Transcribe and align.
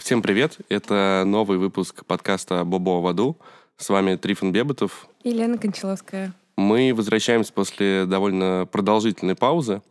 Всем 0.00 0.22
привет! 0.22 0.56
Это 0.70 1.24
новый 1.26 1.58
выпуск 1.58 2.06
подкаста 2.06 2.64
«Бобо 2.64 3.02
в 3.02 3.06
аду». 3.06 3.36
С 3.76 3.90
вами 3.90 4.16
Трифон 4.16 4.50
Беботов. 4.50 5.06
И 5.24 5.30
Лена 5.30 5.58
Кончаловская. 5.58 6.32
Мы 6.56 6.94
возвращаемся 6.94 7.52
после 7.52 8.06
довольно 8.06 8.66
продолжительной 8.72 9.34
паузы, 9.34 9.82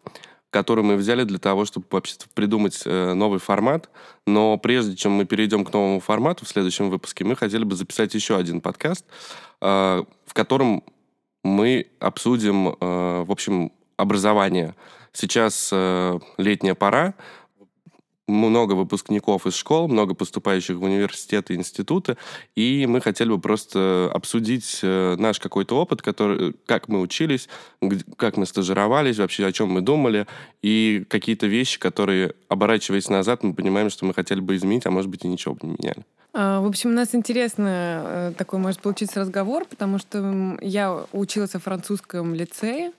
которую 0.50 0.84
мы 0.86 0.96
взяли 0.96 1.26
для 1.26 1.38
того, 1.38 1.64
чтобы 1.66 1.86
вообще 1.92 2.16
придумать 2.34 2.82
э, 2.86 3.14
новый 3.14 3.40
формат. 3.40 3.92
Но 4.26 4.58
прежде 4.58 4.96
чем 4.96 5.12
мы 5.12 5.26
перейдем 5.26 5.64
к 5.64 5.72
новому 5.72 6.00
формату 6.00 6.44
в 6.44 6.50
следующем 6.50 6.90
выпуске, 6.90 7.24
мы 7.24 7.36
хотели 7.36 7.64
бы 7.64 7.76
записать 7.76 8.16
еще 8.16 8.36
один 8.36 8.62
подкаст, 8.62 9.06
э, 9.62 10.04
в 10.26 10.34
котором 10.34 10.84
мы 11.44 11.86
обсудим, 12.00 12.70
э, 12.70 13.24
в 13.28 13.32
общем, 13.32 13.72
образование. 13.96 14.74
Сейчас 15.14 15.72
летняя 16.38 16.76
пора, 16.76 17.16
много 18.30 18.74
выпускников 18.74 19.46
из 19.46 19.56
школ, 19.56 19.88
много 19.88 20.14
поступающих 20.14 20.78
в 20.78 20.84
университеты 20.84 21.56
институты, 21.56 22.18
и 22.56 22.86
мы 22.88 23.02
хотели 23.02 23.30
бы 23.30 23.40
просто 23.40 24.10
обсудить 24.14 24.80
э, 24.84 25.16
наш 25.18 25.40
какой-то 25.40 25.78
опыт, 25.78 26.02
который, 26.02 26.54
как 26.66 26.88
мы 26.88 27.02
учились, 27.02 27.50
как 28.18 28.38
мы 28.38 28.46
стажировались, 28.46 29.18
вообще 29.18 29.46
о 29.46 29.52
чем 29.52 29.70
мы 29.70 29.82
думали, 29.82 30.28
и 30.62 31.06
какие-то 31.10 31.48
вещи, 31.48 31.80
которые, 31.80 32.34
оборачиваясь 32.48 33.10
назад, 33.10 33.44
мы 33.44 33.54
понимаем, 33.54 33.90
что 33.90 34.06
мы 34.06 34.14
хотели 34.14 34.40
бы 34.40 34.56
изменить, 34.56 34.86
а 34.86 34.92
может 34.92 35.10
быть 35.10 35.26
и 35.26 35.28
ничего 35.28 35.56
бы 35.56 35.68
не 35.68 35.76
меняли. 35.80 36.06
А, 36.34 36.62
в 36.62 36.68
общем, 36.68 36.92
у 36.92 36.94
нас 36.94 37.16
интересно 37.16 38.04
э, 38.06 38.34
такой 38.38 38.60
может 38.60 38.82
получиться 38.82 39.20
разговор, 39.20 39.66
потому 39.66 39.98
что 39.98 40.58
я 40.62 41.06
училась 41.12 41.56
в 41.56 41.60
французском 41.60 42.36
лицее, 42.36 42.92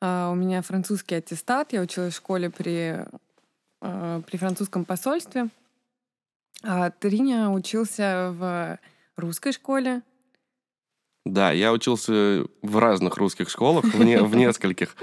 а, 0.00 0.30
у 0.30 0.34
меня 0.34 0.60
французский 0.62 1.14
аттестат, 1.14 1.72
я 1.72 1.80
училась 1.80 2.14
в 2.14 2.16
школе 2.16 2.50
при 2.50 3.04
Э, 3.04 3.06
при 4.26 4.36
французском 4.36 4.84
посольстве. 4.84 5.48
А 6.62 6.90
Триня 6.90 7.50
учился 7.50 8.34
в 8.36 8.78
русской 9.16 9.52
школе. 9.52 10.02
Да, 11.26 11.52
я 11.52 11.72
учился 11.72 12.46
в 12.62 12.78
разных 12.78 13.16
русских 13.16 13.48
школах, 13.48 13.84
в, 13.84 14.04
не, 14.04 14.18
в 14.18 14.34
нескольких. 14.36 14.96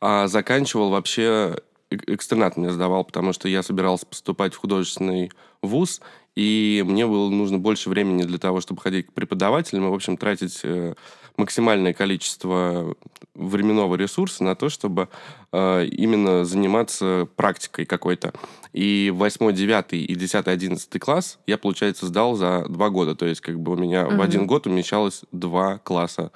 А 0.00 0.26
заканчивал 0.26 0.90
вообще 0.90 1.56
экстернат 1.90 2.56
мне 2.56 2.70
сдавал, 2.70 3.04
потому 3.04 3.32
что 3.32 3.48
я 3.48 3.62
собирался 3.62 4.06
поступать 4.06 4.54
в 4.54 4.58
художественный 4.58 5.30
вуз, 5.62 6.00
и 6.36 6.84
мне 6.86 7.06
было 7.06 7.28
нужно 7.30 7.58
больше 7.58 7.88
времени 7.88 8.22
для 8.24 8.38
того, 8.38 8.60
чтобы 8.60 8.80
ходить 8.80 9.06
к 9.06 9.12
преподавателям 9.12 9.86
и, 9.86 9.90
в 9.90 9.94
общем, 9.94 10.16
тратить 10.16 10.60
э, 10.62 10.94
максимальное 11.38 11.94
количество 11.94 12.94
временного 13.34 13.94
ресурса 13.94 14.44
на 14.44 14.54
то, 14.54 14.68
чтобы 14.68 15.08
э, 15.52 15.86
именно 15.86 16.44
заниматься 16.44 17.28
практикой 17.36 17.86
какой-то. 17.86 18.34
И 18.72 19.12
8, 19.14 19.52
9 19.52 19.84
и 19.92 20.14
10, 20.14 20.46
11 20.46 21.00
класс 21.00 21.38
я, 21.46 21.56
получается, 21.56 22.06
сдал 22.06 22.34
за 22.34 22.66
два 22.68 22.90
года. 22.90 23.14
То 23.14 23.26
есть 23.26 23.40
как 23.40 23.58
бы 23.58 23.72
у 23.72 23.76
меня 23.76 24.06
угу. 24.06 24.16
в 24.16 24.20
один 24.20 24.46
год 24.46 24.66
умещалось 24.66 25.22
два 25.32 25.78
класса 25.78 26.32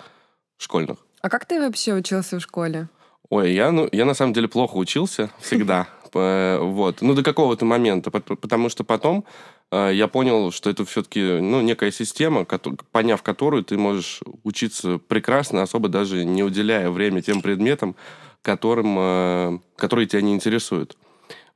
школьных. 0.56 0.98
А 1.20 1.28
как 1.28 1.45
ты 1.45 1.61
вообще 1.61 1.95
учился 1.95 2.39
в 2.39 2.42
школе? 2.42 2.89
Ой, 3.28 3.53
я, 3.53 3.70
ну, 3.73 3.89
я 3.92 4.05
на 4.05 4.14
самом 4.14 4.33
деле 4.33 4.48
плохо 4.48 4.77
учился 4.77 5.30
всегда. 5.41 5.89
Вот. 6.14 7.00
Ну, 7.00 7.14
до 7.14 7.23
какого-то 7.23 7.64
момента. 7.64 8.11
Потому 8.11 8.69
что 8.69 8.84
потом 8.84 9.25
я 9.72 10.08
понял, 10.08 10.52
что 10.52 10.68
это 10.70 10.84
все-таки 10.84 11.40
ну, 11.40 11.60
некая 11.62 11.90
система, 11.90 12.44
поняв 12.92 13.22
которую 13.22 13.64
ты 13.64 13.78
можешь 13.78 14.20
учиться 14.44 14.98
прекрасно, 14.98 15.62
особо 15.62 15.88
даже 15.88 16.24
не 16.24 16.42
уделяя 16.42 16.90
время 16.90 17.22
тем 17.22 17.40
предметам, 17.40 17.96
которым, 18.42 18.96
э, 18.98 19.58
которые 19.76 20.06
тебя 20.06 20.20
не 20.20 20.34
интересуют. 20.34 20.96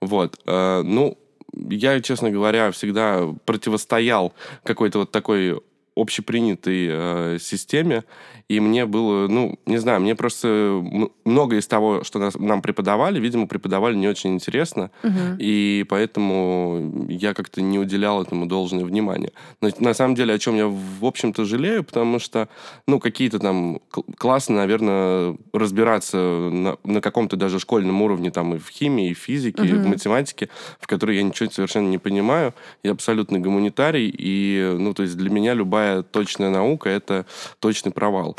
Вот. 0.01 0.39
Э, 0.47 0.83
ну, 0.83 1.19
я, 1.53 2.01
честно 2.01 2.31
говоря, 2.31 2.71
всегда 2.71 3.35
противостоял 3.45 4.33
какой-то 4.63 5.01
вот 5.01 5.11
такой 5.11 5.61
общепринятой 5.97 6.89
э, 6.91 7.39
системе, 7.41 8.05
и 8.49 8.61
мне 8.61 8.87
было, 8.87 9.27
ну, 9.27 9.59
не 9.67 9.79
знаю, 9.79 10.01
мне 10.01 10.15
просто 10.15 10.85
много 11.25 11.57
из 11.57 11.67
того, 11.67 12.05
что 12.05 12.19
нас, 12.19 12.37
нам 12.37 12.63
преподавали, 12.63 13.19
видимо, 13.19 13.47
преподавали 13.47 13.97
не 13.97 14.07
очень 14.07 14.35
интересно, 14.35 14.91
угу. 15.03 15.37
и 15.39 15.85
поэтому 15.89 17.07
я 17.09 17.35
как-то 17.35 17.63
не 17.63 17.79
уделял 17.79 18.23
этому 18.23 18.47
должное 18.47 18.85
внимание. 18.85 19.33
Но 19.61 19.71
на 19.81 19.95
самом 19.95 20.15
деле, 20.15 20.35
о 20.35 20.39
чем 20.39 20.55
я, 20.55 20.67
в 20.69 21.05
общем-то, 21.05 21.45
жалею, 21.45 21.83
потому 21.83 22.19
что, 22.19 22.49
ну, 22.87 23.01
какие-то 23.01 23.39
там 23.39 23.81
классы, 24.17 24.53
наверное, 24.53 25.37
разбираться 25.53 26.17
на, 26.17 26.77
на 26.85 27.01
каком-то 27.01 27.37
даже 27.37 27.59
школьном 27.59 28.03
уровне, 28.03 28.31
там, 28.31 28.55
и 28.55 28.59
в 28.59 28.69
химии, 28.69 29.11
и 29.11 29.15
в 29.15 29.19
физике, 29.19 29.63
угу. 29.63 29.69
и 29.69 29.73
в 29.73 29.87
математике, 29.87 30.51
в 30.79 30.87
которой 30.87 31.17
я 31.17 31.23
ничего 31.23 31.51
совершенно 31.51 31.89
не 31.89 31.99
понимаю, 31.99 32.55
я 32.85 32.93
абсолютно 32.93 33.41
гуманитарий, 33.41 34.15
и, 34.17 34.77
ну, 34.79 34.95
то 34.95 35.03
есть 35.03 35.17
для 35.17 35.31
меня 35.31 35.55
любая 35.55 35.86
точная 36.11 36.51
наука— 36.51 36.89
это 36.91 37.27
точный 37.61 37.93
провал. 37.93 38.37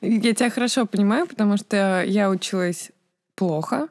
Я 0.00 0.34
тебя 0.34 0.50
хорошо 0.50 0.86
понимаю, 0.86 1.26
потому 1.26 1.56
что 1.56 2.02
я 2.06 2.30
училась 2.30 2.90
плохо. 3.40 3.88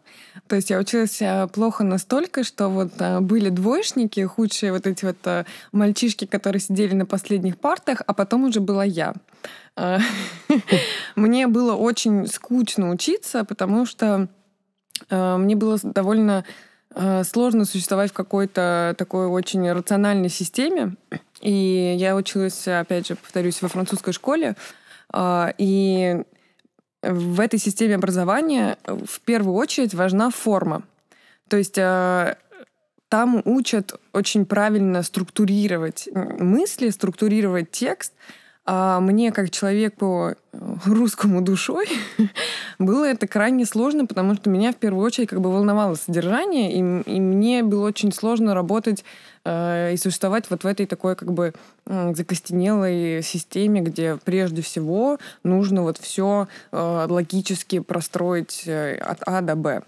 То 0.47 0.55
есть 0.55 0.69
я 0.69 0.77
училась 0.77 1.21
э, 1.21 1.47
плохо 1.51 1.83
настолько, 1.83 2.43
что 2.43 2.69
вот 2.69 2.91
э, 2.99 3.19
были 3.19 3.49
двоечники, 3.49 4.23
худшие 4.23 4.71
вот 4.71 4.85
эти 4.85 5.05
вот 5.05 5.17
э, 5.25 5.45
мальчишки, 5.71 6.25
которые 6.25 6.59
сидели 6.59 6.93
на 6.93 7.07
последних 7.07 7.57
партах, 7.57 8.03
а 8.05 8.13
потом 8.13 8.43
уже 8.43 8.59
была 8.59 8.83
я. 8.83 9.15
Мне 11.15 11.47
было 11.47 11.73
очень 11.73 12.27
скучно 12.27 12.91
учиться, 12.91 13.43
потому 13.43 13.85
что 13.85 14.27
мне 15.09 15.55
было 15.55 15.79
довольно 15.81 16.43
сложно 17.23 17.63
существовать 17.63 18.11
в 18.11 18.13
какой-то 18.13 18.93
такой 18.97 19.27
очень 19.27 19.71
рациональной 19.71 20.27
системе. 20.27 20.97
И 21.41 21.95
я 21.97 22.15
училась, 22.15 22.67
опять 22.67 23.07
же, 23.07 23.15
повторюсь, 23.15 23.61
во 23.61 23.69
французской 23.69 24.13
школе. 24.13 24.55
А, 25.11 25.53
и 25.57 26.23
в 27.01 27.39
этой 27.39 27.59
системе 27.59 27.95
образования 27.95 28.77
в 28.85 29.21
первую 29.21 29.55
очередь 29.55 29.93
важна 29.93 30.29
форма. 30.29 30.83
То 31.47 31.57
есть 31.57 31.77
а, 31.79 32.37
там 33.07 33.41
учат 33.45 33.99
очень 34.13 34.45
правильно 34.45 35.01
структурировать 35.01 36.09
мысли, 36.13 36.89
структурировать 36.89 37.71
текст, 37.71 38.13
а 38.71 38.99
мне, 38.99 39.31
как 39.31 39.49
человеку 39.49 40.35
э, 40.53 40.57
русскому 40.85 41.41
душой, 41.41 41.87
было 42.79 43.03
это 43.05 43.27
крайне 43.27 43.65
сложно, 43.65 44.05
потому 44.05 44.35
что 44.35 44.51
меня 44.51 44.73
в 44.73 44.75
первую 44.75 45.03
очередь 45.03 45.29
как 45.29 45.41
бы 45.41 45.51
волновало 45.51 45.95
содержание, 45.95 46.73
и, 46.73 46.77
и 46.77 47.19
мне 47.19 47.63
было 47.63 47.87
очень 47.87 48.13
сложно 48.13 48.53
работать 48.53 49.03
э, 49.43 49.93
и 49.93 49.97
существовать 49.97 50.51
вот 50.51 50.63
в 50.63 50.67
этой 50.67 50.85
такой 50.85 51.15
как 51.15 51.33
бы 51.33 51.53
э, 51.87 52.13
закостенелой 52.13 53.23
системе, 53.23 53.81
где 53.81 54.19
прежде 54.23 54.61
всего 54.61 55.17
нужно 55.43 55.81
вот 55.81 55.97
все 55.97 56.47
э, 56.71 57.07
логически 57.09 57.79
простроить 57.79 58.67
э, 58.67 58.97
от 58.97 59.23
А 59.25 59.41
до 59.41 59.55
Б. 59.55 59.81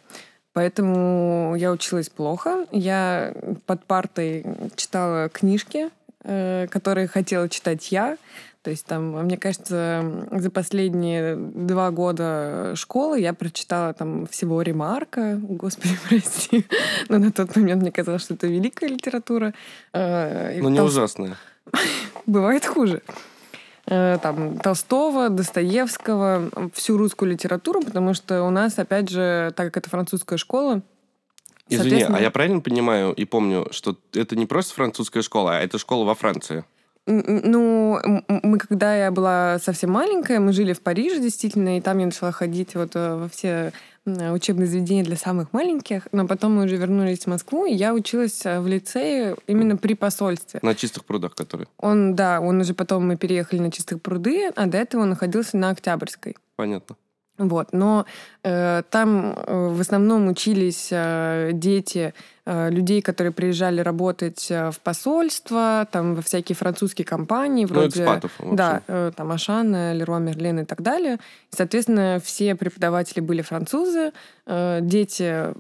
Поэтому 0.54 1.54
я 1.56 1.72
училась 1.72 2.10
плохо. 2.10 2.66
Я 2.72 3.36
под 3.68 3.86
партой 3.86 4.44
читала 4.76 5.30
книжки, 5.30 5.92
э, 6.24 6.66
которые 6.72 7.08
хотела 7.08 7.48
читать 7.48 7.92
я. 7.92 8.18
То 8.64 8.70
есть 8.70 8.86
там, 8.86 9.24
мне 9.24 9.38
кажется, 9.38 10.28
за 10.32 10.52
последние 10.52 11.36
два 11.36 11.90
года 11.90 12.74
школы 12.76 13.20
я 13.20 13.34
прочитала 13.34 13.94
там 13.94 14.28
всего 14.28 14.62
ремарка, 14.62 15.40
господи, 15.42 15.98
прости. 16.08 16.66
Но 17.10 17.18
на 17.18 17.32
тот 17.32 17.56
момент 17.56 17.82
мне 17.82 17.92
казалось, 17.92 18.22
что 18.22 18.36
это 18.36 18.48
великая 18.48 18.88
литература. 18.90 19.54
Э, 19.94 20.60
Но 20.62 20.70
не 20.70 20.78
Тол... 20.78 20.88
ужасная. 20.88 21.38
Бывает 22.28 22.66
хуже. 22.66 23.02
Э, 23.88 24.20
там 24.22 24.60
Толстого, 24.60 25.30
Достоевского, 25.30 26.52
всю 26.74 26.98
русскую 26.98 27.32
литературу, 27.32 27.82
потому 27.82 28.14
что 28.14 28.44
у 28.44 28.52
нас, 28.52 28.78
опять 28.78 29.10
же, 29.10 29.54
так 29.56 29.68
как 29.68 29.78
это 29.78 29.90
французская 29.90 30.38
школа, 30.38 30.82
Извини, 31.68 32.04
а 32.04 32.20
я 32.20 32.32
правильно 32.32 32.60
понимаю 32.60 33.14
и 33.14 33.24
помню, 33.24 33.68
что 33.72 33.96
это 34.14 34.36
не 34.36 34.46
просто 34.46 34.74
французская 34.74 35.22
школа, 35.22 35.58
а 35.58 35.60
это 35.62 35.78
школа 35.78 36.04
во 36.04 36.16
Франции? 36.16 36.66
Ну, 37.08 38.00
мы, 38.28 38.58
когда 38.60 38.96
я 38.96 39.12
была 39.12 39.60
совсем 39.60 39.92
маленькая, 39.92 40.40
мы 40.40 40.54
жили 40.54 40.74
в 40.74 40.82
Париже, 40.82 41.20
действительно, 41.20 41.78
и 41.78 41.82
там 41.82 41.98
я 41.98 42.06
начала 42.06 42.32
ходить 42.32 42.76
вот 42.76 42.92
э, 42.96 43.16
во 43.16 43.28
все 43.28 43.74
учебные 44.06 44.68
заведения 44.68 45.04
для 45.04 45.16
самых 45.16 45.54
маленьких, 45.54 46.08
но 46.12 46.28
потом 46.28 46.56
мы 46.56 46.66
уже 46.66 46.76
вернулись 46.76 47.26
в 47.26 47.28
Москву, 47.28 47.66
и 47.66 47.74
я 47.74 47.94
училась 47.94 48.46
э, 48.46 48.60
в 48.60 48.68
лицее 48.68 49.36
именно 49.48 49.78
при 49.78 49.94
посольстве. 49.94 50.60
На 50.64 50.76
чистых 50.76 51.06
прудах, 51.06 51.36
которые? 51.36 51.68
Он, 51.78 52.16
да, 52.16 52.40
он 52.40 52.60
уже 52.62 52.74
потом 52.74 53.08
мы 53.08 53.18
переехали 53.18 53.60
на 53.60 53.72
чистых 53.72 54.02
пруды, 54.02 54.50
а 54.56 54.66
до 54.66 54.78
этого 54.78 55.02
он 55.02 55.10
находился 55.10 55.58
на 55.58 55.70
Октябрьской. 55.70 56.36
Понятно. 56.56 56.96
Вот. 57.48 57.74
Но 57.74 58.06
э, 58.44 58.84
там 58.90 59.34
э, 59.36 59.68
в 59.70 59.82
основном 59.82 60.28
учились 60.28 60.90
э, 60.92 61.52
дети 61.54 62.14
э, 62.46 62.70
людей, 62.70 63.02
которые 63.02 63.34
приезжали 63.34 63.82
работать 63.82 64.52
э, 64.52 64.70
в 64.72 64.80
посольство, 64.80 65.88
там 65.92 66.16
во 66.16 66.22
всякие 66.22 66.56
французские 66.56 67.06
компании, 67.06 67.66
ну, 67.66 67.74
вроде... 67.74 68.04
Ну, 68.04 68.18
экспатов, 68.18 68.32
Да, 68.54 68.82
э, 68.88 69.12
там 69.16 69.32
Ашан, 69.32 69.74
Леруа 69.94 70.20
Мерлен 70.20 70.60
и 70.60 70.66
так 70.66 70.82
далее. 70.82 71.16
И, 71.52 71.56
соответственно, 71.56 72.22
все 72.24 72.56
преподаватели 72.56 73.22
были 73.22 73.42
французы, 73.42 74.12
э, 74.46 74.80
дети 74.82 75.54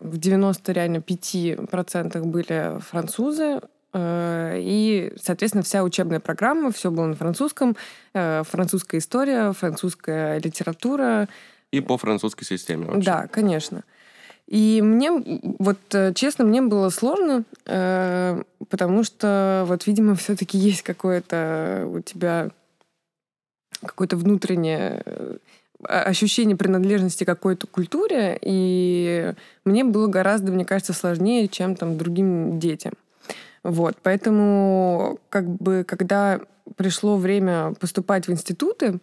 в 0.00 0.18
90 0.18 0.72
реально 0.72 0.96
5% 0.98 2.24
были 2.24 2.78
французы, 2.80 3.44
э, 3.44 3.60
и, 3.98 5.12
соответственно, 5.20 5.62
вся 5.62 5.82
учебная 5.82 6.20
программа, 6.20 6.70
все 6.72 6.90
было 6.90 7.06
на 7.06 7.14
французском, 7.14 7.76
э, 8.14 8.42
французская 8.44 8.98
история, 8.98 9.52
французская 9.52 10.38
литература. 10.38 11.28
И 11.72 11.80
по 11.80 11.96
французской 11.98 12.44
системе 12.44 12.86
вообще. 12.86 13.04
Да, 13.04 13.26
конечно. 13.26 13.84
И 14.46 14.80
мне, 14.82 15.10
вот 15.58 15.78
честно, 16.14 16.44
мне 16.44 16.62
было 16.62 16.88
сложно, 16.90 17.42
потому 17.64 19.02
что, 19.02 19.64
вот, 19.66 19.86
видимо, 19.88 20.14
все-таки 20.14 20.56
есть 20.56 20.82
какое-то 20.82 21.88
у 21.92 22.00
тебя 22.00 22.50
какое-то 23.82 24.16
внутреннее 24.16 25.02
ощущение 25.82 26.56
принадлежности 26.56 27.24
какой-то 27.24 27.66
культуре, 27.66 28.38
и 28.40 29.34
мне 29.64 29.84
было 29.84 30.06
гораздо, 30.06 30.52
мне 30.52 30.64
кажется, 30.64 30.92
сложнее, 30.92 31.48
чем 31.48 31.76
там 31.76 31.98
другим 31.98 32.58
детям. 32.58 32.94
Вот, 33.66 33.96
поэтому 34.00 35.18
как 35.28 35.44
бы, 35.44 35.82
когда 35.84 36.40
пришло 36.76 37.16
время 37.16 37.74
поступать 37.80 38.28
в 38.28 38.30
институты, 38.30 39.00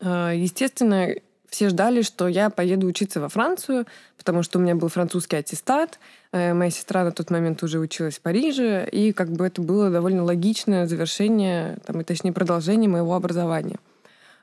э, 0.00 0.32
естественно, 0.34 1.10
все 1.48 1.68
ждали, 1.68 2.02
что 2.02 2.26
я 2.26 2.50
поеду 2.50 2.88
учиться 2.88 3.20
во 3.20 3.28
Францию, 3.28 3.86
потому 4.18 4.42
что 4.42 4.58
у 4.58 4.62
меня 4.62 4.74
был 4.74 4.88
французский 4.88 5.36
аттестат, 5.36 6.00
э, 6.32 6.54
моя 6.54 6.72
сестра 6.72 7.04
на 7.04 7.12
тот 7.12 7.30
момент 7.30 7.62
уже 7.62 7.78
училась 7.78 8.16
в 8.16 8.20
Париже, 8.20 8.88
и 8.90 9.12
как 9.12 9.30
бы 9.30 9.46
это 9.46 9.62
было 9.62 9.90
довольно 9.90 10.24
логичное 10.24 10.88
завершение, 10.88 11.78
там, 11.86 12.00
и 12.00 12.04
точнее 12.04 12.32
продолжение 12.32 12.90
моего 12.90 13.14
образования. 13.14 13.78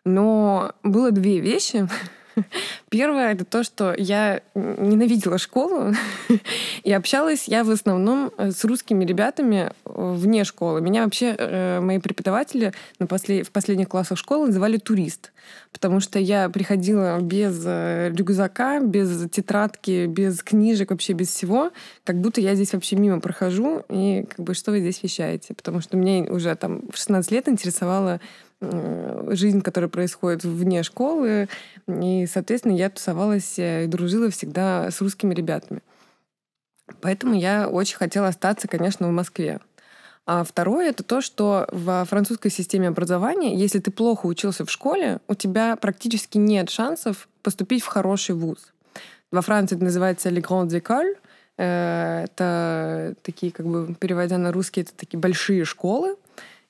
Но 0.05 0.71
было 0.81 1.11
две 1.11 1.41
вещи. 1.41 1.89
Первое 2.89 3.33
это 3.33 3.45
то, 3.45 3.63
что 3.63 3.93
я 3.97 4.41
ненавидела 4.55 5.37
школу 5.37 5.93
и 6.83 6.91
общалась 6.91 7.47
я 7.47 7.63
в 7.63 7.69
основном 7.69 8.31
э, 8.37 8.51
с 8.51 8.63
русскими 8.63 9.05
ребятами 9.05 9.71
э, 9.85 10.13
вне 10.15 10.43
школы. 10.43 10.81
Меня 10.81 11.03
вообще 11.03 11.35
э, 11.37 11.79
мои 11.79 11.99
преподаватели 11.99 12.73
на 12.99 13.07
после, 13.07 13.43
в 13.43 13.51
последних 13.51 13.89
классах 13.89 14.17
школы 14.17 14.47
называли 14.47 14.77
турист, 14.77 15.31
потому 15.71 15.99
что 15.99 16.19
я 16.19 16.49
приходила 16.49 17.19
без 17.19 17.65
рюкзака, 17.65 18.79
без 18.79 19.29
тетрадки, 19.29 20.05
без 20.05 20.41
книжек, 20.43 20.91
вообще 20.91 21.13
без 21.13 21.29
всего, 21.29 21.71
как 22.03 22.19
будто 22.19 22.41
я 22.41 22.55
здесь 22.55 22.73
вообще 22.73 22.95
мимо 22.95 23.19
прохожу 23.19 23.83
и 23.89 24.25
как 24.29 24.45
бы 24.45 24.53
что 24.53 24.71
вы 24.71 24.79
здесь 24.79 25.01
вещаете, 25.03 25.53
потому 25.53 25.81
что 25.81 25.97
мне 25.97 26.23
уже 26.23 26.53
там 26.55 26.83
в 26.91 26.97
16 26.97 27.31
лет 27.31 27.47
интересовало 27.47 28.19
жизнь, 29.29 29.61
которая 29.61 29.89
происходит 29.89 30.43
вне 30.43 30.83
школы. 30.83 31.47
И, 31.87 32.25
соответственно, 32.31 32.73
я 32.73 32.89
тусовалась 32.89 33.55
и 33.57 33.85
дружила 33.87 34.29
всегда 34.29 34.89
с 34.91 35.01
русскими 35.01 35.33
ребятами. 35.33 35.81
Поэтому 37.01 37.33
я 37.33 37.67
очень 37.67 37.97
хотела 37.97 38.27
остаться, 38.27 38.67
конечно, 38.67 39.07
в 39.07 39.11
Москве. 39.11 39.59
А 40.25 40.43
второе 40.43 40.89
это 40.89 41.03
то, 41.03 41.19
что 41.21 41.67
в 41.71 42.05
французской 42.05 42.49
системе 42.49 42.87
образования, 42.87 43.55
если 43.55 43.79
ты 43.79 43.91
плохо 43.91 44.25
учился 44.25 44.65
в 44.65 44.71
школе, 44.71 45.19
у 45.27 45.35
тебя 45.35 45.75
практически 45.75 46.37
нет 46.37 46.69
шансов 46.69 47.27
поступить 47.41 47.83
в 47.83 47.87
хороший 47.87 48.35
вуз. 48.35 48.73
Во 49.31 49.41
Франции 49.41 49.75
это 49.75 49.83
называется 49.83 50.29
«les 50.29 50.41
grandes 50.41 50.79
écoles», 50.79 51.17
э, 51.57 52.23
это 52.23 53.15
такие, 53.21 53.51
как 53.51 53.65
бы, 53.65 53.95
переводя 53.95 54.37
на 54.37 54.53
русский, 54.53 54.81
это 54.81 54.93
такие 54.95 55.19
большие 55.19 55.65
школы, 55.65 56.15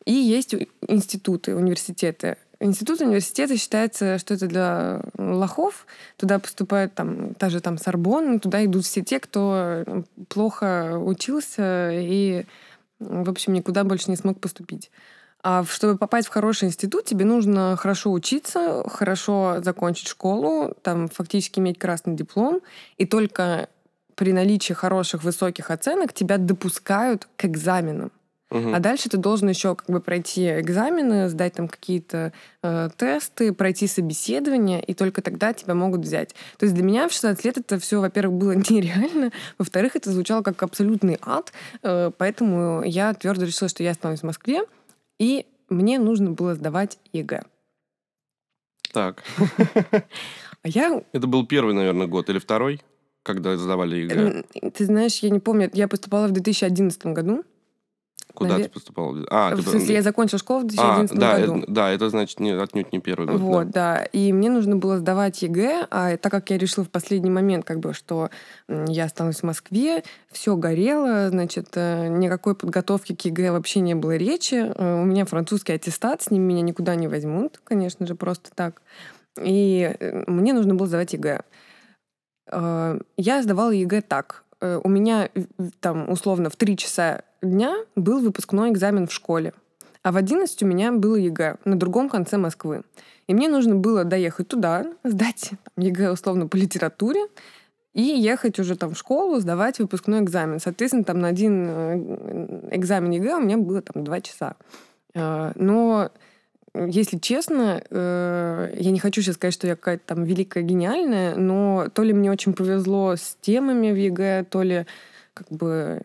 и 0.05 0.13
есть 0.13 0.55
институты, 0.87 1.55
университеты. 1.55 2.37
Институт 2.59 3.01
университета 3.01 3.57
считается, 3.57 4.17
что 4.17 4.33
это 4.33 4.47
для 4.47 5.01
лохов. 5.17 5.85
Туда 6.17 6.39
поступают 6.39 6.93
там, 6.93 7.33
та 7.33 7.49
же 7.49 7.59
там 7.59 7.77
Сорбон, 7.77 8.39
туда 8.39 8.63
идут 8.63 8.85
все 8.85 9.01
те, 9.01 9.19
кто 9.19 9.83
плохо 10.29 10.97
учился 10.97 11.91
и, 11.91 12.45
в 12.99 13.29
общем, 13.29 13.53
никуда 13.53 13.83
больше 13.83 14.09
не 14.09 14.15
смог 14.15 14.39
поступить. 14.39 14.91
А 15.41 15.65
чтобы 15.65 15.97
попасть 15.97 16.29
в 16.29 16.31
хороший 16.31 16.69
институт, 16.69 17.03
тебе 17.03 17.25
нужно 17.25 17.75
хорошо 17.75 18.13
учиться, 18.13 18.83
хорошо 18.87 19.57
закончить 19.61 20.07
школу, 20.07 20.73
там 20.83 21.09
фактически 21.09 21.59
иметь 21.59 21.77
красный 21.77 22.15
диплом, 22.15 22.61
и 22.97 23.05
только 23.05 23.67
при 24.15 24.31
наличии 24.31 24.71
хороших 24.71 25.23
высоких 25.23 25.69
оценок 25.69 26.13
тебя 26.13 26.37
допускают 26.37 27.27
к 27.35 27.43
экзаменам. 27.43 28.11
А 28.49 28.79
дальше 28.79 29.09
ты 29.09 29.17
должен 29.17 29.49
еще 29.49 29.75
как 29.75 29.89
бы 29.89 29.99
пройти 29.99 30.59
экзамены, 30.59 31.27
сдать 31.27 31.53
там 31.53 31.67
какие-то 31.67 32.33
э, 32.61 32.89
тесты, 32.95 33.51
пройти 33.51 33.87
собеседование, 33.87 34.83
и 34.83 34.93
только 34.93 35.23
тогда 35.23 35.53
тебя 35.53 35.73
могут 35.73 36.01
взять. 36.01 36.35
То 36.59 36.65
есть 36.65 36.75
для 36.75 36.83
меня 36.83 37.07
в 37.07 37.13
16 37.13 37.43
лет 37.45 37.57
это 37.57 37.79
все, 37.79 37.99
во-первых, 37.99 38.37
было 38.37 38.51
нереально, 38.69 39.31
во-вторых, 39.57 39.95
это 39.95 40.11
звучало 40.11 40.43
как 40.43 40.61
абсолютный 40.61 41.17
ад, 41.21 41.51
э, 41.81 42.11
поэтому 42.15 42.83
я 42.83 43.13
твердо 43.15 43.45
решила, 43.45 43.69
что 43.69 43.81
я 43.81 43.91
останусь 43.91 44.19
в 44.19 44.23
Москве, 44.23 44.61
и 45.17 45.47
мне 45.69 45.97
нужно 45.97 46.31
было 46.31 46.53
сдавать 46.53 46.99
ЕГЭ. 47.11 47.43
Так. 48.91 49.23
А 50.61 50.67
я... 50.69 51.03
Это 51.11 51.27
был 51.27 51.45
первый, 51.45 51.73
наверное, 51.73 52.07
год 52.07 52.29
или 52.29 52.39
второй, 52.39 52.81
когда 53.23 53.57
сдавали 53.57 53.97
ЕГЭ? 53.97 54.43
Ты 54.71 54.85
знаешь, 54.85 55.19
я 55.19 55.29
не 55.29 55.39
помню. 55.39 55.69
Я 55.73 55.87
поступала 55.87 56.27
в 56.27 56.31
2011 56.31 57.05
году. 57.07 57.43
Куда 58.33 58.53
Навер... 58.53 58.65
ты 58.65 58.71
поступала? 58.71 59.25
А, 59.29 59.55
в 59.55 59.63
ты... 59.63 59.69
смысле, 59.69 59.95
я 59.95 60.01
закончила 60.01 60.39
школу 60.39 60.61
в 60.61 60.67
2011 60.67 61.15
а, 61.15 61.19
да, 61.19 61.39
году. 61.39 61.57
Это, 61.59 61.71
да, 61.71 61.89
это 61.91 62.09
значит 62.09 62.39
не, 62.39 62.51
отнюдь 62.51 62.91
не 62.91 62.99
первый 62.99 63.27
год. 63.27 63.39
Вот, 63.39 63.69
да. 63.69 63.97
да. 63.97 64.03
И 64.05 64.33
мне 64.33 64.49
нужно 64.49 64.75
было 64.75 64.97
сдавать 64.97 65.41
ЕГЭ, 65.43 65.87
а 65.91 66.17
так 66.17 66.31
как 66.31 66.49
я 66.49 66.57
решила 66.57 66.83
в 66.83 66.89
последний 66.89 67.29
момент, 67.29 67.63
как 67.63 67.79
бы, 67.79 67.93
что 67.93 68.29
я 68.67 69.05
останусь 69.05 69.37
в 69.37 69.43
Москве, 69.43 70.03
все 70.31 70.55
горело, 70.55 71.29
значит, 71.29 71.69
э, 71.75 72.07
никакой 72.07 72.55
подготовки 72.55 73.13
к 73.13 73.21
ЕГЭ 73.21 73.51
вообще 73.51 73.81
не 73.81 73.93
было 73.93 74.15
речи. 74.15 74.55
Э, 74.55 75.01
у 75.01 75.05
меня 75.05 75.25
французский 75.25 75.73
аттестат, 75.73 76.23
с 76.23 76.31
ним 76.31 76.41
меня 76.41 76.61
никуда 76.61 76.95
не 76.95 77.07
возьмут, 77.07 77.61
конечно 77.63 78.07
же, 78.07 78.15
просто 78.15 78.49
так. 78.55 78.81
И 79.39 79.95
э, 79.99 80.23
мне 80.25 80.53
нужно 80.53 80.73
было 80.73 80.87
сдавать 80.87 81.13
ЕГЭ. 81.13 81.41
Я 82.51 83.41
сдавала 83.41 83.71
ЕГЭ 83.71 84.01
так. 84.01 84.42
У 84.83 84.89
меня 84.89 85.29
там 85.79 86.09
условно 86.09 86.49
в 86.49 86.55
три 86.55 86.77
часа 86.77 87.23
дня 87.41 87.75
был 87.95 88.19
выпускной 88.19 88.69
экзамен 88.71 89.07
в 89.07 89.13
школе, 89.13 89.53
а 90.03 90.11
в 90.11 90.17
11 90.17 90.63
у 90.63 90.65
меня 90.65 90.91
было 90.91 91.15
ЕГЭ 91.15 91.57
на 91.65 91.77
другом 91.77 92.09
конце 92.09 92.37
Москвы. 92.37 92.83
И 93.27 93.33
мне 93.33 93.47
нужно 93.47 93.75
было 93.75 94.03
доехать 94.03 94.49
туда, 94.49 94.85
сдать 95.03 95.51
ЕГЭ 95.77 96.11
условно 96.11 96.47
по 96.47 96.55
литературе, 96.55 97.21
и 97.93 98.01
ехать 98.01 98.59
уже 98.59 98.75
там 98.75 98.93
в 98.93 98.97
школу, 98.97 99.39
сдавать 99.39 99.79
выпускной 99.79 100.21
экзамен. 100.21 100.59
Соответственно, 100.59 101.03
там 101.03 101.19
на 101.19 101.27
один 101.27 101.67
э, 101.67 102.69
экзамен 102.71 103.11
ЕГЭ 103.11 103.35
у 103.35 103.41
меня 103.41 103.57
было 103.57 103.81
там 103.81 104.03
два 104.03 104.19
часа. 104.19 104.55
Э, 105.13 105.51
но 105.55 106.09
если 106.75 107.19
честно, 107.19 107.83
э, 107.89 108.75
я 108.79 108.91
не 108.91 108.99
хочу 108.99 109.21
сейчас 109.21 109.35
сказать, 109.35 109.53
что 109.53 109.67
я 109.67 109.75
какая-то 109.75 110.03
там 110.07 110.23
великая, 110.23 110.63
гениальная, 110.63 111.35
но 111.35 111.87
то 111.93 112.03
ли 112.03 112.13
мне 112.13 112.31
очень 112.31 112.53
повезло 112.53 113.15
с 113.15 113.37
темами 113.41 113.91
в 113.91 113.95
ЕГЭ, 113.95 114.45
то 114.49 114.63
ли 114.63 114.85
как 115.33 115.49
бы 115.49 116.01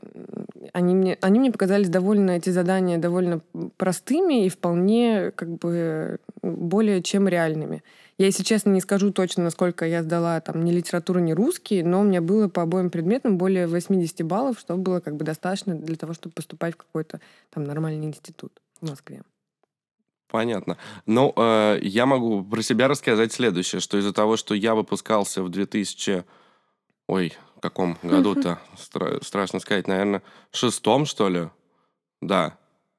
они 0.72 0.94
мне, 0.94 1.18
они 1.20 1.38
мне 1.38 1.52
показались 1.52 1.88
довольно, 1.88 2.32
эти 2.32 2.50
задания 2.50 2.98
довольно 2.98 3.40
простыми 3.76 4.46
и 4.46 4.48
вполне 4.48 5.32
как 5.34 5.48
бы 5.48 6.18
более 6.42 7.02
чем 7.02 7.28
реальными. 7.28 7.82
Я, 8.18 8.26
если 8.26 8.42
честно, 8.42 8.70
не 8.70 8.80
скажу 8.80 9.12
точно, 9.12 9.44
насколько 9.44 9.86
я 9.86 10.02
сдала 10.02 10.40
там 10.40 10.64
ни 10.64 10.72
литературу, 10.72 11.20
ни 11.20 11.32
русский, 11.32 11.82
но 11.82 12.00
у 12.00 12.04
меня 12.04 12.20
было 12.20 12.48
по 12.48 12.62
обоим 12.62 12.90
предметам 12.90 13.38
более 13.38 13.66
80 13.66 14.22
баллов, 14.22 14.58
что 14.58 14.76
было 14.76 15.00
как 15.00 15.16
бы 15.16 15.24
достаточно 15.24 15.74
для 15.74 15.96
того, 15.96 16.14
чтобы 16.14 16.34
поступать 16.34 16.74
в 16.74 16.78
какой-то 16.78 17.20
там 17.50 17.64
нормальный 17.64 18.06
институт 18.06 18.52
в 18.80 18.88
Москве. 18.88 19.22
Понятно. 20.28 20.76
Ну, 21.06 21.32
э, 21.36 21.78
я 21.82 22.06
могу 22.06 22.44
про 22.44 22.62
себя 22.62 22.86
рассказать 22.88 23.32
следующее, 23.32 23.80
что 23.80 23.98
из-за 23.98 24.12
того, 24.12 24.36
что 24.36 24.54
я 24.54 24.74
выпускался 24.74 25.42
в 25.42 25.48
2000... 25.48 26.24
Ой, 27.06 27.32
в 27.56 27.60
каком 27.60 27.98
году-то? 28.02 28.58
Стра- 28.76 29.24
страшно 29.24 29.58
сказать, 29.58 29.88
наверное, 29.88 30.22
шестом, 30.52 31.06
что 31.06 31.28
ли? 31.28 31.48
Да. 32.20 32.58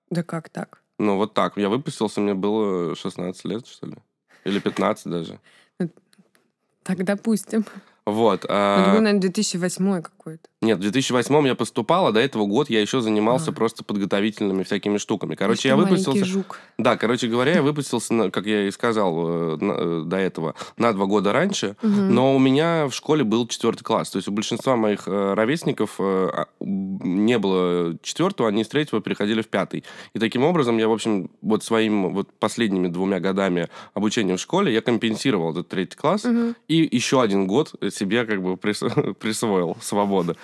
Да 0.10 0.24
как 0.24 0.50
так? 0.50 0.82
Ну, 0.98 1.18
вот 1.18 1.34
так. 1.34 1.58
Я 1.58 1.70
выпустился, 1.70 2.20
мне 2.20 2.34
было 2.34 2.96
16 2.96 3.46
лет, 3.46 3.68
что 3.68 3.88
ли? 3.88 3.96
Или 4.44 4.60
15 4.60 5.06
даже. 5.06 5.40
Так, 6.84 7.04
допустим. 7.04 7.66
Вот. 8.08 8.46
А... 8.50 8.82
Это 8.82 8.92
был, 8.94 9.02
наверное, 9.02 9.22
2008 9.22 10.02
какой-то. 10.02 10.19
Какой-то? 10.30 10.50
Нет, 10.62 10.78
в 10.78 10.82
2008 10.82 11.48
я 11.48 11.56
поступал, 11.56 12.08
а 12.08 12.12
до 12.12 12.20
этого 12.20 12.46
год 12.46 12.70
я 12.70 12.82
еще 12.82 13.02
занимался 13.02 13.52
а. 13.52 13.54
просто 13.54 13.84
подготовительными 13.84 14.64
всякими 14.64 14.98
штуками. 14.98 15.36
Короче, 15.36 15.70
я 15.70 15.76
выпустился... 15.76 16.26
жук. 16.26 16.60
Да, 16.78 16.98
короче 16.98 17.28
говоря, 17.28 17.56
я 17.56 17.62
выпустился, 17.64 18.30
как 18.30 18.46
я 18.46 18.68
и 18.68 18.72
сказал 18.72 19.16
э, 19.28 19.58
э, 19.62 20.04
до 20.06 20.18
этого, 20.18 20.56
на 20.78 20.94
два 20.94 21.06
года 21.06 21.32
раньше, 21.32 21.76
угу. 21.82 21.90
но 21.90 22.36
у 22.36 22.40
меня 22.40 22.88
в 22.88 22.94
школе 22.94 23.24
был 23.24 23.48
четвертый 23.48 23.84
класс. 23.84 24.10
То 24.10 24.18
есть 24.18 24.28
у 24.28 24.32
большинства 24.32 24.76
моих 24.76 25.08
э, 25.08 25.34
ровесников 25.34 25.96
а, 26.00 26.48
не 26.60 27.38
было 27.38 27.98
четвертого, 28.02 28.50
они 28.50 28.64
с 28.64 28.68
третьего 28.68 29.02
переходили 29.02 29.42
в 29.42 29.48
пятый. 29.48 29.84
И 30.14 30.20
таким 30.20 30.44
образом 30.44 30.78
я, 30.78 30.88
в 30.88 30.92
общем, 30.92 31.32
вот 31.42 31.64
своим 31.64 32.14
вот 32.14 32.32
последними 32.34 32.88
двумя 32.88 33.20
годами 33.20 33.70
обучения 33.94 34.36
в 34.36 34.40
школе 34.42 34.74
я 34.74 34.82
компенсировал 34.82 35.52
этот 35.52 35.70
третий 35.70 35.98
класс 35.98 36.26
угу. 36.26 36.54
и 36.68 36.88
еще 36.96 37.22
один 37.22 37.48
год 37.48 37.74
себе 37.92 38.26
как 38.26 38.42
бы 38.42 38.58
присвоил 39.20 39.78
свободы. 40.20 40.36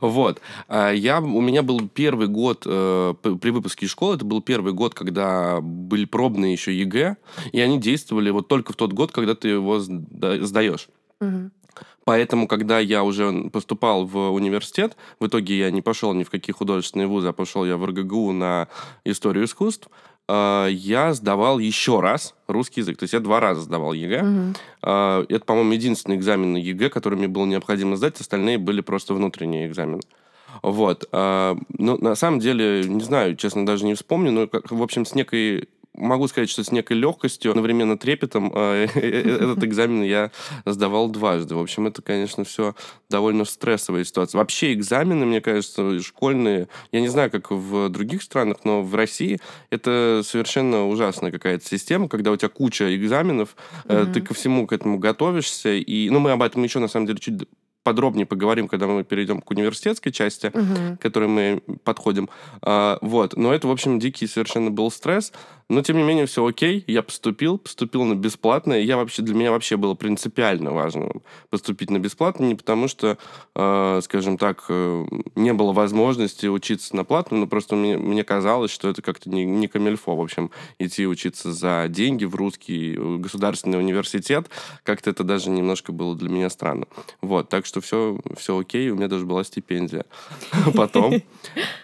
Вот. 0.00 0.40
А 0.68 0.90
я, 0.92 1.20
у 1.20 1.40
меня 1.40 1.62
был 1.62 1.88
первый 1.88 2.28
год 2.28 2.64
э, 2.66 3.14
при 3.22 3.50
выпуске 3.50 3.86
из 3.86 3.90
школы, 3.90 4.16
это 4.16 4.24
был 4.24 4.40
первый 4.42 4.72
год, 4.72 4.94
когда 4.94 5.60
были 5.60 6.04
пробные 6.04 6.52
еще 6.52 6.76
ЕГЭ, 6.76 7.16
и 7.52 7.60
они 7.60 7.80
действовали 7.80 8.30
вот 8.30 8.48
только 8.48 8.72
в 8.72 8.76
тот 8.76 8.92
год, 8.92 9.12
когда 9.12 9.34
ты 9.34 9.48
его 9.48 9.78
сдаешь. 9.80 10.88
Угу. 11.20 11.50
Поэтому, 12.04 12.46
когда 12.46 12.78
я 12.80 13.02
уже 13.02 13.48
поступал 13.50 14.06
в 14.06 14.30
университет, 14.30 14.96
в 15.20 15.26
итоге 15.26 15.58
я 15.58 15.70
не 15.70 15.80
пошел 15.80 16.12
ни 16.12 16.22
в 16.22 16.30
какие 16.30 16.52
художественные 16.52 17.06
вузы, 17.06 17.28
а 17.28 17.32
пошел 17.32 17.64
я 17.64 17.76
в 17.76 17.84
РГГУ 17.86 18.32
на 18.32 18.68
историю 19.04 19.46
искусств, 19.46 19.88
э, 19.88 19.90
я 20.28 21.12
сдавал 21.12 21.58
еще 21.58 22.00
раз 22.00 22.34
русский 22.46 22.80
язык. 22.80 22.96
То 22.98 23.04
есть 23.04 23.12
я 23.12 23.20
два 23.20 23.40
раза 23.40 23.60
сдавал 23.60 23.92
ЕГЭ. 23.92 24.22
Угу. 24.22 24.52
Это, 25.28 25.44
по-моему, 25.44 25.72
единственный 25.72 26.16
экзамен 26.16 26.54
на 26.54 26.56
ЕГЭ, 26.56 26.88
который 26.88 27.18
мне 27.18 27.28
было 27.28 27.46
необходимо 27.46 27.96
сдать. 27.96 28.20
Остальные 28.20 28.58
были 28.58 28.80
просто 28.80 29.14
внутренние 29.14 29.66
экзамены. 29.66 30.00
Вот. 30.62 31.08
А, 31.12 31.56
но 31.76 31.96
на 31.96 32.14
самом 32.14 32.40
деле, 32.40 32.84
не 32.84 33.02
знаю, 33.02 33.36
честно, 33.36 33.66
даже 33.66 33.84
не 33.84 33.94
вспомню, 33.94 34.32
но, 34.32 34.48
в 34.70 34.82
общем, 34.82 35.04
с 35.04 35.14
некой 35.14 35.68
могу 35.94 36.28
сказать, 36.28 36.50
что 36.50 36.62
с 36.64 36.72
некой 36.72 36.96
легкостью, 36.96 37.50
одновременно 37.50 37.96
трепетом 37.96 38.52
э, 38.54 38.86
э, 38.94 39.00
э, 39.00 39.34
этот 39.36 39.64
экзамен 39.64 40.02
я 40.02 40.30
сдавал 40.64 41.08
дважды. 41.08 41.54
В 41.54 41.60
общем, 41.60 41.86
это, 41.86 42.02
конечно, 42.02 42.44
все 42.44 42.74
довольно 43.08 43.44
стрессовая 43.44 44.04
ситуация. 44.04 44.38
Вообще 44.38 44.72
экзамены, 44.72 45.24
мне 45.26 45.40
кажется, 45.40 46.00
школьные, 46.00 46.68
я 46.92 47.00
не 47.00 47.08
знаю, 47.08 47.30
как 47.30 47.50
в 47.50 47.88
других 47.88 48.22
странах, 48.22 48.58
но 48.64 48.82
в 48.82 48.94
России 48.94 49.40
это 49.70 50.22
совершенно 50.24 50.86
ужасная 50.88 51.30
какая-то 51.30 51.64
система, 51.64 52.08
когда 52.08 52.32
у 52.32 52.36
тебя 52.36 52.48
куча 52.48 52.94
экзаменов, 52.96 53.56
ты 53.86 54.20
ко 54.20 54.34
всему 54.34 54.66
к 54.66 54.72
этому 54.72 54.98
готовишься, 54.98 55.74
и, 55.74 56.10
ну, 56.10 56.18
мы 56.18 56.32
об 56.32 56.42
этом 56.42 56.62
еще, 56.62 56.78
на 56.78 56.88
самом 56.88 57.06
деле, 57.06 57.18
чуть 57.18 57.36
подробнее 57.84 58.26
поговорим, 58.26 58.66
когда 58.66 58.86
мы 58.86 59.04
перейдем 59.04 59.40
к 59.40 59.50
университетской 59.50 60.10
части, 60.10 60.46
угу. 60.46 60.96
к 60.96 61.02
которой 61.02 61.28
мы 61.28 61.62
подходим. 61.84 62.28
А, 62.62 62.98
вот. 63.02 63.36
Но 63.36 63.54
это, 63.54 63.68
в 63.68 63.70
общем, 63.70 64.00
дикий 64.00 64.26
совершенно 64.26 64.70
был 64.70 64.90
стресс. 64.90 65.32
Но, 65.68 65.82
тем 65.82 65.96
не 65.96 66.02
менее, 66.02 66.26
все 66.26 66.44
окей. 66.44 66.84
Я 66.86 67.02
поступил, 67.02 67.58
поступил 67.58 68.04
на 68.04 68.14
бесплатное. 68.14 68.80
Я 68.80 68.96
вообще, 68.96 69.22
для 69.22 69.34
меня 69.34 69.50
вообще 69.50 69.76
было 69.76 69.94
принципиально 69.94 70.72
важно 70.72 71.08
поступить 71.50 71.90
на 71.90 71.98
бесплатное, 71.98 72.48
не 72.48 72.54
потому 72.54 72.88
что, 72.88 73.16
э, 73.54 74.00
скажем 74.02 74.36
так, 74.36 74.64
э, 74.68 75.06
не 75.36 75.52
было 75.52 75.72
возможности 75.72 76.46
учиться 76.46 76.94
на 76.96 77.04
платном, 77.04 77.40
но 77.40 77.46
просто 77.46 77.76
мне, 77.76 77.96
мне 77.96 78.24
казалось, 78.24 78.70
что 78.70 78.88
это 78.88 79.00
как-то 79.00 79.30
не, 79.30 79.44
не 79.44 79.68
камельфо, 79.68 80.14
в 80.16 80.20
общем, 80.20 80.50
идти 80.78 81.06
учиться 81.06 81.52
за 81.52 81.86
деньги 81.88 82.24
в 82.24 82.34
русский 82.34 82.96
государственный 83.18 83.78
университет. 83.78 84.50
Как-то 84.82 85.10
это 85.10 85.24
даже 85.24 85.50
немножко 85.50 85.92
было 85.92 86.14
для 86.14 86.28
меня 86.28 86.50
странно. 86.50 86.86
Вот, 87.22 87.48
так 87.48 87.64
что 87.64 87.73
все, 87.80 88.18
все 88.36 88.58
окей, 88.58 88.90
у 88.90 88.96
меня 88.96 89.08
даже 89.08 89.24
была 89.24 89.44
стипендия 89.44 90.04
потом. 90.74 91.22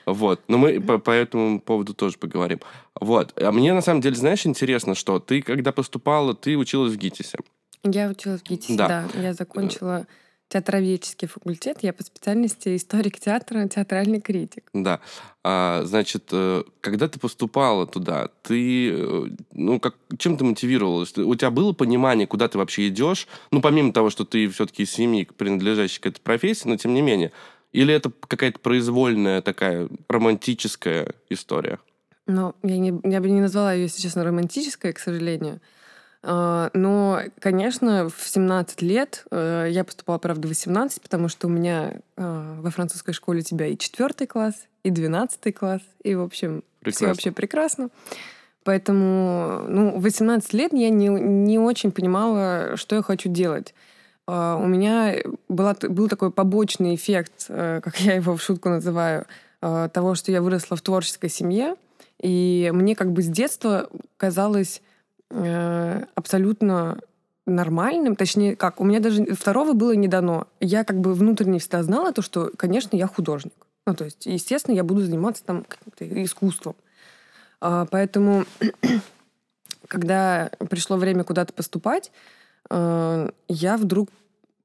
Вот, 0.06 0.40
но 0.48 0.58
мы 0.58 0.80
по, 0.80 0.98
по 0.98 1.10
этому 1.10 1.60
поводу 1.60 1.94
тоже 1.94 2.18
поговорим. 2.18 2.60
Вот. 3.00 3.32
А 3.40 3.52
мне 3.52 3.72
на 3.72 3.80
самом 3.80 4.00
деле, 4.00 4.16
знаешь, 4.16 4.46
интересно, 4.46 4.94
что 4.94 5.18
ты, 5.18 5.42
когда 5.42 5.72
поступала, 5.72 6.34
ты 6.34 6.56
училась 6.56 6.92
в 6.92 6.96
ГИТИСе. 6.96 7.38
Я 7.82 8.08
училась 8.08 8.40
в 8.40 8.44
ГИТИСе, 8.44 8.76
да. 8.76 8.88
да. 8.88 9.20
Я 9.20 9.32
закончила 9.34 10.06
театроведческий 10.50 11.28
факультет. 11.28 11.78
Я 11.80 11.92
по 11.92 12.02
специальности 12.02 12.76
историк 12.76 13.18
театра, 13.20 13.68
театральный 13.68 14.20
критик. 14.20 14.68
Да. 14.74 15.00
А, 15.44 15.84
значит, 15.84 16.24
э, 16.32 16.64
когда 16.80 17.08
ты 17.08 17.20
поступала 17.20 17.86
туда, 17.86 18.28
ты, 18.42 18.90
э, 18.90 19.26
ну, 19.52 19.78
как, 19.78 19.94
чем 20.18 20.36
ты 20.36 20.44
мотивировалась? 20.44 21.16
У 21.16 21.34
тебя 21.36 21.50
было 21.50 21.72
понимание, 21.72 22.26
куда 22.26 22.48
ты 22.48 22.58
вообще 22.58 22.88
идешь? 22.88 23.28
Ну, 23.52 23.62
помимо 23.62 23.92
того, 23.92 24.10
что 24.10 24.24
ты 24.24 24.48
все-таки 24.48 24.82
из 24.82 24.90
семьи, 24.90 25.24
принадлежащей 25.24 26.00
к 26.00 26.06
этой 26.06 26.20
профессии, 26.20 26.68
но 26.68 26.76
тем 26.76 26.94
не 26.94 27.00
менее. 27.00 27.30
Или 27.72 27.94
это 27.94 28.10
какая-то 28.10 28.58
произвольная 28.58 29.42
такая 29.42 29.88
романтическая 30.08 31.14
история? 31.28 31.78
Ну, 32.26 32.54
я, 32.64 32.78
не, 32.78 33.00
я 33.04 33.20
бы 33.20 33.30
не 33.30 33.40
назвала 33.40 33.72
ее, 33.72 33.84
если 33.84 34.02
честно, 34.02 34.24
романтической, 34.24 34.92
к 34.92 34.98
сожалению. 34.98 35.60
А, 36.22 36.70
но, 36.74 37.22
конечно, 37.38 38.08
в 38.08 38.28
17 38.28 38.82
лет 38.82 39.24
э, 39.30 39.68
я 39.70 39.84
поступала, 39.84 40.18
правда, 40.18 40.48
в 40.48 40.50
18, 40.50 41.00
потому 41.00 41.28
что 41.28 41.46
у 41.46 41.50
меня 41.50 41.94
а, 42.16 42.60
во 42.60 42.70
французской 42.70 43.12
школе 43.12 43.40
у 43.40 43.42
тебя 43.42 43.66
и 43.66 43.78
четвертый 43.78 44.26
класс, 44.26 44.54
и 44.82 44.90
двенадцатый 44.90 45.52
класс, 45.52 45.80
и, 46.02 46.14
в 46.14 46.20
общем, 46.20 46.62
прекрасно. 46.80 46.96
все 46.96 47.06
вообще 47.06 47.32
прекрасно. 47.32 47.88
Поэтому, 48.64 49.64
ну, 49.68 49.98
в 49.98 50.02
18 50.02 50.52
лет 50.52 50.72
я 50.74 50.90
не, 50.90 51.08
не 51.08 51.58
очень 51.58 51.90
понимала, 51.90 52.76
что 52.76 52.96
я 52.96 53.02
хочу 53.02 53.30
делать. 53.30 53.74
У 54.26 54.66
меня 54.66 55.16
была, 55.48 55.74
был 55.80 56.08
такой 56.08 56.30
побочный 56.30 56.94
эффект, 56.94 57.46
э, 57.48 57.80
как 57.82 57.98
я 58.00 58.14
его 58.14 58.36
в 58.36 58.42
шутку 58.42 58.68
называю, 58.68 59.26
того, 59.60 60.14
что 60.14 60.32
я 60.32 60.40
выросла 60.40 60.74
в 60.74 60.80
творческой 60.80 61.28
семье, 61.28 61.74
и 62.18 62.70
мне 62.72 62.94
как 62.94 63.12
бы 63.12 63.20
с 63.22 63.26
детства 63.26 63.90
казалось 64.16 64.80
э, 64.80 64.89
абсолютно 65.30 66.98
нормальным, 67.46 68.16
точнее, 68.16 68.56
как, 68.56 68.80
у 68.80 68.84
меня 68.84 69.00
даже 69.00 69.24
второго 69.34 69.72
было 69.72 69.92
не 69.92 70.08
дано. 70.08 70.46
Я 70.60 70.84
как 70.84 71.00
бы 71.00 71.14
внутренне 71.14 71.58
всегда 71.58 71.82
знала 71.82 72.12
то, 72.12 72.22
что, 72.22 72.50
конечно, 72.56 72.96
я 72.96 73.06
художник. 73.06 73.52
Ну, 73.86 73.94
то 73.94 74.04
есть, 74.04 74.26
естественно, 74.26 74.74
я 74.74 74.84
буду 74.84 75.02
заниматься 75.02 75.44
там 75.44 75.64
искусством. 75.98 76.76
А, 77.60 77.86
поэтому, 77.86 78.44
когда 79.88 80.50
пришло 80.68 80.96
время 80.96 81.24
куда-то 81.24 81.52
поступать, 81.52 82.12
э, 82.70 83.30
я 83.48 83.76
вдруг 83.76 84.10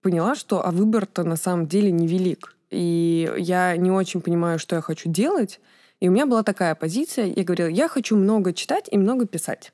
поняла, 0.01 0.35
что 0.35 0.65
а 0.65 0.71
выбор-то 0.71 1.23
на 1.23 1.35
самом 1.35 1.67
деле 1.67 1.91
невелик. 1.91 2.55
И 2.69 3.33
я 3.37 3.75
не 3.77 3.91
очень 3.91 4.21
понимаю, 4.21 4.59
что 4.59 4.75
я 4.75 4.81
хочу 4.81 5.09
делать. 5.09 5.59
И 5.99 6.09
у 6.09 6.11
меня 6.11 6.25
была 6.25 6.43
такая 6.43 6.75
позиция, 6.75 7.25
я 7.25 7.43
говорила, 7.43 7.67
я 7.67 7.87
хочу 7.87 8.15
много 8.17 8.53
читать 8.53 8.87
и 8.91 8.97
много 8.97 9.25
писать. 9.25 9.71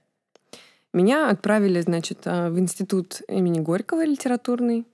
Меня 0.94 1.30
отправили, 1.30 1.80
значит, 1.82 2.20
э, 2.26 2.50
в 2.50 2.60
институт 2.60 3.22
имени 3.28 3.60
Горького 3.60 4.06
литературный, 4.06 4.86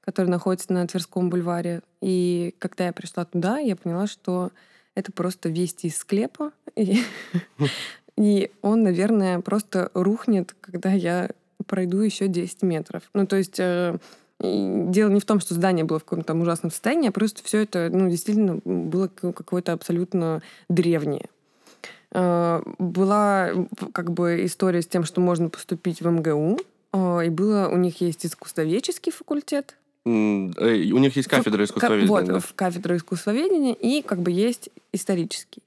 который 0.00 0.28
находится 0.28 0.72
на 0.72 0.86
Тверском 0.86 1.30
бульваре. 1.30 1.82
И 2.00 2.54
когда 2.58 2.86
я 2.86 2.92
пришла 2.92 3.24
туда, 3.24 3.58
я 3.58 3.74
поняла, 3.74 4.06
что 4.06 4.52
это 4.94 5.12
просто 5.12 5.48
вести 5.48 5.88
из 5.88 5.96
склепа. 5.96 6.52
И, 8.16 8.50
он, 8.62 8.82
наверное, 8.82 9.40
просто 9.40 9.90
рухнет, 9.92 10.54
когда 10.60 10.90
я 10.90 11.30
пройду 11.66 12.00
еще 12.00 12.28
10 12.28 12.62
метров. 12.62 13.02
Ну, 13.12 13.26
то 13.26 13.36
есть 13.36 13.60
э, 13.60 13.98
и 14.40 14.84
дело 14.88 15.10
не 15.10 15.20
в 15.20 15.24
том, 15.24 15.40
что 15.40 15.54
здание 15.54 15.84
было 15.84 15.98
в 15.98 16.04
каком-то 16.04 16.34
ужасном 16.34 16.70
состоянии, 16.70 17.08
а 17.08 17.12
просто 17.12 17.42
все 17.42 17.62
это, 17.62 17.88
ну, 17.90 18.08
действительно 18.08 18.60
было 18.64 19.08
какое-то 19.08 19.72
абсолютно 19.72 20.42
древнее. 20.68 21.28
А, 22.18 22.62
была 22.78 23.50
как 23.92 24.10
бы 24.10 24.46
история 24.46 24.80
с 24.80 24.86
тем, 24.86 25.04
что 25.04 25.20
можно 25.20 25.50
поступить 25.50 26.00
в 26.00 26.08
МГУ, 26.08 26.58
а, 26.92 27.20
и 27.20 27.28
было, 27.28 27.68
у 27.68 27.76
них 27.76 28.00
есть 28.00 28.24
искусствоведческий 28.24 29.12
факультет. 29.12 29.76
Э, 30.06 30.08
у 30.08 30.98
них 30.98 31.14
есть 31.16 31.28
кафедра 31.28 31.62
искусствоведения. 31.62 32.08
Вот, 32.08 32.24
да? 32.24 32.40
кафедра 32.54 32.96
искусствоведения, 32.96 33.74
и 33.74 34.00
как 34.00 34.20
бы 34.20 34.30
есть 34.30 34.70
исторический. 34.92 35.62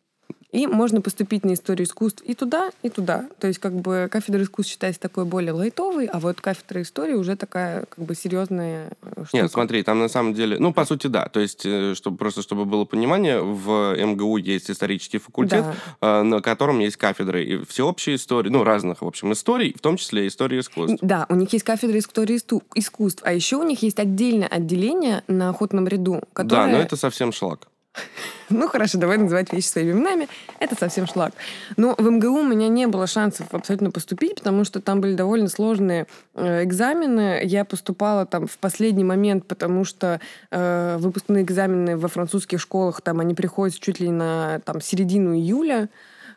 И 0.51 0.65
можно 0.65 1.01
поступить 1.01 1.45
на 1.45 1.53
историю 1.53 1.85
искусств 1.85 2.23
и 2.25 2.33
туда, 2.33 2.71
и 2.81 2.89
туда. 2.89 3.25
То 3.39 3.47
есть 3.47 3.59
как 3.59 3.73
бы 3.73 4.07
кафедра 4.11 4.41
искусств 4.41 4.71
считается 4.71 4.99
такой 4.99 5.25
более 5.25 5.51
лайтовой, 5.51 6.07
а 6.07 6.19
вот 6.19 6.41
кафедра 6.41 6.81
истории 6.81 7.13
уже 7.13 7.35
такая 7.35 7.85
как 7.85 8.03
бы 8.03 8.15
серьезная 8.15 8.91
э, 9.03 9.25
штука. 9.25 9.29
Нет, 9.33 9.51
смотри, 9.51 9.83
там 9.83 9.99
на 9.99 10.09
самом 10.09 10.33
деле, 10.33 10.57
ну, 10.57 10.73
по 10.73 10.85
сути, 10.85 11.05
да. 11.05 11.27
То 11.27 11.39
есть, 11.39 11.65
э, 11.65 11.93
чтобы, 11.93 12.17
просто 12.17 12.41
чтобы 12.41 12.65
было 12.65 12.85
понимание, 12.85 13.41
в 13.41 13.95
МГУ 13.95 14.37
есть 14.37 14.71
исторический 14.71 15.19
факультет, 15.19 15.65
да. 16.01 16.19
Э, 16.19 16.23
на 16.23 16.41
котором 16.41 16.79
есть 16.79 16.97
кафедры 16.97 17.43
и 17.43 17.65
всеобщей 17.65 18.15
истории, 18.15 18.49
ну, 18.49 18.63
разных, 18.63 19.03
в 19.03 19.05
общем, 19.05 19.31
историй, 19.33 19.75
в 19.77 19.81
том 19.81 19.97
числе 19.97 20.27
истории 20.27 20.61
искусств. 20.61 20.97
Да, 21.01 21.27
у 21.29 21.35
них 21.35 21.53
есть 21.53 21.63
кафедра 21.63 21.99
истории 21.99 22.39
искусств, 22.73 23.21
а 23.23 23.33
еще 23.33 23.57
у 23.57 23.63
них 23.63 23.83
есть 23.83 23.99
отдельное 23.99 24.47
отделение 24.47 25.23
на 25.27 25.49
охотном 25.49 25.87
ряду, 25.87 26.21
которое... 26.33 26.65
Да, 26.65 26.71
но 26.71 26.77
это 26.79 26.95
совсем 26.95 27.31
шлак. 27.31 27.67
Ну, 28.51 28.67
хорошо, 28.67 28.97
давай 28.97 29.17
называть 29.17 29.53
вещи 29.53 29.67
своими 29.67 29.91
именами. 29.91 30.27
Это 30.59 30.75
совсем 30.75 31.05
шлак. 31.05 31.33
Но 31.77 31.93
в 31.97 32.09
МГУ 32.09 32.39
у 32.39 32.43
меня 32.43 32.67
не 32.67 32.87
было 32.87 33.05
шансов 33.05 33.47
абсолютно 33.51 33.91
поступить, 33.91 34.39
потому 34.39 34.63
что 34.63 34.81
там 34.81 35.01
были 35.01 35.13
довольно 35.13 35.49
сложные 35.49 36.07
э, 36.33 36.63
экзамены. 36.63 37.41
Я 37.43 37.63
поступала 37.63 38.25
там 38.25 38.47
в 38.47 38.57
последний 38.57 39.03
момент, 39.03 39.45
потому 39.45 39.83
что 39.83 40.19
э, 40.49 40.97
выпускные 40.99 41.43
экзамены 41.43 41.95
во 41.95 42.07
французских 42.07 42.59
школах, 42.59 43.01
там 43.01 43.19
они 43.19 43.35
приходят 43.35 43.79
чуть 43.79 43.99
ли 43.99 44.09
на 44.09 44.61
там, 44.65 44.81
середину 44.81 45.35
июля. 45.35 45.89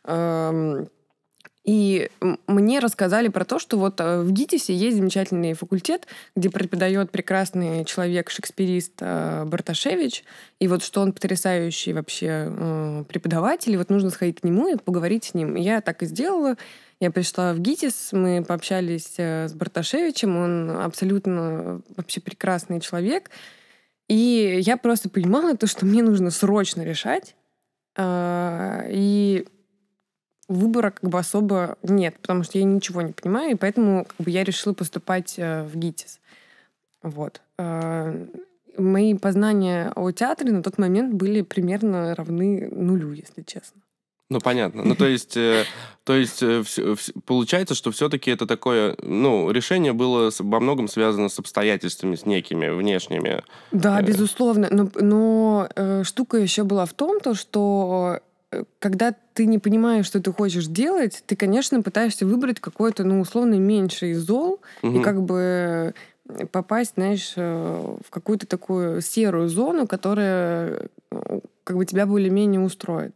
Э, 0.05 0.85
и 1.65 2.11
мне 2.49 2.81
рассказали 2.81 3.29
про 3.29 3.45
то, 3.45 3.61
что 3.61 3.79
вот 3.79 4.01
э, 4.01 4.23
в 4.23 4.33
ГИТИСе 4.33 4.75
есть 4.75 4.97
замечательный 4.97 5.53
факультет, 5.55 6.09
где 6.35 6.51
преподает 6.51 7.13
прекрасный 7.13 7.85
человек, 7.85 8.31
шекспирист 8.31 8.95
э, 8.99 9.45
Барташевич, 9.45 10.25
и 10.59 10.67
вот 10.67 10.83
что 10.83 11.03
он 11.03 11.13
потрясающий 11.13 11.93
вообще 11.93 12.49
э, 12.49 13.05
преподаватель, 13.09 13.73
и 13.73 13.77
вот 13.77 13.91
нужно 13.91 14.11
сходить 14.11 14.41
к 14.41 14.45
нему 14.45 14.67
и 14.67 14.77
поговорить 14.77 15.25
с 15.25 15.35
ним. 15.35 15.55
И 15.55 15.63
я 15.63 15.81
так 15.81 16.03
и 16.03 16.07
сделала. 16.07 16.57
Я 16.99 17.13
пришла 17.13 17.53
в 17.53 17.61
ГИТИС, 17.61 18.11
мы 18.13 18.45
пообщались 18.45 19.15
с 19.17 19.53
Барташевичем, 19.55 20.37
он 20.37 20.71
абсолютно 20.71 21.81
вообще 21.97 22.21
прекрасный 22.21 22.81
человек. 22.81 23.31
И 24.09 24.59
я 24.63 24.77
просто 24.77 25.09
понимала 25.09 25.57
то, 25.57 25.69
что 25.69 25.87
мне 25.87 26.03
нужно 26.03 26.31
срочно 26.31 26.83
решать. 26.83 27.35
И 27.99 29.47
выбора 30.53 30.91
как 30.91 31.09
бы 31.09 31.19
особо 31.19 31.77
нет, 31.83 32.19
потому 32.21 32.43
что 32.45 32.59
я 32.59 32.65
ничего 32.65 33.03
не 33.03 33.13
понимаю, 33.13 33.53
и 33.53 33.57
поэтому 33.57 34.05
как 34.05 34.17
бы 34.25 34.31
я 34.31 34.45
решила 34.45 34.73
поступать 34.73 35.35
э, 35.39 35.65
в 35.65 35.77
ГИТИС. 35.77 36.21
Вот. 37.03 37.41
Э, 37.59 38.27
мои 38.79 39.15
познания 39.15 39.93
о 39.95 40.11
театре 40.13 40.53
на 40.53 40.63
тот 40.63 40.79
момент 40.79 41.15
были 41.15 41.43
примерно 41.43 42.15
равны 42.15 42.69
нулю, 42.71 43.13
если 43.13 43.43
честно. 43.43 43.83
Ну, 44.33 44.41
понятно. 44.41 44.83
Ну, 44.83 44.95
то 44.95 45.07
есть, 45.07 45.37
э, 45.37 45.65
то 46.05 46.15
есть 46.15 46.43
э, 46.43 46.63
в, 46.63 46.97
в, 46.97 47.23
получается, 47.27 47.75
что 47.75 47.91
все-таки 47.91 48.31
это 48.31 48.47
такое, 48.47 48.97
ну, 49.03 49.51
решение 49.51 49.93
было 49.93 50.31
во 50.39 50.59
многом 50.59 50.89
связано 50.89 51.29
с 51.29 51.39
обстоятельствами, 51.39 52.17
с 52.17 52.25
некими 52.25 52.69
внешними. 52.71 53.43
Да, 53.73 54.01
э... 54.01 54.03
безусловно. 54.03 54.69
Но, 54.71 54.91
но 54.95 55.69
э, 55.77 56.03
штука 56.05 56.39
еще 56.39 56.65
была 56.65 56.87
в 56.87 56.95
том, 56.95 57.21
то, 57.21 57.35
что 57.35 58.21
когда 58.79 59.15
ты 59.35 59.47
не 59.47 59.59
понимаешь, 59.59 60.07
что 60.07 60.21
ты 60.21 60.33
хочешь 60.33 60.67
делать, 60.67 61.23
ты, 61.27 61.37
конечно, 61.37 61.83
пытаешься 61.83 62.27
выбрать 62.27 62.61
какой-то, 62.61 63.05
ну, 63.05 63.21
условно, 63.21 63.55
меньший 63.55 64.15
зол 64.15 64.61
угу. 64.83 64.99
и 64.99 65.03
как 65.03 65.23
бы 65.23 65.95
попасть, 66.51 66.95
знаешь, 66.95 67.33
э, 67.37 67.97
в 68.05 68.11
какую-то 68.11 68.47
такую 68.47 69.01
серую 69.03 69.49
зону, 69.49 69.87
которая 69.87 70.89
э, 71.11 71.41
как 71.65 71.77
бы 71.77 71.85
тебя 71.85 72.07
более-менее 72.07 72.61
устроит. 72.61 73.15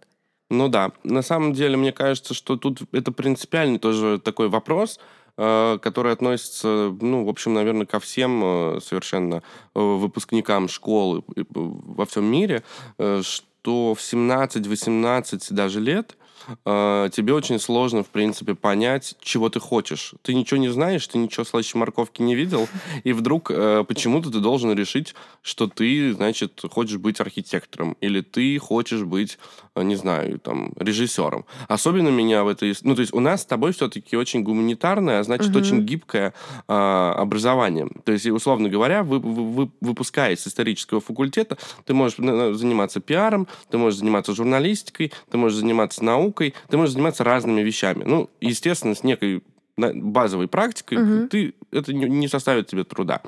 Ну 0.51 0.69
да, 0.69 0.93
на 1.03 1.23
самом 1.23 1.53
деле, 1.53 1.77
мне 1.77 1.93
кажется, 1.93 2.35
что 2.35 2.57
тут 2.57 2.81
это 2.93 3.13
принципиальный 3.13 3.79
тоже 3.79 4.21
такой 4.23 4.49
вопрос, 4.49 5.01
э, 5.37 5.79
который 5.81 6.13
относится, 6.13 6.95
ну, 7.01 7.25
в 7.25 7.29
общем, 7.29 7.55
наверное, 7.55 7.87
ко 7.87 8.01
всем 8.01 8.81
совершенно 8.81 9.43
выпускникам 9.75 10.69
школы 10.69 11.23
во 11.55 12.07
всем 12.07 12.25
мире, 12.25 12.63
что 12.97 13.47
что 13.67 13.97
в 13.97 13.99
17-18 13.99 15.53
даже 15.53 15.81
лет 15.81 16.17
э, 16.65 17.09
тебе 17.13 17.35
очень 17.35 17.59
сложно, 17.59 18.03
в 18.03 18.09
принципе, 18.09 18.55
понять, 18.55 19.17
чего 19.21 19.49
ты 19.49 19.61
хочешь. 19.61 20.15
Ты 20.23 20.35
ничего 20.35 20.59
не 20.59 20.69
знаешь, 20.69 21.07
ты 21.07 21.19
ничего 21.19 21.45
слаще 21.45 21.79
морковки 21.79 22.23
не 22.23 22.35
видел, 22.35 22.69
и 23.05 23.13
вдруг 23.13 23.51
э, 23.51 23.85
почему-то 23.87 24.31
ты 24.31 24.41
должен 24.41 24.73
решить, 24.73 25.15
что 25.43 25.67
ты, 25.67 26.13
значит, 26.13 26.63
хочешь 26.71 26.99
быть 26.99 27.21
архитектором, 27.21 27.97
или 28.01 28.21
ты 28.21 28.59
хочешь 28.59 29.03
быть, 29.03 29.39
э, 29.75 29.83
не 29.83 29.97
знаю, 29.97 30.39
там, 30.39 30.73
режиссером. 30.77 31.45
Особенно 31.69 32.09
меня 32.09 32.45
в 32.45 32.49
этой... 32.49 32.75
Ну, 32.83 32.95
то 32.95 33.01
есть 33.01 33.13
у 33.15 33.21
нас 33.21 33.43
с 33.43 33.47
тобой 33.47 33.73
все-таки 33.73 34.17
очень 34.17 34.43
гуманитарное, 34.43 35.21
а 35.21 35.25
значит, 35.25 35.51
угу. 35.51 35.59
очень 35.59 35.81
гибкое 35.81 36.35
э, 36.69 36.73
образование. 36.73 37.89
То 38.05 38.13
есть, 38.13 38.27
условно 38.27 38.69
говоря, 38.69 39.03
вы, 39.03 39.19
вы, 39.19 39.53
вы, 39.53 39.71
выпускаясь 39.81 40.41
с 40.41 40.47
исторического 40.47 41.01
факультета, 41.01 41.59
ты 41.85 41.95
можешь 41.95 42.17
заниматься 42.17 43.01
пиаром, 43.01 43.47
ты 43.71 43.79
можешь 43.79 43.99
заниматься 43.99 44.35
журналистикой, 44.35 45.13
ты 45.31 45.39
можешь 45.39 45.59
заниматься 45.59 46.05
наукой, 46.05 46.36
ты 46.45 46.77
можешь 46.77 46.95
заниматься 46.95 47.25
разными 47.25 47.61
вещами. 47.63 48.05
Ну, 48.05 48.31
естественно, 48.41 48.95
с 48.95 49.03
некой 49.03 49.43
базовой 49.77 50.49
практикой, 50.49 50.99
угу. 50.99 51.29
ты, 51.29 51.55
это 51.71 51.93
не 51.93 52.29
составит 52.29 52.67
тебе 52.67 52.85
труда. 52.85 53.21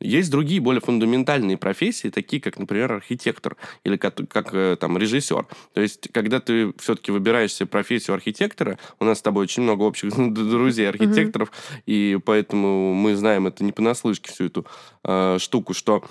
Есть 0.00 0.30
другие, 0.30 0.60
более 0.60 0.80
фундаментальные 0.80 1.56
профессии, 1.56 2.08
такие 2.08 2.42
как, 2.42 2.58
например, 2.58 2.92
архитектор 2.92 3.56
или 3.84 3.96
как, 3.96 4.16
как 4.28 4.52
э, 4.52 4.76
там, 4.78 4.98
режиссер. 4.98 5.46
То 5.72 5.80
есть, 5.80 6.10
когда 6.12 6.40
ты 6.40 6.74
все-таки 6.78 7.10
выбираешь 7.10 7.54
себе 7.54 7.66
профессию 7.66 8.14
архитектора, 8.14 8.78
у 8.98 9.04
нас 9.04 9.18
с 9.18 9.22
тобой 9.22 9.44
очень 9.44 9.62
много 9.62 9.82
общих 9.82 10.14
друзей 10.34 10.88
архитекторов, 10.88 11.48
угу. 11.48 11.82
и 11.86 12.18
поэтому 12.24 12.92
мы 12.92 13.16
знаем 13.16 13.46
это 13.46 13.64
не 13.64 13.72
понаслышке, 13.72 14.30
всю 14.30 14.46
эту 14.46 14.66
э, 15.04 15.38
штуку, 15.40 15.72
что 15.72 16.04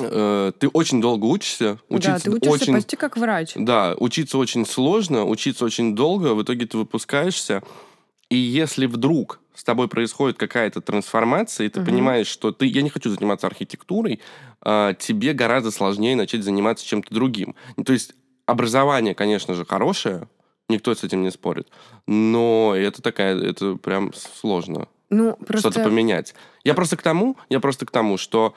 Э, 0.00 0.52
ты 0.58 0.68
очень 0.68 1.00
долго 1.00 1.26
учишься. 1.26 1.78
Учиться 1.88 2.30
да, 2.30 2.30
ты 2.30 2.30
учишься 2.30 2.50
очень, 2.50 2.74
почти 2.74 2.96
как 2.96 3.16
врач. 3.16 3.52
Да, 3.54 3.94
учиться 3.98 4.38
очень 4.38 4.66
сложно, 4.66 5.24
учиться 5.24 5.64
очень 5.64 5.94
долго, 5.94 6.34
в 6.34 6.42
итоге 6.42 6.66
ты 6.66 6.78
выпускаешься. 6.78 7.62
И 8.28 8.36
если 8.36 8.86
вдруг 8.86 9.40
с 9.54 9.62
тобой 9.62 9.88
происходит 9.88 10.36
какая-то 10.36 10.80
трансформация, 10.80 11.66
и 11.66 11.68
ты 11.68 11.80
угу. 11.80 11.86
понимаешь, 11.86 12.26
что 12.26 12.50
ты, 12.50 12.66
я 12.66 12.82
не 12.82 12.90
хочу 12.90 13.10
заниматься 13.10 13.46
архитектурой, 13.46 14.20
а, 14.60 14.94
тебе 14.94 15.32
гораздо 15.32 15.70
сложнее 15.70 16.16
начать 16.16 16.42
заниматься 16.42 16.84
чем-то 16.84 17.14
другим. 17.14 17.54
То 17.84 17.92
есть 17.92 18.14
образование, 18.46 19.14
конечно 19.14 19.54
же, 19.54 19.64
хорошее, 19.64 20.28
никто 20.68 20.92
с 20.92 21.04
этим 21.04 21.22
не 21.22 21.30
спорит, 21.30 21.68
но 22.06 22.74
это 22.76 23.00
такая, 23.00 23.40
это 23.40 23.76
прям 23.76 24.12
сложно. 24.14 24.88
Ну, 25.10 25.36
просто... 25.36 25.70
Что-то 25.70 25.88
поменять. 25.88 26.34
Я 26.64 26.74
просто 26.74 26.96
к 26.96 27.02
тому, 27.02 27.36
я 27.48 27.60
просто 27.60 27.86
к 27.86 27.92
тому, 27.92 28.16
что 28.16 28.56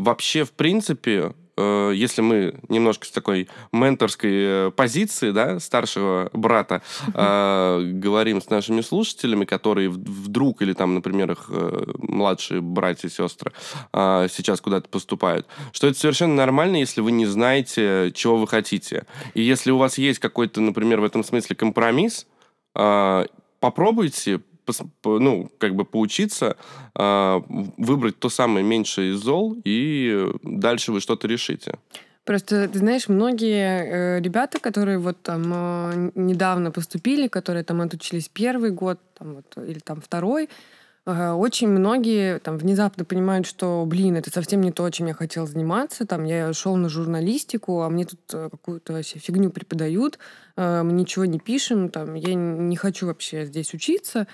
вообще, 0.00 0.44
в 0.44 0.52
принципе, 0.52 1.34
э, 1.56 1.92
если 1.94 2.22
мы 2.22 2.54
немножко 2.68 3.06
с 3.06 3.10
такой 3.10 3.48
менторской 3.72 4.30
э, 4.32 4.70
позиции, 4.74 5.30
да, 5.30 5.60
старшего 5.60 6.30
брата, 6.32 6.82
э, 7.14 7.80
говорим 7.94 8.40
с 8.40 8.50
нашими 8.50 8.80
слушателями, 8.80 9.44
которые 9.44 9.88
вдруг, 9.90 10.62
или 10.62 10.72
там, 10.72 10.94
например, 10.94 11.32
их 11.32 11.46
э, 11.50 11.84
младшие 11.98 12.60
братья 12.60 13.08
и 13.08 13.10
сестры 13.10 13.52
э, 13.92 14.28
сейчас 14.30 14.60
куда-то 14.60 14.88
поступают, 14.88 15.46
что 15.72 15.86
это 15.86 15.98
совершенно 15.98 16.34
нормально, 16.34 16.76
если 16.76 17.00
вы 17.00 17.12
не 17.12 17.26
знаете, 17.26 18.10
чего 18.14 18.36
вы 18.36 18.46
хотите. 18.46 19.06
И 19.34 19.42
если 19.42 19.70
у 19.70 19.78
вас 19.78 19.98
есть 19.98 20.18
какой-то, 20.18 20.60
например, 20.60 21.00
в 21.00 21.04
этом 21.04 21.24
смысле 21.24 21.56
компромисс, 21.56 22.26
э, 22.74 23.24
попробуйте, 23.60 24.40
ну, 25.04 25.50
как 25.58 25.74
бы 25.74 25.84
поучиться, 25.84 26.56
э, 26.94 27.40
выбрать 27.76 28.18
то 28.18 28.28
самое 28.28 28.64
меньшее 28.64 29.12
из 29.12 29.18
зол, 29.18 29.56
и 29.64 30.26
дальше 30.42 30.92
вы 30.92 31.00
что-то 31.00 31.28
решите. 31.28 31.78
Просто, 32.24 32.68
ты 32.68 32.78
знаешь, 32.78 33.08
многие 33.08 34.18
э, 34.18 34.20
ребята, 34.20 34.60
которые 34.60 34.98
вот 34.98 35.20
там 35.22 35.52
э, 35.52 36.10
недавно 36.14 36.70
поступили, 36.70 37.28
которые 37.28 37.64
там 37.64 37.80
отучились 37.80 38.28
первый 38.28 38.70
год 38.70 39.00
там, 39.18 39.34
вот, 39.36 39.68
или 39.68 39.78
там 39.78 40.00
второй, 40.00 40.48
очень 41.06 41.68
многие 41.68 42.38
там 42.40 42.58
внезапно 42.58 43.04
понимают, 43.04 43.46
что, 43.46 43.84
блин, 43.86 44.16
это 44.16 44.30
совсем 44.30 44.60
не 44.60 44.70
то, 44.70 44.88
чем 44.90 45.06
я 45.06 45.14
хотел 45.14 45.46
заниматься. 45.46 46.06
Там 46.06 46.24
я 46.24 46.52
шел 46.52 46.76
на 46.76 46.88
журналистику, 46.88 47.80
а 47.80 47.88
мне 47.88 48.04
тут 48.04 48.20
э, 48.32 48.48
какую-то 48.50 48.92
вообще 48.92 49.18
фигню 49.18 49.50
преподают, 49.50 50.18
э, 50.56 50.82
мы 50.82 50.92
ничего 50.92 51.24
не 51.24 51.38
пишем, 51.38 51.88
там 51.88 52.14
я 52.14 52.34
не 52.34 52.76
хочу 52.76 53.06
вообще 53.06 53.46
здесь 53.46 53.72
учиться. 53.72 54.26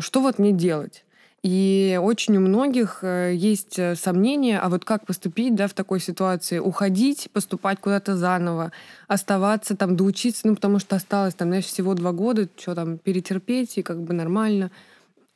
Что 0.00 0.20
вот 0.20 0.38
мне 0.38 0.52
делать? 0.52 1.04
И 1.44 1.98
очень 2.02 2.36
у 2.36 2.40
многих 2.40 2.98
э, 3.02 3.32
есть 3.32 3.78
сомнения, 3.96 4.58
а 4.58 4.68
вот 4.68 4.84
как 4.84 5.06
поступить 5.06 5.54
да, 5.54 5.68
в 5.68 5.72
такой 5.72 6.00
ситуации? 6.00 6.58
Уходить, 6.58 7.28
поступать 7.32 7.78
куда-то 7.78 8.16
заново, 8.16 8.72
оставаться 9.06 9.76
там, 9.76 9.96
доучиться, 9.96 10.48
ну, 10.48 10.56
потому 10.56 10.80
что 10.80 10.96
осталось 10.96 11.34
там, 11.34 11.48
знаешь, 11.48 11.66
всего 11.66 11.94
два 11.94 12.10
года, 12.10 12.48
что 12.56 12.74
там, 12.74 12.98
перетерпеть, 12.98 13.78
и 13.78 13.82
как 13.82 14.02
бы 14.02 14.14
нормально. 14.14 14.72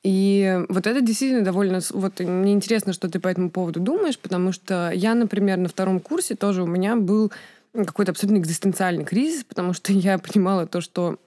И 0.02 0.60
вот 0.68 0.86
это 0.86 1.00
действительно 1.00 1.44
довольно... 1.44 1.80
Вот 1.90 2.18
мне 2.18 2.52
интересно, 2.52 2.92
что 2.92 3.08
ты 3.08 3.20
по 3.20 3.28
этому 3.28 3.50
поводу 3.50 3.78
думаешь, 3.78 4.18
потому 4.18 4.50
что 4.50 4.90
я, 4.92 5.14
например, 5.14 5.58
на 5.58 5.68
втором 5.68 6.00
курсе 6.00 6.34
тоже 6.34 6.64
у 6.64 6.66
меня 6.66 6.96
был 6.96 7.30
какой-то 7.72 8.10
абсолютно 8.10 8.38
экзистенциальный 8.38 9.04
кризис, 9.04 9.44
потому 9.44 9.72
что 9.72 9.92
я 9.92 10.18
понимала 10.18 10.66
то, 10.66 10.80
что 10.80 11.18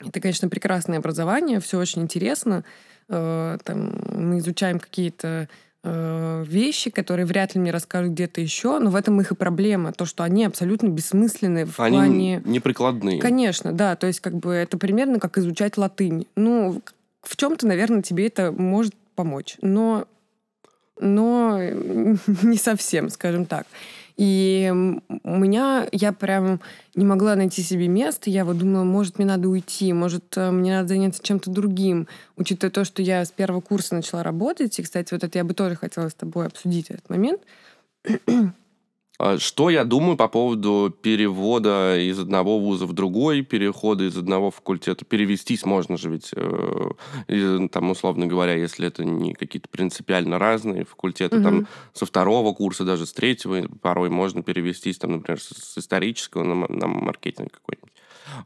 это, 0.00 0.20
конечно, 0.20 0.48
прекрасное 0.48 0.98
образование, 0.98 1.60
все 1.60 1.78
очень 1.78 2.02
интересно. 2.02 2.64
Э, 3.08 3.58
там, 3.64 3.92
мы 4.12 4.38
изучаем 4.38 4.78
какие-то 4.78 5.48
э, 5.82 6.44
вещи, 6.46 6.90
которые 6.90 7.26
вряд 7.26 7.54
ли 7.54 7.60
мне 7.60 7.70
расскажут 7.70 8.12
где-то 8.12 8.40
еще, 8.40 8.78
но 8.78 8.90
в 8.90 8.96
этом 8.96 9.20
их 9.20 9.32
и 9.32 9.34
проблема, 9.34 9.92
то, 9.92 10.06
что 10.06 10.22
они 10.22 10.44
абсолютно 10.44 10.88
бессмысленные 10.88 11.66
в 11.66 11.78
они 11.80 11.96
плане... 11.96 12.42
неприкладные. 12.44 13.20
Конечно, 13.20 13.72
да, 13.72 13.96
то 13.96 14.06
есть 14.06 14.20
как 14.20 14.34
бы 14.34 14.52
это 14.52 14.78
примерно 14.78 15.18
как 15.18 15.38
изучать 15.38 15.76
латынь. 15.76 16.26
Ну, 16.36 16.82
в 17.22 17.36
чем-то, 17.36 17.66
наверное, 17.66 18.02
тебе 18.02 18.26
это 18.26 18.52
может 18.52 18.94
помочь, 19.14 19.56
но, 19.60 20.06
но 20.98 21.58
не 22.42 22.56
совсем, 22.56 23.10
скажем 23.10 23.44
так. 23.44 23.66
И 24.16 24.72
у 25.24 25.36
меня, 25.36 25.86
я 25.92 26.12
прям 26.12 26.60
не 26.94 27.04
могла 27.04 27.36
найти 27.36 27.62
себе 27.62 27.88
место. 27.88 28.30
Я 28.30 28.44
вот 28.44 28.58
думала, 28.58 28.84
может, 28.84 29.18
мне 29.18 29.26
надо 29.26 29.48
уйти, 29.48 29.92
может, 29.92 30.36
э, 30.36 30.50
мне 30.50 30.76
надо 30.76 30.88
заняться 30.88 31.22
чем-то 31.22 31.50
другим. 31.50 32.08
Учитывая 32.36 32.70
то, 32.70 32.84
что 32.84 33.02
я 33.02 33.24
с 33.24 33.30
первого 33.30 33.60
курса 33.60 33.94
начала 33.94 34.22
работать, 34.22 34.78
и, 34.78 34.82
кстати, 34.82 35.12
вот 35.12 35.24
это 35.24 35.38
я 35.38 35.44
бы 35.44 35.54
тоже 35.54 35.76
хотела 35.76 36.08
с 36.08 36.14
тобой 36.14 36.46
обсудить 36.46 36.90
этот 36.90 37.08
момент. 37.08 37.40
А 39.22 39.38
что 39.38 39.68
я 39.68 39.84
думаю 39.84 40.16
по 40.16 40.28
поводу 40.28 40.96
перевода 41.02 41.98
из 41.98 42.18
одного 42.18 42.58
вуза 42.58 42.86
в 42.86 42.94
другой, 42.94 43.42
перехода 43.42 44.04
из 44.04 44.16
одного 44.16 44.50
факультета? 44.50 45.04
Перевестись 45.04 45.66
можно 45.66 45.98
же 45.98 46.08
ведь, 46.08 46.30
э, 46.34 47.68
там, 47.70 47.90
условно 47.90 48.26
говоря, 48.26 48.54
если 48.54 48.86
это 48.86 49.04
не 49.04 49.34
какие-то 49.34 49.68
принципиально 49.68 50.38
разные 50.38 50.86
факультеты, 50.86 51.36
угу. 51.36 51.44
там, 51.44 51.68
со 51.92 52.06
второго 52.06 52.54
курса, 52.54 52.84
даже 52.84 53.04
с 53.04 53.12
третьего, 53.12 53.68
порой 53.82 54.08
можно 54.08 54.42
перевестись, 54.42 54.96
там, 54.96 55.12
например, 55.12 55.38
с, 55.38 55.48
с 55.48 55.76
исторического 55.76 56.42
на, 56.42 56.66
на 56.68 56.86
маркетинг 56.86 57.52
какой-нибудь. 57.52 57.92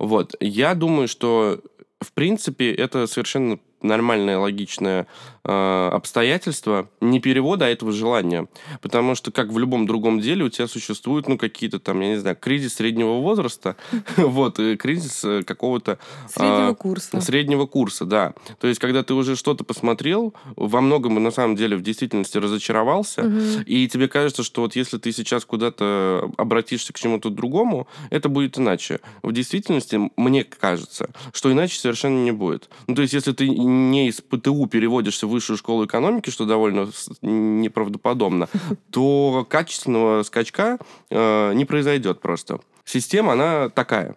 Вот. 0.00 0.34
Я 0.40 0.74
думаю, 0.74 1.06
что, 1.06 1.60
в 2.00 2.12
принципе, 2.12 2.72
это 2.72 3.06
совершенно 3.06 3.60
нормальное, 3.84 4.38
логичное 4.38 5.06
э, 5.44 5.90
обстоятельство 5.92 6.88
не 7.00 7.20
перевода, 7.20 7.66
а 7.66 7.68
этого 7.68 7.92
желания. 7.92 8.48
Потому 8.80 9.14
что, 9.14 9.30
как 9.30 9.48
в 9.48 9.58
любом 9.58 9.86
другом 9.86 10.20
деле, 10.20 10.44
у 10.44 10.48
тебя 10.48 10.66
существуют, 10.66 11.28
ну, 11.28 11.38
какие-то 11.38 11.78
там, 11.78 12.00
я 12.00 12.08
не 12.08 12.16
знаю, 12.16 12.36
кризис 12.36 12.74
среднего 12.74 13.20
возраста, 13.20 13.76
вот, 14.16 14.58
кризис 14.78 15.24
э, 15.24 15.42
какого-то... 15.42 15.98
Среднего 16.28 16.68
а, 16.68 16.74
курса. 16.74 17.20
Среднего 17.20 17.66
курса, 17.66 18.04
да. 18.04 18.34
То 18.58 18.66
есть, 18.66 18.80
когда 18.80 19.02
ты 19.02 19.14
уже 19.14 19.36
что-то 19.36 19.64
посмотрел, 19.64 20.34
во 20.56 20.80
многом, 20.80 21.22
на 21.22 21.30
самом 21.30 21.56
деле, 21.56 21.76
в 21.76 21.82
действительности 21.82 22.38
разочаровался, 22.38 23.30
и 23.66 23.86
тебе 23.88 24.08
кажется, 24.08 24.42
что 24.42 24.62
вот 24.62 24.76
если 24.76 24.98
ты 24.98 25.12
сейчас 25.12 25.44
куда-то 25.44 26.30
обратишься 26.36 26.92
к 26.92 26.98
чему-то 26.98 27.30
другому, 27.30 27.86
это 28.10 28.28
будет 28.28 28.58
иначе. 28.58 29.00
В 29.22 29.32
действительности, 29.32 30.00
мне 30.16 30.44
кажется, 30.44 31.10
что 31.32 31.52
иначе 31.52 31.78
совершенно 31.78 32.22
не 32.22 32.32
будет. 32.32 32.68
Ну, 32.86 32.94
то 32.94 33.02
есть, 33.02 33.14
если 33.14 33.32
ты 33.32 33.46
не 33.74 34.08
из 34.08 34.20
ПТУ 34.20 34.66
переводишься 34.66 35.26
в 35.26 35.30
высшую 35.30 35.56
школу 35.56 35.86
экономики, 35.86 36.30
что 36.30 36.46
довольно 36.46 36.90
неправдоподобно, 37.22 38.48
то 38.90 39.46
качественного 39.48 40.22
скачка 40.22 40.78
э, 41.10 41.52
не 41.54 41.64
произойдет 41.64 42.20
просто. 42.20 42.60
Система, 42.84 43.32
она 43.32 43.68
такая. 43.68 44.16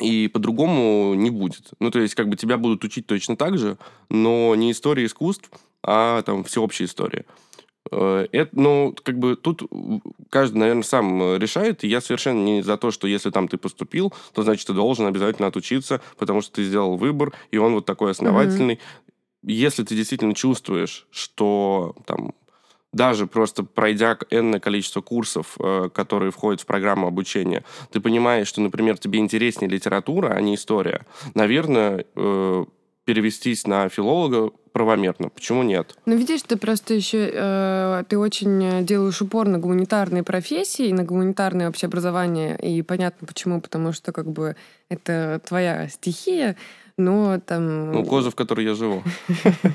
И 0.00 0.28
по-другому 0.28 1.14
не 1.14 1.30
будет. 1.30 1.70
Ну, 1.80 1.90
то 1.90 1.98
есть, 1.98 2.14
как 2.14 2.28
бы 2.28 2.36
тебя 2.36 2.58
будут 2.58 2.84
учить 2.84 3.06
точно 3.06 3.36
так 3.36 3.58
же, 3.58 3.76
но 4.08 4.54
не 4.54 4.70
история 4.70 5.04
искусств, 5.04 5.50
а 5.82 6.22
там 6.22 6.44
всеобщая 6.44 6.84
история. 6.84 7.24
Э, 7.90 8.26
это, 8.32 8.50
ну, 8.52 8.94
как 9.02 9.18
бы 9.18 9.36
тут 9.36 9.62
каждый, 10.30 10.58
наверное, 10.58 10.82
сам 10.82 11.36
решает. 11.36 11.84
И 11.84 11.88
я 11.88 12.00
совершенно 12.00 12.42
не 12.42 12.62
за 12.62 12.76
то, 12.76 12.90
что 12.90 13.06
если 13.06 13.30
там 13.30 13.48
ты 13.48 13.56
поступил, 13.56 14.12
то 14.34 14.42
значит 14.42 14.66
ты 14.66 14.72
должен 14.72 15.06
обязательно 15.06 15.48
отучиться, 15.48 16.00
потому 16.18 16.40
что 16.40 16.54
ты 16.54 16.64
сделал 16.64 16.96
выбор, 16.96 17.32
и 17.50 17.58
он 17.58 17.74
вот 17.74 17.86
такой 17.86 18.12
основательный. 18.12 18.74
Mm-hmm. 18.74 19.10
Если 19.42 19.84
ты 19.84 19.96
действительно 19.96 20.34
чувствуешь, 20.34 21.06
что 21.10 21.96
там 22.06 22.34
даже 22.92 23.26
просто 23.26 23.62
пройдя 23.62 24.18
энное 24.30 24.60
количество 24.60 25.00
курсов, 25.00 25.56
э, 25.58 25.88
которые 25.92 26.32
входят 26.32 26.60
в 26.60 26.66
программу 26.66 27.06
обучения, 27.06 27.64
ты 27.92 28.00
понимаешь, 28.00 28.48
что, 28.48 28.60
например, 28.60 28.98
тебе 28.98 29.20
интереснее 29.20 29.70
литература, 29.70 30.28
а 30.28 30.40
не 30.40 30.56
история, 30.56 31.06
наверное, 31.34 32.04
э, 32.14 32.64
перевестись 33.04 33.66
на 33.66 33.88
филолога 33.88 34.50
правомерно. 34.72 35.28
Почему 35.28 35.62
нет? 35.62 35.96
Ну, 36.06 36.16
видишь, 36.16 36.42
ты 36.42 36.56
просто 36.56 36.94
еще 36.94 37.30
э, 37.32 38.04
ты 38.08 38.18
очень 38.18 38.84
делаешь 38.84 39.20
упор 39.20 39.48
на 39.48 39.58
гуманитарные 39.58 40.22
профессии, 40.22 40.92
на 40.92 41.04
гуманитарное 41.04 41.66
вообще 41.66 41.86
образование. 41.86 42.58
И 42.60 42.82
понятно 42.82 43.26
почему, 43.26 43.60
потому 43.60 43.92
что 43.92 44.12
как 44.12 44.30
бы 44.30 44.56
это 44.88 45.40
твоя 45.46 45.88
стихия 45.88 46.56
но 47.00 47.40
там... 47.40 47.92
Ну, 47.92 48.04
коза, 48.04 48.30
в 48.30 48.34
которой 48.34 48.66
я 48.66 48.74
живу. 48.74 49.02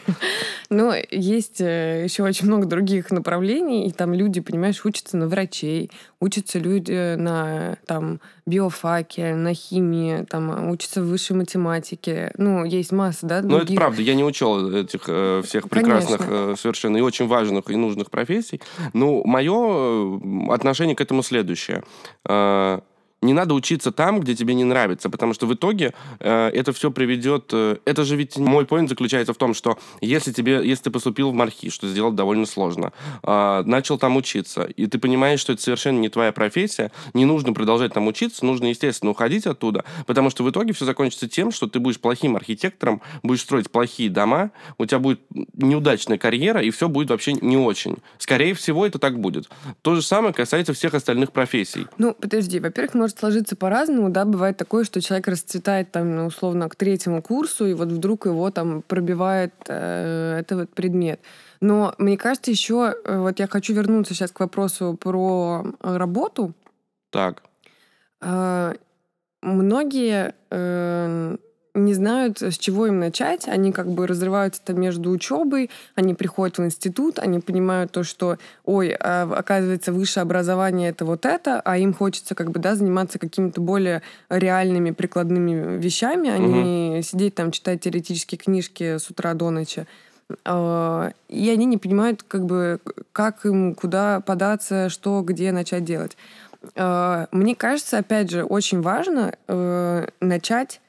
Но 0.70 0.94
есть 1.12 1.62
э, 1.62 2.04
еще 2.04 2.24
очень 2.24 2.48
много 2.48 2.66
других 2.66 3.12
направлений, 3.12 3.88
и 3.88 3.92
там 3.92 4.14
люди, 4.14 4.42
понимаешь, 4.42 4.84
учатся 4.86 5.18
на 5.18 5.28
врачей, 5.28 5.92
учатся 6.20 6.60
люди 6.60 7.16
на 7.16 7.78
там 7.86 8.20
биофаке, 8.46 9.36
на 9.36 9.54
химии, 9.54 10.26
там 10.30 10.70
учатся 10.70 11.02
в 11.02 11.08
высшей 11.08 11.36
математике. 11.36 12.32
Ну, 12.38 12.64
есть 12.64 12.92
масса, 12.92 13.26
да, 13.26 13.42
других... 13.42 13.58
Ну, 13.58 13.64
это 13.64 13.76
правда, 13.76 14.02
я 14.02 14.16
не 14.16 14.24
учел 14.24 14.72
этих 14.72 15.02
э, 15.08 15.42
всех 15.46 15.70
прекрасных, 15.70 16.22
э, 16.28 16.56
совершенно 16.58 16.98
и 16.98 17.02
очень 17.02 17.28
важных 17.28 17.70
и 17.70 17.76
нужных 17.76 18.10
профессий. 18.10 18.62
Ну, 18.94 19.24
мое 19.26 20.20
э, 20.20 20.52
отношение 20.52 20.96
к 20.96 21.02
этому 21.02 21.24
следующее. 21.24 21.84
Не 23.22 23.34
надо 23.34 23.54
учиться 23.54 23.92
там, 23.92 24.20
где 24.20 24.36
тебе 24.36 24.54
не 24.54 24.64
нравится, 24.64 25.10
потому 25.10 25.34
что 25.34 25.48
в 25.48 25.54
итоге 25.54 25.94
э, 26.20 26.50
это 26.50 26.74
все 26.74 26.92
приведет... 26.92 27.50
Э, 27.54 27.78
это 27.86 28.04
же 28.04 28.16
ведь 28.16 28.38
мой 28.38 28.66
поинт 28.66 28.90
заключается 28.90 29.34
в 29.34 29.38
том, 29.38 29.54
что 29.54 29.80
если 30.02 30.32
тебе, 30.32 30.62
если 30.64 30.86
ты 30.86 30.92
поступил 30.92 31.32
в 31.32 31.34
Мархи, 31.34 31.70
что 31.70 31.88
сделать 31.88 32.16
довольно 32.16 32.46
сложно, 32.46 32.94
э, 33.24 33.64
начал 33.66 33.98
там 33.98 34.16
учиться, 34.18 34.64
и 34.64 34.86
ты 34.86 35.00
понимаешь, 35.00 35.40
что 35.40 35.54
это 35.54 35.62
совершенно 35.62 36.00
не 36.00 36.10
твоя 36.10 36.32
профессия, 36.32 36.92
не 37.14 37.26
нужно 37.26 37.54
продолжать 37.54 37.94
там 37.94 38.06
учиться, 38.08 38.46
нужно, 38.46 38.68
естественно, 38.68 39.12
уходить 39.12 39.48
оттуда, 39.48 39.86
потому 40.06 40.30
что 40.30 40.44
в 40.44 40.50
итоге 40.50 40.74
все 40.74 40.86
закончится 40.86 41.28
тем, 41.28 41.52
что 41.52 41.68
ты 41.68 41.80
будешь 41.80 42.00
плохим 42.00 42.36
архитектором, 42.36 43.02
будешь 43.24 43.42
строить 43.42 43.72
плохие 43.72 44.10
дома, 44.10 44.52
у 44.78 44.86
тебя 44.86 45.00
будет 45.00 45.22
неудачная 45.54 46.18
карьера, 46.18 46.62
и 46.62 46.70
все 46.70 46.90
будет 46.90 47.10
вообще 47.10 47.34
не 47.34 47.58
очень. 47.58 47.98
Скорее 48.20 48.54
всего, 48.54 48.86
это 48.86 49.00
так 49.00 49.20
будет. 49.20 49.50
То 49.82 49.96
же 49.96 50.02
самое 50.02 50.34
касается 50.34 50.74
всех 50.74 50.94
остальных 50.94 51.32
профессий. 51.32 51.88
Ну, 51.98 52.14
подожди, 52.14 52.60
во-первых, 52.60 52.94
может 52.94 53.05
может 53.06 53.20
сложиться 53.20 53.56
по-разному, 53.56 54.10
да, 54.10 54.26
бывает 54.26 54.58
такое, 54.58 54.84
что 54.84 55.00
человек 55.00 55.28
расцветает 55.28 55.92
там, 55.92 56.16
ну, 56.16 56.26
условно, 56.26 56.68
к 56.70 56.76
третьему 56.76 57.22
курсу, 57.22 57.68
и 57.68 57.76
вот 57.76 57.90
вдруг 57.90 58.26
его 58.26 58.50
там 58.50 58.82
пробивает 58.82 59.54
э, 59.68 60.40
этот 60.40 60.74
предмет. 60.74 61.20
Но 61.62 61.94
мне 62.00 62.18
кажется, 62.18 62.50
еще, 62.50 62.96
э, 63.04 63.20
вот 63.20 63.38
я 63.38 63.48
хочу 63.48 63.76
вернуться 63.76 64.16
сейчас 64.16 64.32
к 64.32 64.40
вопросу 64.40 64.98
про 65.00 65.64
э, 65.64 65.98
работу. 65.98 66.54
Так. 67.12 67.44
Э, 68.22 68.74
многие 69.44 70.34
э, 70.50 71.38
не 71.76 71.94
знают, 71.94 72.42
с 72.42 72.58
чего 72.58 72.88
им 72.88 73.00
начать. 73.00 73.48
Они 73.48 73.72
как 73.72 73.88
бы 73.88 74.08
разрываются 74.08 74.62
там 74.64 74.80
между 74.80 75.12
учебой, 75.12 75.70
они 75.94 76.14
приходят 76.14 76.58
в 76.58 76.64
институт, 76.64 77.20
они 77.20 77.40
понимают 77.40 77.92
то, 77.92 78.04
что, 78.04 78.38
ой, 78.64 78.96
а, 79.00 79.30
оказывается, 79.32 79.92
высшее 79.92 80.24
образование 80.24 80.90
это 80.90 81.06
вот 81.06 81.26
это, 81.26 81.62
а 81.62 81.78
им 81.78 81.94
хочется 81.94 82.34
как 82.34 82.52
бы, 82.52 82.60
да, 82.60 82.76
заниматься 82.76 83.20
какими-то 83.20 83.62
более 83.62 84.02
реальными 84.30 84.92
прикладными 84.92 85.78
вещами, 85.78 86.30
а 86.30 86.36
угу. 86.36 86.46
не 86.46 87.02
сидеть 87.04 87.36
там, 87.36 87.52
читать 87.52 87.82
теоретические 87.82 88.40
книжки 88.40 88.98
с 88.98 89.10
утра 89.10 89.34
до 89.34 89.52
ночи. 89.52 89.86
А, 90.44 91.12
и 91.28 91.50
они 91.50 91.66
не 91.66 91.78
понимают, 91.78 92.24
как 92.24 92.46
бы, 92.46 92.80
как 93.12 93.46
им 93.46 93.76
куда 93.76 94.22
податься, 94.22 94.90
что, 94.90 95.22
где 95.22 95.52
начать 95.52 95.84
делать. 95.84 96.18
А, 96.76 97.28
мне 97.32 97.56
кажется, 97.56 97.98
опять 98.00 98.32
же, 98.32 98.44
очень 98.44 98.82
важно 98.82 99.36
э, 99.48 100.08
начать 100.20 100.82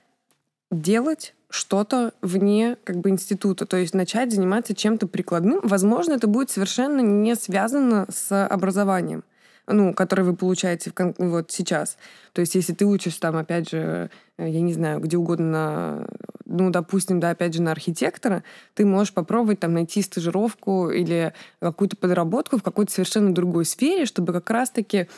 делать 0.71 1.35
что-то 1.49 2.13
вне 2.23 2.77
как 2.85 2.97
бы 2.97 3.11
института, 3.11 3.67
то 3.67 3.77
есть 3.77 3.95
начать 3.95 4.33
заниматься 4.33 4.75
чем-то 4.75 5.07
прикладным. 5.07 5.61
Возможно, 5.63 6.15
это 6.15 6.27
будет 6.27 6.51
совершенно 6.51 7.01
не 7.01 7.35
связано 7.37 8.07
с 8.11 8.47
образованием 8.47 9.23
ну, 9.69 9.93
который 9.93 10.25
вы 10.25 10.35
получаете 10.37 10.91
в, 10.91 11.15
вот 11.19 11.51
сейчас. 11.51 11.97
То 12.33 12.41
есть, 12.41 12.55
если 12.55 12.73
ты 12.73 12.85
учишься 12.85 13.21
там, 13.21 13.37
опять 13.37 13.71
же, 13.71 14.11
э, 14.39 14.49
я 14.49 14.61
не 14.61 14.73
знаю, 14.73 15.01
где 15.01 15.17
угодно, 15.17 16.09
ну, 16.47 16.71
допустим, 16.71 17.21
да, 17.21 17.31
опять 17.31 17.55
же, 17.55 17.63
на 17.63 17.73
архитектора, 17.73 18.43
ты 18.75 18.87
можешь 18.87 19.13
попробовать 19.13 19.61
там 19.61 19.75
найти 19.75 20.01
стажировку 20.03 20.91
или 20.91 21.33
какую-то 21.61 21.97
подработку 21.97 22.59
в 22.59 22.63
какой-то 22.63 22.93
совершенно 22.93 23.35
другой 23.35 23.65
сфере, 23.65 24.07
чтобы 24.07 24.33
как 24.33 24.49
раз-таки 24.51 25.09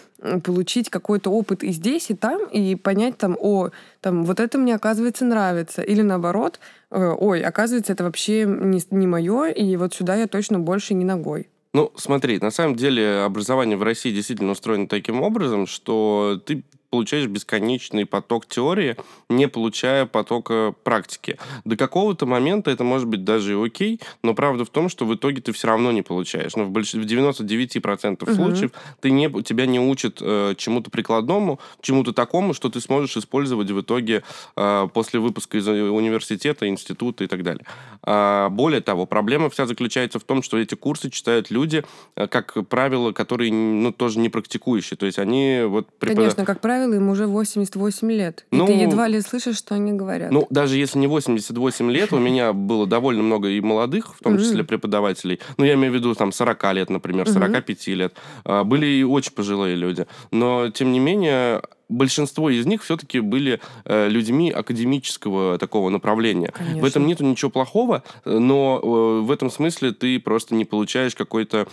получить 0.42 0.90
какой-то 0.90 1.30
опыт 1.30 1.62
и 1.62 1.70
здесь, 1.70 2.10
и 2.10 2.14
там, 2.14 2.46
и 2.48 2.74
понять 2.74 3.18
там, 3.18 3.36
о, 3.40 3.70
там, 4.00 4.24
вот 4.24 4.40
это 4.40 4.58
мне, 4.58 4.74
оказывается, 4.74 5.24
нравится. 5.24 5.82
Или 5.82 6.02
наоборот, 6.02 6.58
э, 6.90 7.14
ой, 7.18 7.42
оказывается, 7.42 7.92
это 7.92 8.04
вообще 8.04 8.44
не, 8.44 8.80
не 8.90 9.06
мое, 9.06 9.48
и 9.48 9.76
вот 9.76 9.94
сюда 9.94 10.16
я 10.16 10.26
точно 10.26 10.58
больше 10.58 10.94
не 10.94 11.04
ногой. 11.04 11.48
Ну, 11.74 11.92
смотри, 11.96 12.38
на 12.38 12.50
самом 12.50 12.76
деле 12.76 13.20
образование 13.20 13.76
в 13.76 13.82
России 13.82 14.10
действительно 14.10 14.52
устроено 14.52 14.88
таким 14.88 15.22
образом, 15.22 15.66
что 15.66 16.40
ты 16.44 16.64
получаешь 16.90 17.26
бесконечный 17.26 18.06
поток 18.06 18.46
теории, 18.46 18.96
не 19.28 19.48
получая 19.48 20.06
потока 20.06 20.74
практики. 20.84 21.38
До 21.64 21.76
какого-то 21.76 22.26
момента 22.26 22.70
это 22.70 22.84
может 22.84 23.08
быть 23.08 23.24
даже 23.24 23.52
и 23.52 23.66
окей, 23.66 24.00
но 24.22 24.34
правда 24.34 24.64
в 24.64 24.70
том, 24.70 24.88
что 24.88 25.04
в 25.04 25.14
итоге 25.14 25.42
ты 25.42 25.52
все 25.52 25.68
равно 25.68 25.92
не 25.92 26.02
получаешь. 26.02 26.56
Но 26.56 26.64
в, 26.64 26.70
больш... 26.70 26.94
в 26.94 27.04
99% 27.04 28.22
угу. 28.22 28.34
случаев 28.34 28.72
ты 29.00 29.10
не... 29.10 29.30
тебя 29.42 29.66
не 29.66 29.80
учат 29.80 30.18
э, 30.20 30.54
чему-то 30.56 30.90
прикладному, 30.90 31.60
чему-то 31.80 32.12
такому, 32.12 32.54
что 32.54 32.68
ты 32.68 32.80
сможешь 32.80 33.16
использовать 33.16 33.70
в 33.70 33.80
итоге 33.80 34.22
э, 34.56 34.88
после 34.92 35.20
выпуска 35.20 35.58
из 35.58 35.68
университета, 35.68 36.68
института 36.68 37.24
и 37.24 37.26
так 37.26 37.42
далее. 37.42 37.64
А, 38.02 38.48
более 38.48 38.80
того, 38.80 39.06
проблема 39.06 39.50
вся 39.50 39.66
заключается 39.66 40.18
в 40.18 40.24
том, 40.24 40.42
что 40.42 40.58
эти 40.58 40.74
курсы 40.74 41.10
читают 41.10 41.50
люди, 41.50 41.84
э, 42.16 42.26
как 42.26 42.56
правило, 42.68 43.12
которые 43.12 43.52
ну, 43.52 43.92
тоже 43.92 44.18
не 44.18 44.28
практикующие. 44.28 44.96
То 44.96 45.06
есть 45.06 45.18
они 45.18 45.62
вот... 45.66 45.88
Препод... 45.98 46.16
Конечно, 46.16 46.44
как 46.44 46.60
правило, 46.60 46.77
им 46.84 47.08
уже 47.08 47.26
88 47.26 48.10
лет. 48.12 48.46
Ну, 48.50 48.64
и 48.64 48.66
ты 48.66 48.72
едва 48.72 49.08
ли 49.08 49.20
слышишь, 49.20 49.56
что 49.56 49.74
они 49.74 49.92
говорят. 49.92 50.30
Ну, 50.30 50.46
даже 50.50 50.76
если 50.76 50.98
не 50.98 51.06
88 51.06 51.90
лет, 51.90 52.12
у 52.12 52.18
меня 52.18 52.52
было 52.52 52.86
довольно 52.86 53.22
много 53.22 53.48
и 53.48 53.60
молодых, 53.60 54.14
в 54.14 54.22
том 54.22 54.38
числе 54.38 54.64
преподавателей. 54.64 55.40
Ну, 55.56 55.64
я 55.64 55.74
имею 55.74 55.92
в 55.92 55.96
виду 55.96 56.14
там 56.14 56.32
40 56.32 56.74
лет, 56.74 56.90
например, 56.90 57.28
45 57.28 57.86
лет. 57.88 58.14
А, 58.44 58.64
были 58.64 58.86
и 58.86 59.02
очень 59.02 59.32
пожилые 59.32 59.76
люди. 59.76 60.06
Но, 60.30 60.70
тем 60.70 60.92
не 60.92 60.98
менее, 60.98 61.62
большинство 61.88 62.50
из 62.50 62.66
них 62.66 62.82
все-таки 62.82 63.20
были 63.20 63.60
э, 63.84 64.08
людьми 64.08 64.50
академического 64.50 65.58
такого 65.58 65.90
направления. 65.90 66.52
Конечно. 66.52 66.80
В 66.80 66.84
этом 66.84 67.06
нету 67.06 67.24
ничего 67.24 67.50
плохого, 67.50 68.02
но 68.24 68.80
э, 68.82 69.20
в 69.24 69.30
этом 69.30 69.50
смысле 69.50 69.92
ты 69.92 70.20
просто 70.20 70.54
не 70.54 70.64
получаешь 70.64 71.14
какой-то 71.14 71.66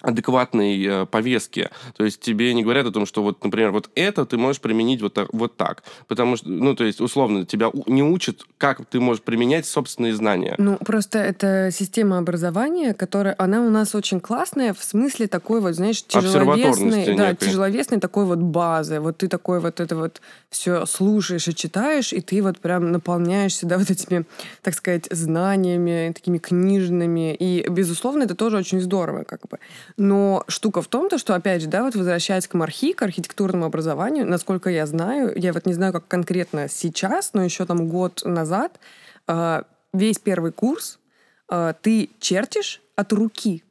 адекватной 0.00 0.84
э, 0.84 1.06
повестки. 1.06 1.70
То 1.96 2.04
есть 2.04 2.20
тебе 2.20 2.54
не 2.54 2.62
говорят 2.62 2.86
о 2.86 2.92
том, 2.92 3.06
что 3.06 3.22
вот, 3.22 3.42
например, 3.42 3.72
вот 3.72 3.90
это 3.94 4.24
ты 4.26 4.36
можешь 4.36 4.60
применить 4.60 5.02
вот 5.02 5.14
так, 5.14 5.28
вот 5.32 5.56
так. 5.56 5.82
Потому 6.06 6.36
что, 6.36 6.48
ну, 6.48 6.74
то 6.74 6.84
есть, 6.84 7.00
условно, 7.00 7.44
тебя 7.44 7.70
не 7.86 8.02
учат, 8.02 8.44
как 8.58 8.86
ты 8.86 9.00
можешь 9.00 9.22
применять 9.22 9.66
собственные 9.66 10.14
знания. 10.14 10.54
Ну, 10.58 10.76
просто 10.76 11.18
это 11.18 11.70
система 11.72 12.18
образования, 12.18 12.94
которая, 12.94 13.34
она 13.38 13.60
у 13.60 13.70
нас 13.70 13.94
очень 13.94 14.20
классная 14.20 14.72
в 14.72 14.82
смысле 14.82 15.26
такой 15.26 15.60
вот, 15.60 15.74
знаешь, 15.74 16.04
тяжеловесной, 16.04 17.16
да, 17.16 17.34
тяжеловесной 17.34 17.98
такой 17.98 18.24
вот 18.24 18.38
базы. 18.38 19.00
Вот 19.00 19.18
ты 19.18 19.28
такой 19.28 19.60
вот 19.60 19.80
это 19.80 19.96
вот 19.96 20.20
все 20.50 20.86
слушаешь 20.86 21.48
и 21.48 21.54
читаешь, 21.54 22.12
и 22.12 22.20
ты 22.20 22.42
вот 22.42 22.60
прям 22.60 22.92
наполняешься, 22.92 23.66
да, 23.66 23.78
вот 23.78 23.90
этими, 23.90 24.24
так 24.62 24.74
сказать, 24.74 25.08
знаниями, 25.10 26.12
такими 26.14 26.38
книжными. 26.38 27.34
И, 27.34 27.68
безусловно, 27.68 28.22
это 28.22 28.34
тоже 28.34 28.56
очень 28.56 28.80
здорово, 28.80 29.24
как 29.24 29.40
бы. 29.48 29.58
Но 29.96 30.44
штука 30.48 30.82
в 30.82 30.88
том, 30.88 31.08
то, 31.08 31.18
что, 31.18 31.34
опять 31.34 31.62
же, 31.62 31.68
да, 31.68 31.82
вот 31.82 31.94
возвращаясь 31.94 32.46
к 32.46 32.54
мархи, 32.54 32.92
к 32.92 33.02
архитектурному 33.02 33.64
образованию, 33.64 34.26
насколько 34.26 34.70
я 34.70 34.86
знаю, 34.86 35.32
я 35.36 35.52
вот 35.52 35.66
не 35.66 35.72
знаю, 35.72 35.92
как 35.92 36.06
конкретно 36.06 36.68
сейчас, 36.68 37.30
но 37.34 37.42
еще 37.42 37.66
там 37.66 37.88
год 37.88 38.22
назад, 38.24 38.78
а, 39.26 39.64
весь 39.92 40.18
первый 40.18 40.52
курс 40.52 40.98
а, 41.48 41.72
ты 41.72 42.10
чертишь 42.20 42.82
от 42.96 43.12
руки. 43.12 43.64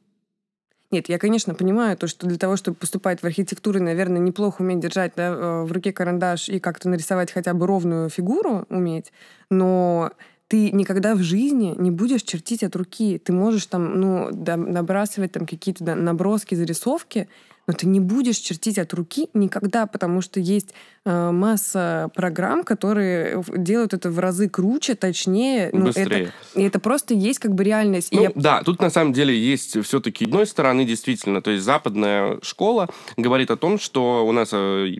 Нет, 0.90 1.10
я, 1.10 1.18
конечно, 1.18 1.54
понимаю 1.54 1.98
то, 1.98 2.06
что 2.06 2.26
для 2.26 2.38
того, 2.38 2.56
чтобы 2.56 2.78
поступать 2.78 3.20
в 3.20 3.24
архитектуру, 3.24 3.82
наверное, 3.82 4.20
неплохо 4.20 4.62
уметь 4.62 4.80
держать 4.80 5.12
да, 5.16 5.26
э, 5.28 5.62
в 5.64 5.70
руке 5.70 5.92
карандаш 5.92 6.48
и 6.48 6.60
как-то 6.60 6.88
нарисовать 6.88 7.30
хотя 7.30 7.52
бы 7.52 7.66
ровную 7.66 8.08
фигуру 8.08 8.64
уметь, 8.70 9.12
но 9.50 10.12
ты 10.48 10.70
никогда 10.72 11.14
в 11.14 11.22
жизни 11.22 11.74
не 11.78 11.90
будешь 11.90 12.22
чертить 12.22 12.62
от 12.62 12.74
руки. 12.74 13.18
Ты 13.18 13.32
можешь 13.32 13.66
там, 13.66 14.00
ну, 14.00 14.30
набрасывать 14.32 15.32
там 15.32 15.46
какие-то 15.46 15.84
да, 15.84 15.94
наброски, 15.94 16.54
зарисовки, 16.54 17.28
но 17.66 17.74
ты 17.74 17.86
не 17.86 18.00
будешь 18.00 18.38
чертить 18.38 18.78
от 18.78 18.94
руки 18.94 19.28
никогда, 19.34 19.86
потому 19.86 20.22
что 20.22 20.40
есть 20.40 20.72
э, 21.04 21.30
масса 21.30 22.10
программ, 22.14 22.64
которые 22.64 23.44
делают 23.58 23.92
это 23.92 24.10
в 24.10 24.18
разы 24.18 24.48
круче, 24.48 24.94
точнее. 24.94 25.68
Ну, 25.74 25.84
Быстрее. 25.84 26.32
Это, 26.54 26.60
и 26.60 26.62
это 26.62 26.80
просто 26.80 27.12
есть 27.12 27.38
как 27.40 27.54
бы 27.54 27.62
реальность. 27.62 28.08
Ну, 28.10 28.22
я... 28.22 28.32
Да, 28.34 28.62
тут 28.62 28.80
на 28.80 28.88
самом 28.88 29.12
деле 29.12 29.38
есть 29.38 29.84
все-таки 29.84 30.24
одной 30.24 30.46
стороны 30.46 30.86
действительно, 30.86 31.42
то 31.42 31.50
есть 31.50 31.62
западная 31.62 32.38
школа 32.40 32.88
говорит 33.18 33.50
о 33.50 33.58
том, 33.58 33.78
что 33.78 34.26
у 34.26 34.32
нас 34.32 34.48
э, 34.52 34.96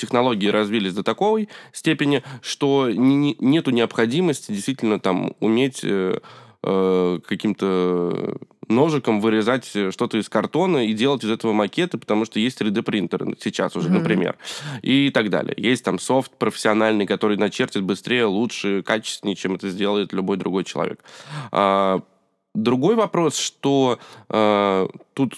технологии 0.00 0.48
развились 0.48 0.94
до 0.94 1.02
такой 1.02 1.48
степени, 1.72 2.22
что 2.42 2.90
не, 2.90 3.36
нету 3.38 3.70
необходимости 3.70 4.52
действительно 4.52 4.98
там 4.98 5.34
уметь 5.40 5.80
э, 5.84 6.18
э, 6.62 7.18
каким-то 7.26 8.36
ножиком 8.70 9.20
вырезать 9.20 9.66
что-то 9.66 10.18
из 10.18 10.28
картона 10.28 10.86
и 10.86 10.94
делать 10.94 11.24
из 11.24 11.30
этого 11.30 11.52
макеты, 11.52 11.98
потому 11.98 12.24
что 12.24 12.38
есть 12.38 12.60
3D-принтеры 12.60 13.36
сейчас 13.40 13.76
уже, 13.76 13.88
mm-hmm. 13.88 13.92
например, 13.92 14.36
и 14.82 15.10
так 15.10 15.28
далее. 15.28 15.54
Есть 15.56 15.84
там 15.84 15.98
софт 15.98 16.32
профессиональный, 16.38 17.06
который 17.06 17.36
начертит 17.36 17.82
быстрее, 17.82 18.24
лучше, 18.24 18.82
качественнее, 18.82 19.36
чем 19.36 19.56
это 19.56 19.68
сделает 19.68 20.12
любой 20.12 20.36
другой 20.36 20.64
человек. 20.64 21.04
А, 21.50 22.00
другой 22.54 22.94
вопрос, 22.94 23.36
что 23.36 23.98
а, 24.28 24.88
тут 25.14 25.34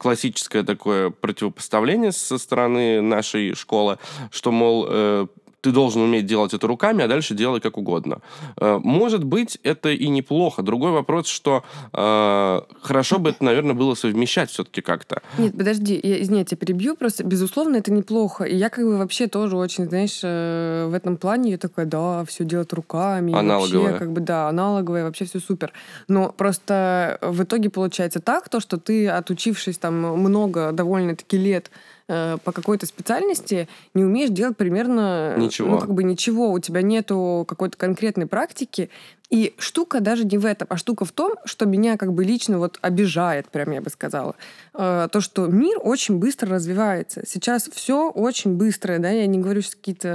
классическое 0.00 0.62
такое 0.62 1.10
противопоставление 1.10 2.10
со 2.12 2.38
стороны 2.38 3.02
нашей 3.02 3.54
школы, 3.54 3.98
что, 4.30 4.50
мол, 4.50 4.86
э, 4.88 5.26
ты 5.60 5.72
должен 5.72 6.02
уметь 6.02 6.26
делать 6.26 6.54
это 6.54 6.66
руками, 6.66 7.04
а 7.04 7.08
дальше 7.08 7.34
делай 7.34 7.60
как 7.60 7.76
угодно. 7.78 8.20
Э, 8.56 8.78
может 8.82 9.24
быть, 9.24 9.58
это 9.62 9.90
и 9.90 10.08
неплохо. 10.08 10.62
Другой 10.62 10.92
вопрос, 10.92 11.26
что 11.26 11.62
э, 11.92 12.60
хорошо 12.82 13.18
бы 13.18 13.30
это, 13.30 13.44
наверное, 13.44 13.74
было 13.74 13.94
совмещать 13.94 14.50
все-таки 14.50 14.80
как-то. 14.80 15.22
Нет, 15.38 15.56
подожди, 15.56 16.00
я, 16.02 16.22
извини, 16.22 16.40
я 16.40 16.44
тебя 16.44 16.56
перебью. 16.56 16.96
Просто, 16.96 17.24
безусловно, 17.24 17.76
это 17.76 17.92
неплохо. 17.92 18.44
И 18.44 18.56
я 18.56 18.70
как 18.70 18.84
бы 18.84 18.96
вообще 18.96 19.26
тоже 19.26 19.56
очень, 19.56 19.88
знаешь, 19.88 20.20
э, 20.22 20.86
в 20.88 20.94
этом 20.94 21.16
плане 21.16 21.52
я 21.52 21.58
такая, 21.58 21.86
да, 21.86 22.24
все 22.24 22.44
делать 22.44 22.72
руками. 22.72 23.34
Аналоговое. 23.34 23.92
Вообще, 23.92 23.98
как 23.98 24.12
бы, 24.12 24.20
да, 24.20 24.48
аналоговое, 24.48 25.04
вообще 25.04 25.24
все 25.24 25.40
супер. 25.40 25.72
Но 26.08 26.30
просто 26.36 27.18
в 27.20 27.42
итоге 27.42 27.70
получается 27.70 28.20
так, 28.20 28.48
то, 28.48 28.60
что 28.60 28.78
ты, 28.78 29.08
отучившись 29.08 29.78
там 29.78 29.94
много 29.94 30.72
довольно-таки 30.72 31.36
лет 31.36 31.70
Э, 32.12 32.38
по 32.42 32.50
какой-то 32.50 32.86
специальности 32.86 33.68
не 33.94 34.02
умеешь 34.02 34.30
делать 34.30 34.56
примерно 34.56 35.36
ничего. 35.36 35.70
ну 35.70 35.78
как 35.78 35.94
бы 35.94 36.02
ничего, 36.02 36.50
у 36.50 36.58
тебя 36.58 36.82
нету 36.82 37.44
какой-то 37.46 37.76
конкретной 37.76 38.26
практики, 38.26 38.90
и 39.28 39.54
штука 39.58 40.00
даже 40.00 40.24
не 40.24 40.36
в 40.36 40.44
этом, 40.44 40.66
а 40.68 40.76
штука 40.76 41.04
в 41.04 41.12
том, 41.12 41.34
что 41.44 41.66
меня 41.66 41.96
как 41.96 42.12
бы 42.12 42.24
лично 42.24 42.58
вот 42.58 42.80
обижает, 42.82 43.48
прям 43.48 43.70
я 43.70 43.80
бы 43.80 43.90
сказала, 43.90 44.34
э, 44.74 45.06
то, 45.12 45.20
что 45.20 45.46
мир 45.46 45.78
очень 45.80 46.18
быстро 46.18 46.56
развивается. 46.56 47.22
Сейчас 47.24 47.70
все 47.72 48.10
очень 48.10 48.56
быстро, 48.56 48.98
да, 48.98 49.10
я 49.10 49.28
не 49.28 49.38
говорю 49.38 49.62
сейчас 49.62 49.76
какие-то 49.76 50.08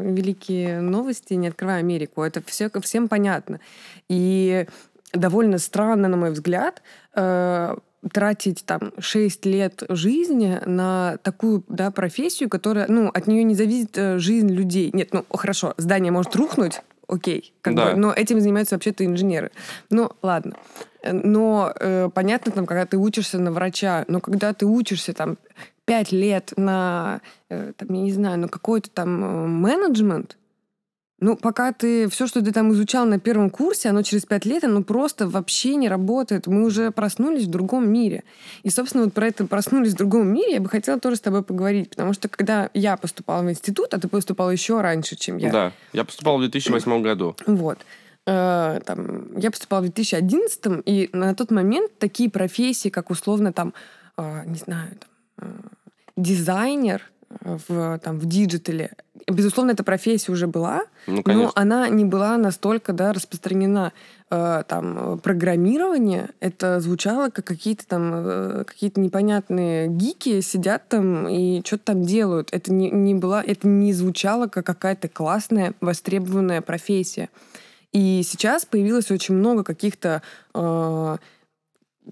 э, 0.00 0.12
великие 0.12 0.80
новости, 0.80 1.34
не 1.34 1.48
открывая 1.48 1.80
Америку, 1.80 2.22
это 2.22 2.42
все 2.46 2.70
всем 2.80 3.06
понятно. 3.06 3.60
И 4.08 4.66
довольно 5.12 5.58
странно, 5.58 6.08
на 6.08 6.16
мой 6.16 6.30
взгляд, 6.30 6.80
тратить 8.12 8.64
там 8.64 8.92
6 8.98 9.46
лет 9.46 9.82
жизни 9.88 10.60
на 10.66 11.18
такую 11.22 11.64
да, 11.68 11.90
профессию, 11.90 12.48
которая, 12.48 12.86
ну, 12.88 13.08
от 13.08 13.26
нее 13.26 13.44
не 13.44 13.54
зависит 13.54 13.96
э, 13.96 14.18
жизнь 14.18 14.50
людей. 14.50 14.90
Нет, 14.92 15.12
ну, 15.12 15.24
хорошо, 15.30 15.74
здание 15.76 16.12
может 16.12 16.34
рухнуть, 16.36 16.82
окей, 17.08 17.54
как 17.60 17.74
да. 17.74 17.92
бы, 17.92 17.96
но 17.96 18.12
этим 18.12 18.40
занимаются 18.40 18.74
вообще-то 18.74 19.04
инженеры. 19.04 19.50
Ну, 19.90 20.10
ладно. 20.22 20.56
Но 21.10 21.72
э, 21.78 22.08
понятно, 22.14 22.52
там, 22.52 22.66
когда 22.66 22.86
ты 22.86 22.96
учишься 22.96 23.38
на 23.38 23.52
врача, 23.52 24.04
но 24.08 24.20
когда 24.20 24.52
ты 24.54 24.66
учишься 24.66 25.12
там 25.12 25.36
5 25.84 26.12
лет 26.12 26.52
на, 26.56 27.20
э, 27.50 27.72
там, 27.76 27.88
я 27.92 28.02
не 28.02 28.12
знаю, 28.12 28.38
на 28.38 28.48
какой-то 28.48 28.90
там 28.90 29.24
э, 29.24 29.46
менеджмент, 29.46 30.38
ну, 31.20 31.36
пока 31.36 31.72
ты 31.72 32.08
все, 32.08 32.26
что 32.26 32.42
ты 32.42 32.52
там 32.52 32.72
изучал 32.72 33.06
на 33.06 33.18
первом 33.18 33.48
курсе, 33.48 33.88
оно 33.88 34.02
через 34.02 34.26
пять 34.26 34.44
лет, 34.44 34.64
оно 34.64 34.82
просто 34.82 35.28
вообще 35.28 35.76
не 35.76 35.88
работает. 35.88 36.46
Мы 36.46 36.64
уже 36.64 36.90
проснулись 36.90 37.44
в 37.44 37.50
другом 37.50 37.88
мире. 37.90 38.24
И, 38.62 38.70
собственно, 38.70 39.04
вот 39.04 39.14
про 39.14 39.28
это 39.28 39.46
проснулись 39.46 39.92
в 39.92 39.96
другом 39.96 40.28
мире 40.28 40.54
я 40.54 40.60
бы 40.60 40.68
хотела 40.68 40.98
тоже 40.98 41.16
с 41.16 41.20
тобой 41.20 41.42
поговорить. 41.42 41.90
Потому 41.90 42.12
что 42.12 42.28
когда 42.28 42.68
я 42.74 42.96
поступала 42.96 43.42
в 43.42 43.50
институт, 43.50 43.94
а 43.94 44.00
ты 44.00 44.08
поступал 44.08 44.50
еще 44.50 44.80
раньше, 44.80 45.16
чем 45.16 45.36
я. 45.36 45.50
Да, 45.50 45.72
я 45.92 46.04
поступал 46.04 46.38
в 46.38 46.40
2008 46.40 47.02
году. 47.02 47.36
Вот. 47.46 47.78
Э, 48.26 48.80
там, 48.84 49.38
я 49.38 49.50
поступала 49.50 49.80
в 49.80 49.84
2011, 49.84 50.82
и 50.84 51.10
на 51.12 51.34
тот 51.34 51.50
момент 51.50 51.98
такие 51.98 52.30
профессии, 52.30 52.88
как 52.88 53.10
условно 53.10 53.52
там, 53.52 53.72
э, 54.16 54.42
не 54.46 54.56
знаю, 54.56 54.90
там, 54.98 55.48
э, 55.48 55.68
дизайнер, 56.16 57.02
в, 57.40 57.98
там, 57.98 58.18
в 58.18 58.26
digital 58.26 58.77
е. 58.77 58.92
Безусловно, 59.26 59.72
эта 59.72 59.84
профессия 59.84 60.32
уже 60.32 60.46
была, 60.46 60.82
ну, 61.06 61.22
но 61.24 61.52
она 61.54 61.88
не 61.88 62.04
была 62.04 62.36
настолько 62.36 62.92
да, 62.92 63.12
распространена. 63.12 63.92
Э, 64.30 64.64
там, 64.66 65.18
программирование, 65.22 66.30
это 66.40 66.80
звучало 66.80 67.28
как 67.28 67.44
какие-то 67.44 67.86
там 67.86 68.12
э, 68.14 68.64
какие-то 68.66 69.00
непонятные 69.00 69.86
гики 69.86 70.40
сидят 70.40 70.88
там 70.88 71.28
и 71.28 71.62
что-то 71.64 71.84
там 71.92 72.02
делают. 72.02 72.48
Это 72.50 72.72
не, 72.72 72.90
не, 72.90 73.14
была, 73.14 73.42
это 73.42 73.68
не 73.68 73.92
звучало 73.92 74.48
как 74.48 74.66
какая-то 74.66 75.08
классная, 75.08 75.74
востребованная 75.80 76.62
профессия. 76.62 77.28
И 77.92 78.22
сейчас 78.24 78.64
появилось 78.64 79.10
очень 79.10 79.36
много 79.36 79.62
каких-то 79.62 80.22
э, 80.52 81.16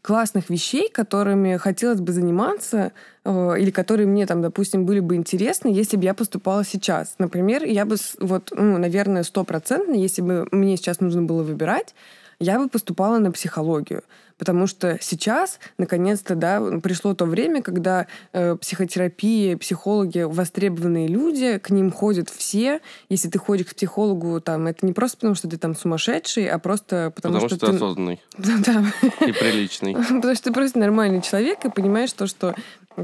классных 0.01 0.49
вещей, 0.49 0.89
которыми 0.91 1.57
хотелось 1.59 2.01
бы 2.01 2.13
заниматься, 2.13 2.93
э, 3.25 3.55
или 3.59 3.71
которые 3.71 4.07
мне 4.07 4.27
там, 4.27 4.41
допустим, 4.41 4.87
были 4.87 5.01
бы 5.01 5.17
интересны, 5.17 5.69
если 5.69 5.97
бы 5.97 6.05
я 6.05 6.15
поступала 6.15 6.65
сейчас. 6.65 7.17
Например, 7.19 7.65
я 7.65 7.85
бы, 7.85 7.97
вот, 8.19 8.53
ну, 8.57 8.79
наверное, 8.79 9.23
стопроцентно, 9.23 9.95
если 9.95 10.23
бы 10.23 10.49
мне 10.51 10.77
сейчас 10.77 11.01
нужно 11.01 11.23
было 11.23 11.43
выбирать, 11.43 11.95
я 12.41 12.59
бы 12.59 12.69
поступала 12.69 13.19
на 13.19 13.31
психологию. 13.31 14.03
Потому 14.43 14.67
что 14.67 14.99
сейчас, 15.01 15.61
наконец-то, 15.79 16.35
да, 16.35 16.61
пришло 16.83 17.15
то 17.15 17.27
время, 17.27 17.63
когда 17.63 18.09
э, 18.33 18.57
психотерапия, 18.57 19.57
психологи 19.57 20.23
востребованные 20.23 21.07
люди, 21.07 21.59
к 21.59 21.71
ним 21.71 21.93
ходят 21.93 22.29
все. 22.29 22.81
Если 23.09 23.29
ты 23.29 23.39
ходишь 23.39 23.67
к 23.67 23.77
психологу, 23.77 24.41
там, 24.41 24.67
это 24.67 24.85
не 24.85 24.93
просто 24.93 25.19
потому, 25.19 25.37
что 25.37 25.47
ты 25.47 25.59
там 25.59 25.77
сумасшедший, 25.77 26.49
а 26.49 26.59
просто 26.59 27.13
потому, 27.15 27.35
потому 27.35 27.49
что, 27.51 27.57
что 27.57 27.67
ты 27.67 27.77
осознанный. 27.77 28.21
Да. 28.37 28.85
И 29.25 29.31
приличный. 29.31 29.95
Потому 30.09 30.35
что 30.35 30.43
ты 30.43 30.53
просто 30.53 30.81
нормальный 30.81 31.23
человек 31.23 31.65
и 31.65 31.71
понимаешь 31.71 32.13
то, 32.13 32.27
что 32.27 32.57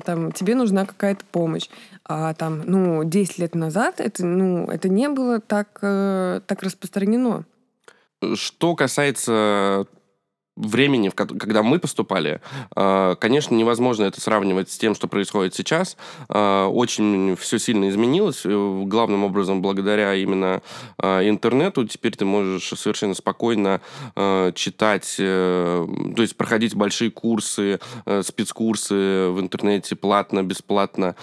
там, 0.05 0.33
тебе 0.33 0.57
нужна 0.57 0.87
какая-то 0.87 1.25
помощь. 1.31 1.69
А 2.05 2.35
там, 2.35 2.63
ну, 2.67 3.05
10 3.05 3.39
лет 3.39 3.55
назад 3.55 4.01
это, 4.01 4.27
ну, 4.27 4.67
это 4.67 4.89
не 4.89 5.09
было 5.09 5.39
так, 5.39 5.79
э, 5.83 6.41
так 6.49 6.65
распространено. 6.65 7.45
Что 8.35 8.75
касается 8.75 9.87
времени, 10.59 11.11
когда 11.11 11.63
мы 11.63 11.79
поступали, 11.79 12.41
э, 12.77 13.17
конечно, 13.21 13.55
невозможно 13.55 14.05
это 14.05 14.21
сравнивать 14.21 14.71
с 14.71 14.79
тем, 14.79 14.95
что 14.95 15.09
происходит 15.09 15.55
сейчас. 15.55 15.97
Э, 16.29 16.65
очень 16.67 17.37
все 17.37 17.59
сильно 17.59 17.89
изменилось, 17.89 18.43
э, 18.45 18.83
главным 18.85 19.25
образом 19.25 19.63
благодаря 19.63 20.15
именно 20.15 20.63
интернету. 20.99 21.87
Теперь 21.87 22.17
ты 22.17 22.25
можешь 22.25 22.69
совершенно 22.77 23.15
спокойно 23.15 23.81
читать, 24.55 25.15
то 25.17 25.87
есть 26.17 26.37
проходить 26.37 26.75
большие 26.75 27.11
курсы, 27.11 27.79
спецкурсы 28.23 29.29
в 29.31 29.41
интернете 29.41 29.97
платно, 29.97 30.43
бесплатно, 30.43 31.15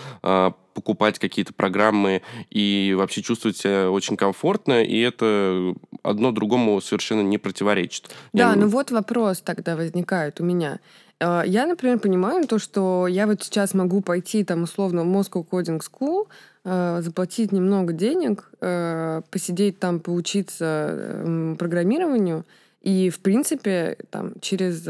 покупать 0.75 1.17
какие-то 1.17 1.53
программы 1.53 2.21
и 2.51 2.93
вообще 2.95 3.23
чувствовать 3.23 3.57
себя 3.57 3.89
очень 3.89 4.17
комфортно, 4.17 4.83
и 4.83 4.99
это 4.99 5.73
одно 6.03 6.31
другому 6.31 6.81
совершенно 6.81 7.21
не 7.21 7.39
противоречит. 7.39 8.11
Да, 8.33 8.51
я... 8.51 8.55
ну 8.55 8.67
вот 8.67 8.91
вопрос 8.91 9.41
тогда 9.41 9.75
возникает 9.75 10.39
у 10.41 10.43
меня. 10.43 10.79
Э, 11.19 11.43
я, 11.45 11.65
например, 11.65 11.99
понимаю 11.99 12.45
то, 12.45 12.59
что 12.59 13.07
я 13.07 13.25
вот 13.25 13.43
сейчас 13.43 13.73
могу 13.73 14.01
пойти 14.01 14.43
там 14.43 14.63
условно 14.63 15.03
в 15.03 15.07
Moscow 15.07 15.47
Coding 15.47 15.81
School, 15.81 16.27
э, 16.65 17.01
заплатить 17.01 17.51
немного 17.51 17.93
денег, 17.93 18.51
э, 18.61 19.21
посидеть 19.31 19.79
там, 19.79 19.99
поучиться 19.99 21.55
программированию, 21.57 22.45
и, 22.81 23.09
в 23.09 23.19
принципе, 23.19 23.97
там, 24.11 24.33
через 24.41 24.83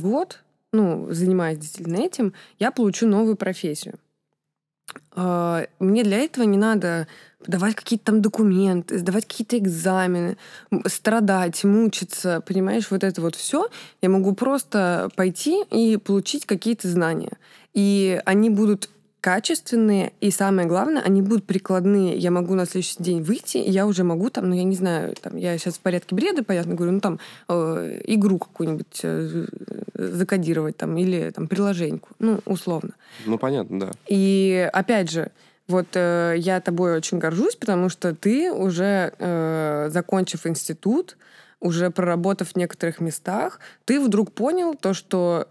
год, 0.00 0.38
ну, 0.72 1.08
занимаясь 1.10 1.58
действительно 1.58 1.96
этим, 1.96 2.34
я 2.60 2.70
получу 2.70 3.08
новую 3.08 3.34
профессию. 3.34 3.94
А, 5.14 5.66
мне 5.78 6.04
для 6.04 6.18
этого 6.18 6.44
не 6.44 6.58
надо 6.58 7.06
давать 7.46 7.74
какие-то 7.74 8.06
там 8.06 8.22
документы, 8.22 8.98
сдавать 8.98 9.26
какие-то 9.26 9.58
экзамены, 9.58 10.36
страдать, 10.86 11.64
мучиться, 11.64 12.40
понимаешь, 12.46 12.90
вот 12.90 13.04
это 13.04 13.20
вот 13.20 13.34
все. 13.34 13.68
Я 14.00 14.08
могу 14.08 14.34
просто 14.34 15.10
пойти 15.16 15.64
и 15.70 15.96
получить 15.96 16.46
какие-то 16.46 16.88
знания. 16.88 17.38
И 17.74 18.20
они 18.24 18.50
будут 18.50 18.90
качественные, 19.22 20.12
и 20.20 20.32
самое 20.32 20.66
главное, 20.66 21.00
они 21.00 21.22
будут 21.22 21.46
прикладные. 21.46 22.16
Я 22.18 22.32
могу 22.32 22.54
на 22.54 22.66
следующий 22.66 23.00
день 23.00 23.22
выйти, 23.22 23.58
и 23.58 23.70
я 23.70 23.86
уже 23.86 24.02
могу 24.02 24.30
там, 24.30 24.50
ну, 24.50 24.56
я 24.56 24.64
не 24.64 24.74
знаю, 24.74 25.14
там, 25.14 25.36
я 25.36 25.56
сейчас 25.56 25.74
в 25.74 25.80
порядке 25.80 26.16
бреда, 26.16 26.42
понятно, 26.42 26.74
говорю, 26.74 26.92
ну, 26.92 27.00
там, 27.00 27.20
э, 27.48 28.00
игру 28.06 28.38
какую-нибудь 28.38 29.00
э, 29.04 29.46
закодировать, 29.94 30.76
там, 30.76 30.98
или 30.98 31.30
там, 31.30 31.46
приложеньку, 31.46 32.08
ну, 32.18 32.40
условно. 32.46 32.90
Ну, 33.24 33.38
понятно, 33.38 33.78
да. 33.78 33.90
И, 34.08 34.68
опять 34.72 35.08
же, 35.08 35.30
вот 35.68 35.86
э, 35.94 36.34
я 36.38 36.60
тобой 36.60 36.96
очень 36.96 37.18
горжусь, 37.18 37.54
потому 37.54 37.90
что 37.90 38.16
ты 38.16 38.52
уже, 38.52 39.14
э, 39.20 39.88
закончив 39.90 40.48
институт, 40.48 41.16
уже 41.60 41.90
проработав 41.90 42.48
в 42.48 42.56
некоторых 42.56 42.98
местах, 42.98 43.60
ты 43.84 44.00
вдруг 44.00 44.32
понял 44.32 44.74
то, 44.74 44.94
что 44.94 45.46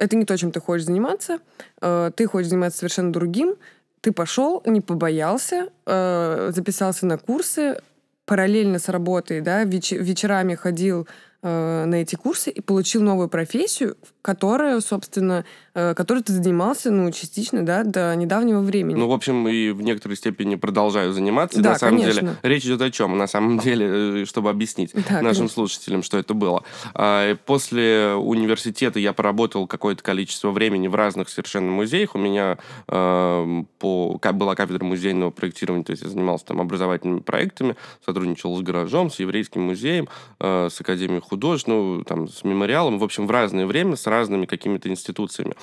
это 0.00 0.16
не 0.16 0.24
то, 0.24 0.36
чем 0.36 0.50
ты 0.50 0.60
хочешь 0.60 0.86
заниматься, 0.86 1.38
э, 1.80 2.10
ты 2.16 2.26
хочешь 2.26 2.48
заниматься 2.48 2.78
совершенно 2.78 3.12
другим, 3.12 3.56
ты 4.00 4.12
пошел, 4.12 4.62
не 4.64 4.80
побоялся, 4.80 5.68
э, 5.86 6.50
записался 6.54 7.06
на 7.06 7.18
курсы, 7.18 7.80
параллельно 8.24 8.78
с 8.78 8.88
работой, 8.88 9.42
да, 9.42 9.64
вечерами 9.64 10.54
ходил 10.54 11.06
э, 11.42 11.84
на 11.84 11.96
эти 11.96 12.16
курсы 12.16 12.50
и 12.50 12.60
получил 12.60 13.02
новую 13.02 13.28
профессию, 13.28 13.96
которая, 14.22 14.80
собственно, 14.80 15.44
э, 15.74 15.94
которой 15.94 16.22
ты 16.22 16.32
занимался, 16.32 16.90
ну, 16.90 17.10
частично, 17.10 17.64
да, 17.64 17.84
до 17.84 18.14
недавнего 18.14 18.60
времени. 18.60 18.98
Ну, 18.98 19.08
в 19.08 19.12
общем, 19.12 19.48
и 19.48 19.70
в 19.70 19.80
некоторой 19.82 20.16
степени 20.16 20.56
продолжаю 20.56 21.12
заниматься. 21.12 21.60
Да, 21.60 21.70
на 21.70 21.78
самом 21.78 22.00
конечно. 22.00 22.20
деле, 22.20 22.36
речь 22.42 22.64
идет 22.64 22.82
о 22.82 22.90
чем? 22.90 23.16
На 23.16 23.26
самом 23.26 23.58
деле, 23.60 24.22
э, 24.22 24.24
чтобы 24.26 24.50
объяснить 24.50 24.92
да, 24.92 25.22
нашим 25.22 25.22
конечно. 25.22 25.48
слушателям, 25.48 26.02
что 26.02 26.18
это 26.18 26.34
было. 26.34 26.64
А, 26.94 27.34
после 27.46 28.12
университета 28.14 28.98
я 28.98 29.12
поработал 29.12 29.66
какое-то 29.66 30.02
количество 30.02 30.50
времени 30.50 30.88
в 30.88 30.94
разных 30.94 31.28
совершенно 31.28 31.70
музеях. 31.70 32.14
У 32.14 32.18
меня 32.18 32.58
э, 32.88 33.62
по, 33.78 34.20
была 34.32 34.54
кафедра 34.54 34.84
музейного 34.84 35.30
проектирования, 35.30 35.84
то 35.84 35.92
есть 35.92 36.02
я 36.02 36.08
занимался 36.08 36.46
там 36.46 36.60
образовательными 36.60 37.20
проектами, 37.20 37.76
сотрудничал 38.04 38.56
с 38.56 38.60
гаражом, 38.60 39.10
с 39.10 39.18
еврейским 39.18 39.62
музеем, 39.62 40.08
с 40.40 40.80
Академией 40.80 41.20
художеств, 41.20 41.68
ну, 41.68 42.02
там, 42.04 42.28
с 42.28 42.44
мемориалом, 42.44 42.98
в 42.98 43.04
общем, 43.04 43.26
в 43.26 43.30
разное 43.30 43.66
время, 43.66 43.96
с 43.96 44.06
разными 44.10 44.46
какими-то 44.46 44.88
институциями. 44.88 45.54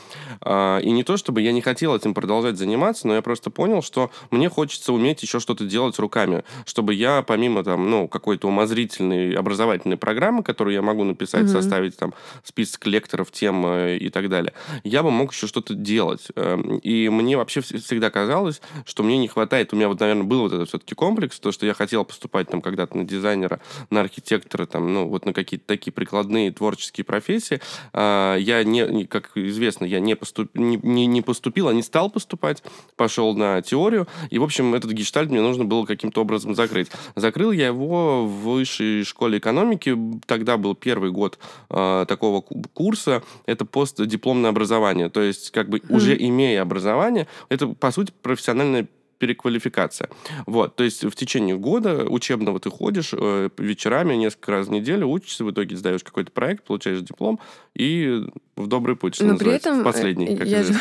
А, 0.41 0.79
и 0.79 0.91
не 0.91 1.03
то, 1.03 1.17
чтобы 1.17 1.41
я 1.41 1.51
не 1.51 1.62
хотел 1.62 1.95
этим 1.95 2.13
продолжать 2.13 2.57
заниматься, 2.57 3.07
но 3.07 3.15
я 3.15 3.21
просто 3.21 3.49
понял, 3.49 3.81
что 3.81 4.12
мне 4.31 4.49
хочется 4.49 4.93
уметь 4.93 5.21
еще 5.21 5.39
что-то 5.39 5.65
делать 5.65 5.99
руками, 5.99 6.43
чтобы 6.65 6.93
я, 6.93 7.21
помимо 7.21 7.63
там, 7.63 7.89
ну, 7.89 8.07
какой-то 8.07 8.47
умозрительной 8.47 9.33
образовательной 9.33 9.97
программы, 9.97 10.43
которую 10.43 10.73
я 10.73 10.81
могу 10.81 11.03
написать, 11.03 11.43
mm-hmm. 11.43 11.62
составить 11.62 11.97
там 11.97 12.13
список 12.43 12.86
лекторов, 12.88 13.31
тем 13.31 13.65
э, 13.65 13.97
и 13.97 14.10
так 14.10 14.29
далее, 14.29 14.53
я 14.83 15.03
бы 15.03 15.12
мог 15.12 15.33
еще 15.33 15.47
что-то 15.47 15.73
делать. 15.73 16.27
Эм, 16.36 16.77
и 16.77 17.10
мне 17.10 17.38
вообще 17.38 17.62
всегда 17.62 18.10
казалось, 18.10 18.62
что 18.86 19.03
мне 19.03 19.17
не 19.17 19.27
хватает, 19.27 19.73
у 19.73 19.75
меня 19.75 19.88
вот, 19.89 19.99
наверное, 19.99 20.23
был 20.23 20.41
вот 20.41 20.53
этот 20.53 20.69
все-таки 20.69 20.95
комплекс, 20.95 21.39
то, 21.39 21.51
что 21.51 21.65
я 21.65 21.73
хотел 21.73 22.05
поступать 22.05 22.49
там 22.49 22.62
когда-то 22.62 22.97
на 22.97 23.03
дизайнера, 23.03 23.60
на 23.89 24.01
архитектора, 24.01 24.65
там, 24.65 24.93
ну, 24.93 25.07
вот 25.07 25.25
на 25.25 25.33
какие-то 25.33 25.65
такие 25.65 25.91
прикладные 25.91 26.51
творческие 26.51 27.05
профессии, 27.05 27.62
а, 27.93 28.37
я 28.38 28.63
не, 28.63 29.06
как 29.06 29.32
известно, 29.36 29.86
я 29.86 30.00
не, 30.00 30.15
поступ, 30.15 30.50
не, 30.54 30.80
не, 30.82 31.06
не 31.06 31.21
поступил, 31.21 31.67
а 31.67 31.73
не 31.73 31.82
стал 31.82 32.10
поступать, 32.10 32.63
пошел 32.95 33.36
на 33.36 33.62
теорию, 33.62 34.08
и, 34.30 34.39
в 34.39 34.43
общем, 34.43 34.73
этот 34.73 34.91
гештальт 34.91 35.30
мне 35.30 35.41
нужно 35.41 35.65
было 35.65 35.86
каким-то 35.86 36.21
образом 36.21 36.56
закрыть. 36.56 36.91
Закрыл 37.15 37.52
я 37.52 37.67
его 37.67 38.26
в 38.26 38.43
высшей 38.43 39.04
школе 39.04 39.38
экономики, 39.38 39.97
тогда 40.26 40.58
был 40.58 40.76
первый 40.76 41.12
год 41.12 41.39
э, 41.69 42.06
такого 42.08 42.41
курса, 42.41 43.23
это 43.45 43.65
постдипломное 43.65 44.50
образование, 44.50 45.10
то 45.10 45.21
есть, 45.21 45.52
как 45.52 45.69
бы, 45.69 45.80
mm. 45.80 45.95
уже 45.95 46.17
имея 46.17 46.62
образование, 46.62 47.28
это, 47.50 47.67
по 47.67 47.91
сути, 47.91 48.13
профессиональное 48.21 48.88
переквалификация. 49.17 50.10
Вот, 50.45 50.75
то 50.75 50.84
есть 50.84 51.03
в 51.03 51.15
течение 51.15 51.58
года 51.58 52.06
учебного 52.06 52.60
ты 52.60 52.69
ходишь 52.69 53.13
э, 53.13 53.49
вечерами 53.58 54.15
несколько 54.15 54.51
раз 54.51 54.67
в 54.67 54.71
неделю, 54.71 55.08
учишься, 55.08 55.43
в 55.43 55.51
итоге 55.51 55.75
сдаешь 55.75 56.03
какой-то 56.03 56.32
проект, 56.32 56.63
получаешь 56.63 57.01
диплом 57.01 57.39
и 57.75 58.25
в 58.56 58.67
добрый 58.67 58.95
путь, 58.95 59.15
что 59.15 59.25
Но 59.25 59.38
при 59.38 59.51
этом 59.51 59.82
в 59.82 59.84
последний, 59.84 60.36
как 60.36 60.47
я 60.47 60.63
же, 60.63 60.73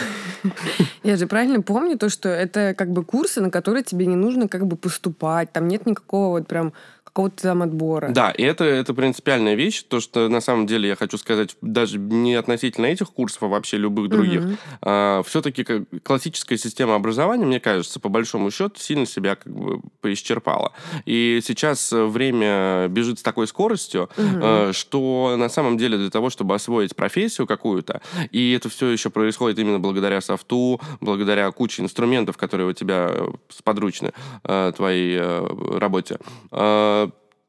я 1.02 1.16
же 1.16 1.26
правильно 1.26 1.62
помню 1.62 1.98
то, 1.98 2.08
что 2.08 2.28
это 2.28 2.74
как 2.76 2.90
бы 2.90 3.04
курсы, 3.04 3.40
на 3.40 3.50
которые 3.50 3.84
тебе 3.84 4.06
не 4.06 4.16
нужно 4.16 4.48
как 4.48 4.66
бы 4.66 4.76
поступать, 4.76 5.52
там 5.52 5.68
нет 5.68 5.86
никакого 5.86 6.38
вот 6.38 6.48
прям 6.48 6.72
какого-то 7.16 7.42
там 7.42 7.62
отбора. 7.62 8.10
Да, 8.10 8.30
и 8.30 8.42
это, 8.42 8.64
это 8.64 8.92
принципиальная 8.92 9.54
вещь, 9.54 9.82
то, 9.88 10.00
что 10.00 10.28
на 10.28 10.42
самом 10.42 10.66
деле 10.66 10.90
я 10.90 10.96
хочу 10.96 11.16
сказать, 11.16 11.56
даже 11.62 11.98
не 11.98 12.34
относительно 12.34 12.84
этих 12.84 13.10
курсов, 13.10 13.44
а 13.44 13.46
вообще 13.46 13.78
любых 13.78 14.10
других, 14.10 14.44
угу. 14.44 14.56
а, 14.82 15.22
все-таки 15.22 15.64
классическая 16.02 16.58
система 16.58 16.94
образования, 16.94 17.46
мне 17.46 17.58
кажется, 17.58 18.00
по 18.00 18.10
большому 18.10 18.50
счету, 18.50 18.78
сильно 18.78 19.06
себя 19.06 19.36
как 19.36 19.50
бы 19.50 19.80
поисчерпала. 20.02 20.72
И 21.06 21.40
сейчас 21.42 21.90
время 21.90 22.88
бежит 22.88 23.18
с 23.18 23.22
такой 23.22 23.46
скоростью, 23.46 24.10
угу. 24.18 24.74
что 24.74 25.36
на 25.38 25.48
самом 25.48 25.78
деле 25.78 25.96
для 25.96 26.10
того, 26.10 26.28
чтобы 26.28 26.54
освоить 26.54 26.94
профессию 26.94 27.46
какую-то, 27.46 28.02
и 28.30 28.52
это 28.52 28.68
все 28.68 28.88
еще 28.88 29.08
происходит 29.08 29.58
именно 29.58 29.78
благодаря 29.78 30.20
софту, 30.20 30.82
благодаря 31.00 31.50
куче 31.50 31.80
инструментов, 31.80 32.36
которые 32.36 32.68
у 32.68 32.72
тебя 32.74 33.10
сподручны 33.48 34.12
э, 34.44 34.72
твоей 34.76 35.16
э, 35.18 35.78
работе, 35.78 36.18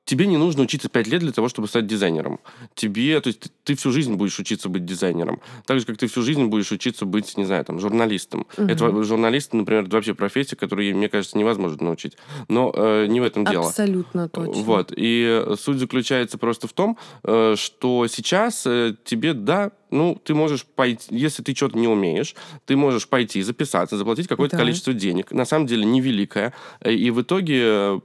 тебе 0.07 0.25
не 0.25 0.37
нужно 0.37 0.63
учиться 0.63 0.89
5 0.89 1.07
лет 1.07 1.21
для 1.21 1.31
того, 1.31 1.49
чтобы 1.49 1.67
стать 1.67 1.85
дизайнером. 1.85 2.39
Тебе, 2.73 3.19
то 3.19 3.27
есть 3.27 3.41
ты, 3.41 3.49
ты 3.63 3.75
всю 3.75 3.91
жизнь 3.91 4.13
будешь 4.15 4.39
учиться 4.39 4.69
быть 4.69 4.85
дизайнером. 4.85 5.41
Так 5.65 5.79
же, 5.79 5.85
как 5.85 5.97
ты 5.97 6.07
всю 6.07 6.21
жизнь 6.21 6.45
будешь 6.45 6.71
учиться 6.71 7.05
быть, 7.05 7.37
не 7.37 7.43
знаю, 7.43 7.65
там, 7.65 7.79
журналистом. 7.79 8.47
Угу. 8.57 8.67
Это 8.67 9.03
журналист, 9.03 9.53
например, 9.53 9.83
это 9.83 9.97
вообще 9.97 10.15
профессия, 10.15 10.55
которую, 10.55 10.95
мне 10.95 11.09
кажется, 11.09 11.37
невозможно 11.37 11.83
научить. 11.83 12.17
Но 12.47 12.71
э, 12.73 13.07
не 13.07 13.19
в 13.19 13.23
этом 13.23 13.45
дело. 13.45 13.67
Абсолютно 13.67 14.29
точно. 14.29 14.63
Вот. 14.63 14.93
И 14.95 15.45
суть 15.59 15.77
заключается 15.77 16.37
просто 16.37 16.67
в 16.67 16.73
том, 16.73 16.97
э, 17.23 17.55
что 17.57 18.07
сейчас 18.07 18.65
э, 18.65 18.95
тебе, 19.03 19.33
да, 19.33 19.71
ну, 19.91 20.19
ты 20.23 20.33
можешь 20.33 20.65
пойти, 20.65 21.05
если 21.09 21.43
ты 21.43 21.53
что-то 21.53 21.77
не 21.77 21.87
умеешь, 21.87 22.33
ты 22.65 22.77
можешь 22.77 23.09
пойти, 23.09 23.41
записаться, 23.41 23.97
заплатить 23.97 24.27
какое-то 24.27 24.55
да. 24.55 24.63
количество 24.63 24.93
денег, 24.93 25.31
на 25.31 25.45
самом 25.45 25.67
деле 25.67 25.83
невеликое, 25.83 26.53
э, 26.79 26.93
и 26.93 27.09
в 27.11 27.21
итоге 27.21 27.61
э, 27.63 27.99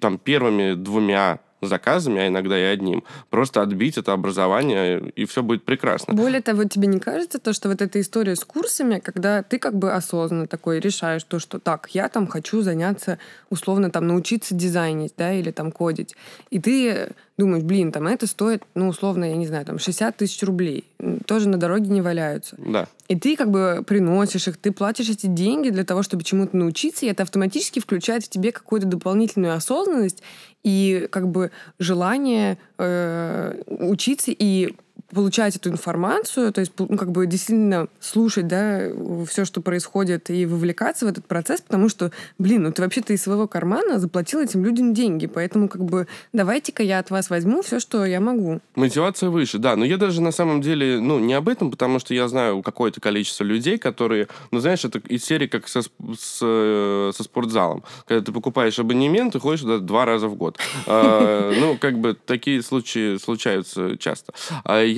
там 0.00 0.18
первыми 0.18 0.74
двумя 0.74 1.40
заказами, 1.60 2.20
а 2.20 2.28
иногда 2.28 2.58
и 2.58 2.62
одним. 2.62 3.04
Просто 3.30 3.62
отбить 3.62 3.98
это 3.98 4.12
образование, 4.12 5.10
и 5.16 5.24
все 5.24 5.42
будет 5.42 5.64
прекрасно. 5.64 6.14
Более 6.14 6.40
того, 6.40 6.64
тебе 6.64 6.86
не 6.86 7.00
кажется 7.00 7.38
то, 7.38 7.52
что 7.52 7.68
вот 7.68 7.82
эта 7.82 8.00
история 8.00 8.36
с 8.36 8.44
курсами, 8.44 9.00
когда 9.00 9.42
ты 9.42 9.58
как 9.58 9.76
бы 9.76 9.92
осознанно 9.92 10.46
такой 10.46 10.80
решаешь 10.80 11.24
то, 11.24 11.38
что 11.38 11.58
так, 11.58 11.88
я 11.92 12.08
там 12.08 12.26
хочу 12.26 12.62
заняться, 12.62 13.18
условно, 13.50 13.90
там, 13.90 14.06
научиться 14.06 14.54
дизайнить, 14.54 15.14
да, 15.16 15.32
или 15.32 15.50
там 15.50 15.72
кодить. 15.72 16.14
И 16.50 16.60
ты 16.60 17.10
думаешь, 17.38 17.62
блин, 17.62 17.92
там 17.92 18.06
это 18.06 18.26
стоит, 18.26 18.64
ну, 18.74 18.88
условно, 18.88 19.24
я 19.24 19.36
не 19.36 19.46
знаю, 19.46 19.64
там 19.64 19.78
60 19.78 20.16
тысяч 20.16 20.42
рублей. 20.42 20.84
Тоже 21.26 21.48
на 21.48 21.56
дороге 21.56 21.88
не 21.88 22.02
валяются. 22.02 22.56
Да. 22.58 22.88
И 23.06 23.16
ты 23.16 23.36
как 23.36 23.50
бы 23.50 23.84
приносишь 23.86 24.48
их, 24.48 24.56
ты 24.56 24.72
платишь 24.72 25.08
эти 25.08 25.26
деньги 25.26 25.70
для 25.70 25.84
того, 25.84 26.02
чтобы 26.02 26.24
чему-то 26.24 26.56
научиться, 26.56 27.06
и 27.06 27.08
это 27.08 27.22
автоматически 27.22 27.80
включает 27.80 28.24
в 28.24 28.28
тебе 28.28 28.50
какую-то 28.52 28.86
дополнительную 28.86 29.54
осознанность 29.54 30.22
и 30.64 31.06
как 31.10 31.28
бы 31.28 31.52
желание 31.78 32.58
э, 32.76 33.62
учиться 33.66 34.32
и 34.36 34.74
получать 35.14 35.56
эту 35.56 35.70
информацию, 35.70 36.52
то 36.52 36.60
есть 36.60 36.72
ну, 36.78 36.96
как 36.96 37.12
бы 37.12 37.26
действительно 37.26 37.88
слушать, 37.98 38.46
да, 38.46 38.88
все, 39.28 39.44
что 39.44 39.60
происходит, 39.60 40.30
и 40.30 40.44
вовлекаться 40.44 41.06
в 41.06 41.08
этот 41.08 41.26
процесс, 41.26 41.60
потому 41.60 41.88
что, 41.88 42.12
блин, 42.38 42.64
ну 42.64 42.72
ты 42.72 42.82
вообще-то 42.82 43.12
из 43.12 43.22
своего 43.22 43.48
кармана 43.48 43.98
заплатил 43.98 44.40
этим 44.40 44.64
людям 44.64 44.92
деньги, 44.92 45.26
поэтому 45.26 45.68
как 45.68 45.84
бы 45.84 46.06
давайте-ка 46.32 46.82
я 46.82 46.98
от 46.98 47.10
вас 47.10 47.30
возьму 47.30 47.62
все, 47.62 47.80
что 47.80 48.04
я 48.04 48.20
могу. 48.20 48.60
Мотивация 48.74 49.30
выше, 49.30 49.58
да, 49.58 49.76
но 49.76 49.84
я 49.84 49.96
даже 49.96 50.20
на 50.20 50.32
самом 50.32 50.60
деле, 50.60 51.00
ну, 51.00 51.18
не 51.18 51.34
об 51.34 51.48
этом, 51.48 51.70
потому 51.70 51.98
что 51.98 52.12
я 52.12 52.28
знаю 52.28 52.62
какое-то 52.62 53.00
количество 53.00 53.44
людей, 53.44 53.78
которые, 53.78 54.28
ну, 54.50 54.60
знаешь, 54.60 54.84
это 54.84 54.98
из 54.98 55.24
серии 55.24 55.46
как 55.46 55.68
со, 55.68 55.82
с, 55.82 56.40
э, 56.42 57.12
со 57.14 57.22
спортзалом, 57.22 57.82
когда 58.06 58.24
ты 58.24 58.32
покупаешь 58.32 58.78
абонемент 58.78 59.34
и 59.34 59.38
ходишь 59.38 59.60
туда 59.60 59.78
два 59.78 60.04
раза 60.04 60.28
в 60.28 60.34
год. 60.34 60.58
А, 60.86 61.52
ну, 61.58 61.78
как 61.78 61.98
бы 61.98 62.14
такие 62.14 62.62
случаи 62.62 63.16
случаются 63.16 63.96
часто. 63.96 64.34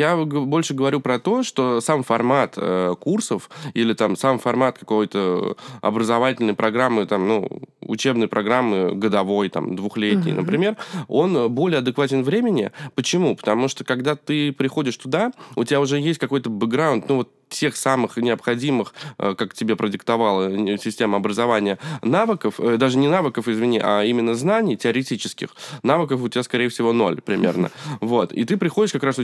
Я 0.00 0.16
больше 0.16 0.72
говорю 0.72 1.00
про 1.00 1.18
то, 1.18 1.42
что 1.42 1.82
сам 1.82 2.02
формат 2.02 2.54
э, 2.56 2.94
курсов 2.98 3.50
или 3.74 3.92
там 3.92 4.16
сам 4.16 4.38
формат 4.38 4.78
какой-то 4.78 5.58
образовательной 5.82 6.54
программы, 6.54 7.04
там, 7.04 7.28
ну, 7.28 7.46
учебной 7.82 8.26
программы 8.26 8.94
годовой, 8.94 9.50
там, 9.50 9.76
двухлетней, 9.76 10.32
uh-huh. 10.32 10.36
например, 10.36 10.76
он 11.06 11.52
более 11.52 11.80
адекватен 11.80 12.22
времени. 12.22 12.72
Почему? 12.94 13.36
Потому 13.36 13.68
что 13.68 13.84
когда 13.84 14.16
ты 14.16 14.52
приходишь 14.52 14.96
туда, 14.96 15.32
у 15.54 15.64
тебя 15.64 15.82
уже 15.82 16.00
есть 16.00 16.18
какой-то 16.18 16.48
бэкграунд, 16.48 17.06
ну, 17.10 17.16
вот 17.16 17.28
тех 17.50 17.76
самых 17.76 18.16
необходимых, 18.16 18.94
э, 19.18 19.34
как 19.34 19.54
тебе 19.54 19.76
продиктовала 19.76 20.48
э, 20.48 20.78
система 20.78 21.16
образования, 21.16 21.78
навыков, 22.02 22.54
э, 22.58 22.76
даже 22.76 22.96
не 22.96 23.08
навыков, 23.08 23.48
извини, 23.48 23.80
а 23.82 24.02
именно 24.02 24.34
знаний 24.34 24.76
теоретических, 24.76 25.50
навыков 25.82 26.22
у 26.22 26.28
тебя, 26.28 26.42
скорее 26.42 26.68
всего, 26.68 26.92
ноль 26.92 27.20
примерно. 27.20 27.70
Вот. 28.00 28.32
И 28.32 28.44
ты 28.44 28.56
приходишь 28.56 28.92
как 28.92 29.02
раз 29.02 29.18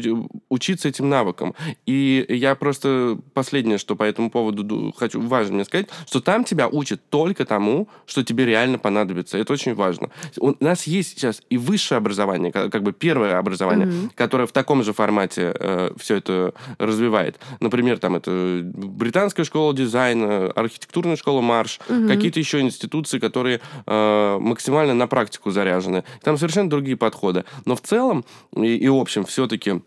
учиться 0.49 0.89
этим 0.89 1.09
навыкам. 1.09 1.55
И 1.87 2.27
я 2.29 2.55
просто 2.55 3.19
последнее, 3.33 3.79
что 3.79 3.97
по 3.97 4.03
этому 4.03 4.31
поводу 4.31 4.93
хочу, 4.97 5.21
важно 5.21 5.55
мне 5.55 5.65
сказать, 5.65 5.89
что 6.07 6.21
там 6.21 6.45
тебя 6.45 6.69
учат 6.69 7.01
только 7.09 7.45
тому, 7.45 7.89
что 8.07 8.25
тебе 8.25 8.45
реально 8.45 8.79
понадобится. 8.79 9.39
Это 9.39 9.53
очень 9.53 9.75
важно. 9.75 10.11
У 10.39 10.53
нас 10.61 10.87
есть 10.87 11.11
сейчас 11.11 11.43
и 11.49 11.57
высшее 11.59 11.99
образование, 11.99 12.51
как 12.53 12.83
бы 12.83 12.93
первое 12.93 13.39
образование, 13.39 13.87
mm-hmm. 13.87 14.11
которое 14.15 14.47
в 14.47 14.53
таком 14.53 14.83
же 14.83 14.93
формате 14.93 15.55
э, 15.59 15.91
все 15.97 16.17
это 16.17 16.55
развивает. 16.79 17.39
Например, 17.61 17.99
там 17.99 18.16
это 18.17 18.63
британская 18.63 19.45
школа 19.45 19.75
дизайна, 19.75 20.51
архитектурная 20.51 21.17
школа 21.17 21.41
Марш, 21.41 21.81
угу. 21.89 22.09
какие-то 22.09 22.39
еще 22.39 22.61
институции, 22.61 23.19
которые 23.19 23.61
э, 23.87 24.39
максимально 24.41 24.95
на 24.95 25.07
практику 25.07 25.51
заряжены. 25.51 26.05
Там 26.23 26.37
совершенно 26.37 26.71
другие 26.71 26.97
подходы. 26.97 27.45
Но 27.65 27.77
в 27.77 27.81
целом 27.81 28.25
и, 28.55 28.77
и 28.77 28.89
в 28.89 28.97
общем 28.97 29.25
все-таки 29.25 29.83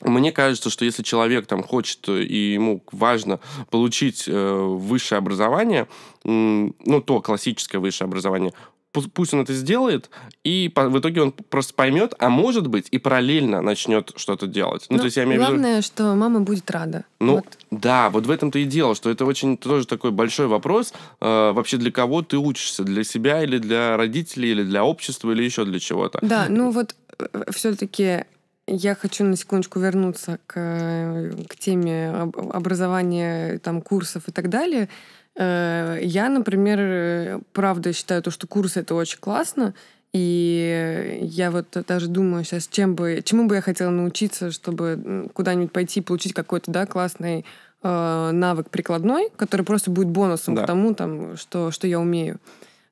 мне 0.00 0.32
кажется, 0.32 0.68
что 0.70 0.84
если 0.84 1.02
человек 1.02 1.46
там 1.46 1.62
хочет 1.62 2.08
и 2.08 2.52
ему 2.54 2.82
важно 2.90 3.38
получить 3.70 4.24
э, 4.26 4.60
высшее 4.60 5.18
образование, 5.18 5.86
э, 6.24 6.28
ну 6.28 7.00
то 7.00 7.20
классическое 7.20 7.80
высшее 7.80 8.06
образование, 8.06 8.52
пусть 8.92 9.34
он 9.34 9.40
это 9.40 9.54
сделает, 9.54 10.10
и 10.44 10.70
в 10.74 10.98
итоге 10.98 11.22
он 11.22 11.32
просто 11.32 11.74
поймет, 11.74 12.14
а 12.18 12.28
может 12.28 12.66
быть, 12.66 12.88
и 12.90 12.98
параллельно 12.98 13.62
начнет 13.62 14.12
что-то 14.16 14.46
делать. 14.46 14.86
Ну, 14.88 14.96
Но 14.96 15.00
то 15.00 15.04
есть 15.06 15.16
я 15.16 15.24
имею 15.24 15.40
главное, 15.40 15.76
виду... 15.76 15.82
что 15.82 16.14
мама 16.14 16.40
будет 16.40 16.70
рада. 16.70 17.04
Ну, 17.20 17.36
вот. 17.36 17.58
да, 17.70 18.10
вот 18.10 18.26
в 18.26 18.30
этом-то 18.30 18.58
и 18.58 18.64
дело, 18.64 18.94
что 18.94 19.10
это 19.10 19.24
очень 19.24 19.56
тоже 19.56 19.86
такой 19.86 20.10
большой 20.10 20.46
вопрос, 20.46 20.92
э, 21.20 21.52
вообще 21.52 21.78
для 21.78 21.90
кого 21.90 22.22
ты 22.22 22.36
учишься, 22.36 22.84
для 22.84 23.04
себя 23.04 23.42
или 23.42 23.58
для 23.58 23.96
родителей, 23.96 24.50
или 24.50 24.62
для 24.62 24.84
общества, 24.84 25.30
или 25.32 25.42
еще 25.42 25.64
для 25.64 25.78
чего-то. 25.78 26.18
Да, 26.22 26.46
ну 26.48 26.70
вот 26.70 26.94
э, 27.18 27.44
все-таки 27.50 28.24
я 28.66 28.94
хочу 28.94 29.24
на 29.24 29.36
секундочку 29.36 29.80
вернуться 29.80 30.38
к, 30.46 30.54
э, 30.56 31.32
к 31.48 31.56
теме 31.56 32.10
образования, 32.52 33.58
там, 33.58 33.82
курсов 33.82 34.28
и 34.28 34.32
так 34.32 34.48
далее. 34.48 34.88
Э, 35.36 35.98
я, 36.02 36.28
например, 36.28 36.78
э, 36.80 37.40
правда 37.52 37.92
считаю 37.92 38.22
то, 38.22 38.30
что 38.30 38.46
курсы 38.46 38.80
это 38.80 38.94
очень 38.94 39.18
классно. 39.18 39.74
И 40.12 41.18
я 41.22 41.50
вот 41.50 41.68
даже 41.88 42.06
думаю 42.06 42.44
сейчас, 42.44 42.68
чем 42.68 42.94
бы, 42.94 43.22
чему 43.24 43.46
бы 43.46 43.54
я 43.54 43.60
хотела 43.62 43.90
научиться, 43.90 44.50
чтобы 44.50 45.30
куда-нибудь 45.32 45.72
пойти 45.72 46.00
и 46.00 46.02
получить 46.02 46.34
какой-то 46.34 46.70
да, 46.70 46.84
классный 46.84 47.46
э, 47.82 48.30
навык 48.32 48.68
прикладной, 48.68 49.30
который 49.36 49.62
просто 49.62 49.90
будет 49.90 50.08
бонусом 50.08 50.54
да. 50.54 50.64
к 50.64 50.66
тому, 50.66 50.94
там, 50.94 51.36
что, 51.38 51.70
что 51.70 51.86
я 51.86 51.98
умею. 51.98 52.38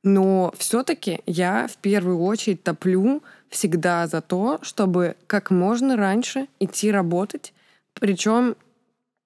Но 0.02 0.54
все-таки 0.56 1.20
я 1.26 1.68
в 1.68 1.76
первую 1.76 2.20
очередь 2.20 2.62
топлю 2.62 3.22
всегда 3.50 4.06
за 4.06 4.22
то, 4.22 4.58
чтобы 4.62 5.16
как 5.26 5.50
можно 5.50 5.96
раньше 5.96 6.46
идти 6.58 6.90
работать, 6.90 7.52
причем 7.92 8.56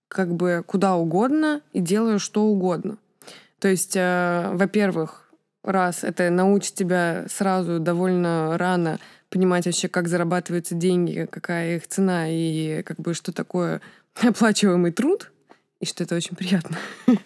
как 0.08 0.34
бы 0.34 0.64
куда 0.66 0.96
угодно 0.96 1.60
и 1.72 1.80
делаю 1.80 2.18
что 2.18 2.42
угодно. 2.42 2.98
То 3.64 3.70
есть, 3.70 3.96
э, 3.96 4.50
во-первых, 4.52 5.24
раз 5.62 6.04
это 6.04 6.28
научит 6.28 6.74
тебя 6.74 7.24
сразу 7.30 7.80
довольно 7.80 8.58
рано 8.58 9.00
понимать 9.30 9.64
вообще, 9.64 9.88
как 9.88 10.06
зарабатываются 10.06 10.74
деньги, 10.74 11.26
какая 11.32 11.76
их 11.76 11.88
цена 11.88 12.26
и 12.28 12.82
как 12.82 12.98
бы 12.98 13.14
что 13.14 13.32
такое 13.32 13.80
оплачиваемый 14.22 14.92
труд, 14.92 15.32
и 15.80 15.86
что 15.86 16.04
это 16.04 16.14
очень 16.14 16.36
приятно. 16.36 16.76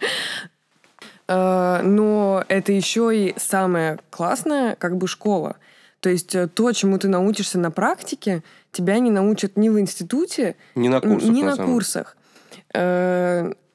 Э, 1.31 1.81
но 1.83 2.43
это 2.47 2.71
еще 2.71 3.11
и 3.15 3.35
самое 3.37 3.99
классное, 4.09 4.75
как 4.75 4.97
бы 4.97 5.07
школа. 5.07 5.57
То 5.99 6.09
есть 6.09 6.33
э, 6.33 6.47
то, 6.47 6.71
чему 6.71 6.97
ты 6.97 7.07
научишься 7.07 7.59
на 7.59 7.69
практике, 7.69 8.43
тебя 8.71 8.97
не 8.97 9.11
научат 9.11 9.55
ни 9.55 9.69
в 9.69 9.79
институте, 9.79 10.55
ни 10.73 10.87
на 10.87 11.01
курсах. 11.01 11.29
Ни 11.29 11.43
на, 11.43 11.55
на 11.55 11.65
курсах. 11.65 12.17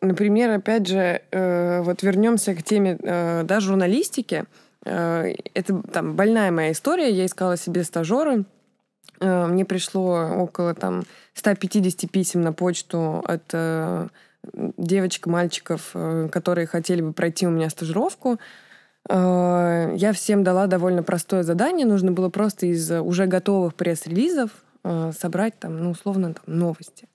Э, 0.05 0.07
например, 0.07 0.50
опять 0.50 0.86
же, 0.86 1.22
э, 1.30 1.82
вот 1.82 2.02
вернемся 2.02 2.55
к 2.55 2.62
теме 2.62 2.96
э, 3.00 3.42
да, 3.44 3.61
журналистики. 3.61 4.44
Это 4.84 5.82
там 5.94 6.14
больная 6.14 6.50
моя 6.50 6.72
история. 6.72 7.11
Я 7.11 7.24
искала 7.24 7.57
себе 7.57 7.84
стажера. 7.84 8.44
Мне 9.18 9.64
пришло 9.64 10.28
около 10.36 10.74
там 10.74 11.05
150 11.32 12.11
писем 12.11 12.42
на 12.42 12.52
почту 12.52 13.24
от 13.26 14.11
девочек, 14.76 15.26
мальчиков, 15.26 15.96
которые 16.30 16.66
хотели 16.66 17.00
бы 17.00 17.14
пройти 17.14 17.46
у 17.46 17.50
меня 17.50 17.70
стажировку. 17.70 18.38
Я 19.09 20.12
всем 20.12 20.44
дала 20.44 20.66
довольно 20.66 21.02
простое 21.02 21.44
задание. 21.44 21.86
Нужно 21.86 22.12
было 22.12 22.28
просто 22.28 22.66
из 22.66 22.90
уже 22.90 23.24
готовых 23.24 23.76
пресс-релизов 23.76 24.50
собрать 25.18 25.59
там, 25.59 25.82
ну, 25.82 25.92
условно, 25.92 26.34
там, 26.34 26.59
новости 26.59 27.09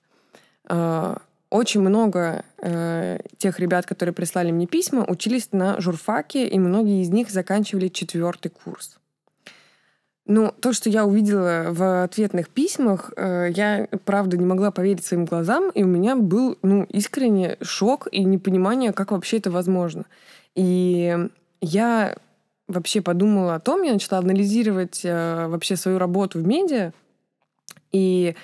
очень 1.50 1.80
много 1.80 2.44
э, 2.58 3.18
тех 3.36 3.58
ребят, 3.58 3.84
которые 3.84 4.14
прислали 4.14 4.52
мне 4.52 4.66
письма, 4.66 5.04
учились 5.06 5.48
на 5.52 5.80
журфаке, 5.80 6.46
и 6.46 6.58
многие 6.58 7.02
из 7.02 7.10
них 7.10 7.30
заканчивали 7.30 7.88
четвертый 7.88 8.50
курс. 8.50 8.98
Ну, 10.26 10.54
то, 10.60 10.72
что 10.72 10.88
я 10.88 11.04
увидела 11.04 11.66
в 11.70 12.04
ответных 12.04 12.50
письмах, 12.50 13.12
э, 13.16 13.48
я, 13.52 13.88
правда, 14.04 14.36
не 14.36 14.46
могла 14.46 14.70
поверить 14.70 15.04
своим 15.04 15.24
глазам, 15.24 15.70
и 15.70 15.82
у 15.82 15.88
меня 15.88 16.14
был, 16.14 16.56
ну, 16.62 16.84
искренне 16.84 17.56
шок 17.62 18.06
и 18.12 18.22
непонимание, 18.22 18.92
как 18.92 19.10
вообще 19.10 19.38
это 19.38 19.50
возможно. 19.50 20.04
И 20.54 21.18
я 21.60 22.16
вообще 22.68 23.02
подумала 23.02 23.56
о 23.56 23.60
том, 23.60 23.82
я 23.82 23.92
начала 23.92 24.20
анализировать 24.20 25.00
э, 25.02 25.48
вообще 25.48 25.74
свою 25.74 25.98
работу 25.98 26.38
в 26.38 26.46
медиа, 26.46 26.92
и 27.90 28.36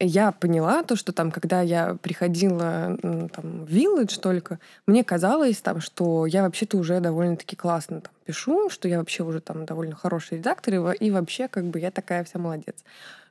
я 0.00 0.32
поняла 0.32 0.82
то, 0.82 0.96
что 0.96 1.12
там, 1.12 1.30
когда 1.30 1.60
я 1.60 1.96
приходила 2.00 2.96
там, 3.02 3.64
в 3.64 3.68
Village 3.68 4.18
только, 4.18 4.58
мне 4.86 5.04
казалось, 5.04 5.58
там, 5.58 5.80
что 5.80 6.24
я 6.26 6.42
вообще-то 6.42 6.78
уже 6.78 7.00
довольно-таки 7.00 7.54
классно 7.54 8.00
там, 8.00 8.12
пишу, 8.24 8.70
что 8.70 8.88
я 8.88 8.98
вообще 8.98 9.22
уже 9.22 9.40
там 9.40 9.66
довольно 9.66 9.94
хороший 9.94 10.38
редактор, 10.38 10.74
и, 10.74 10.96
и 10.96 11.10
вообще 11.10 11.48
как 11.48 11.64
бы 11.64 11.78
я 11.78 11.90
такая 11.90 12.24
вся 12.24 12.38
молодец. 12.38 12.76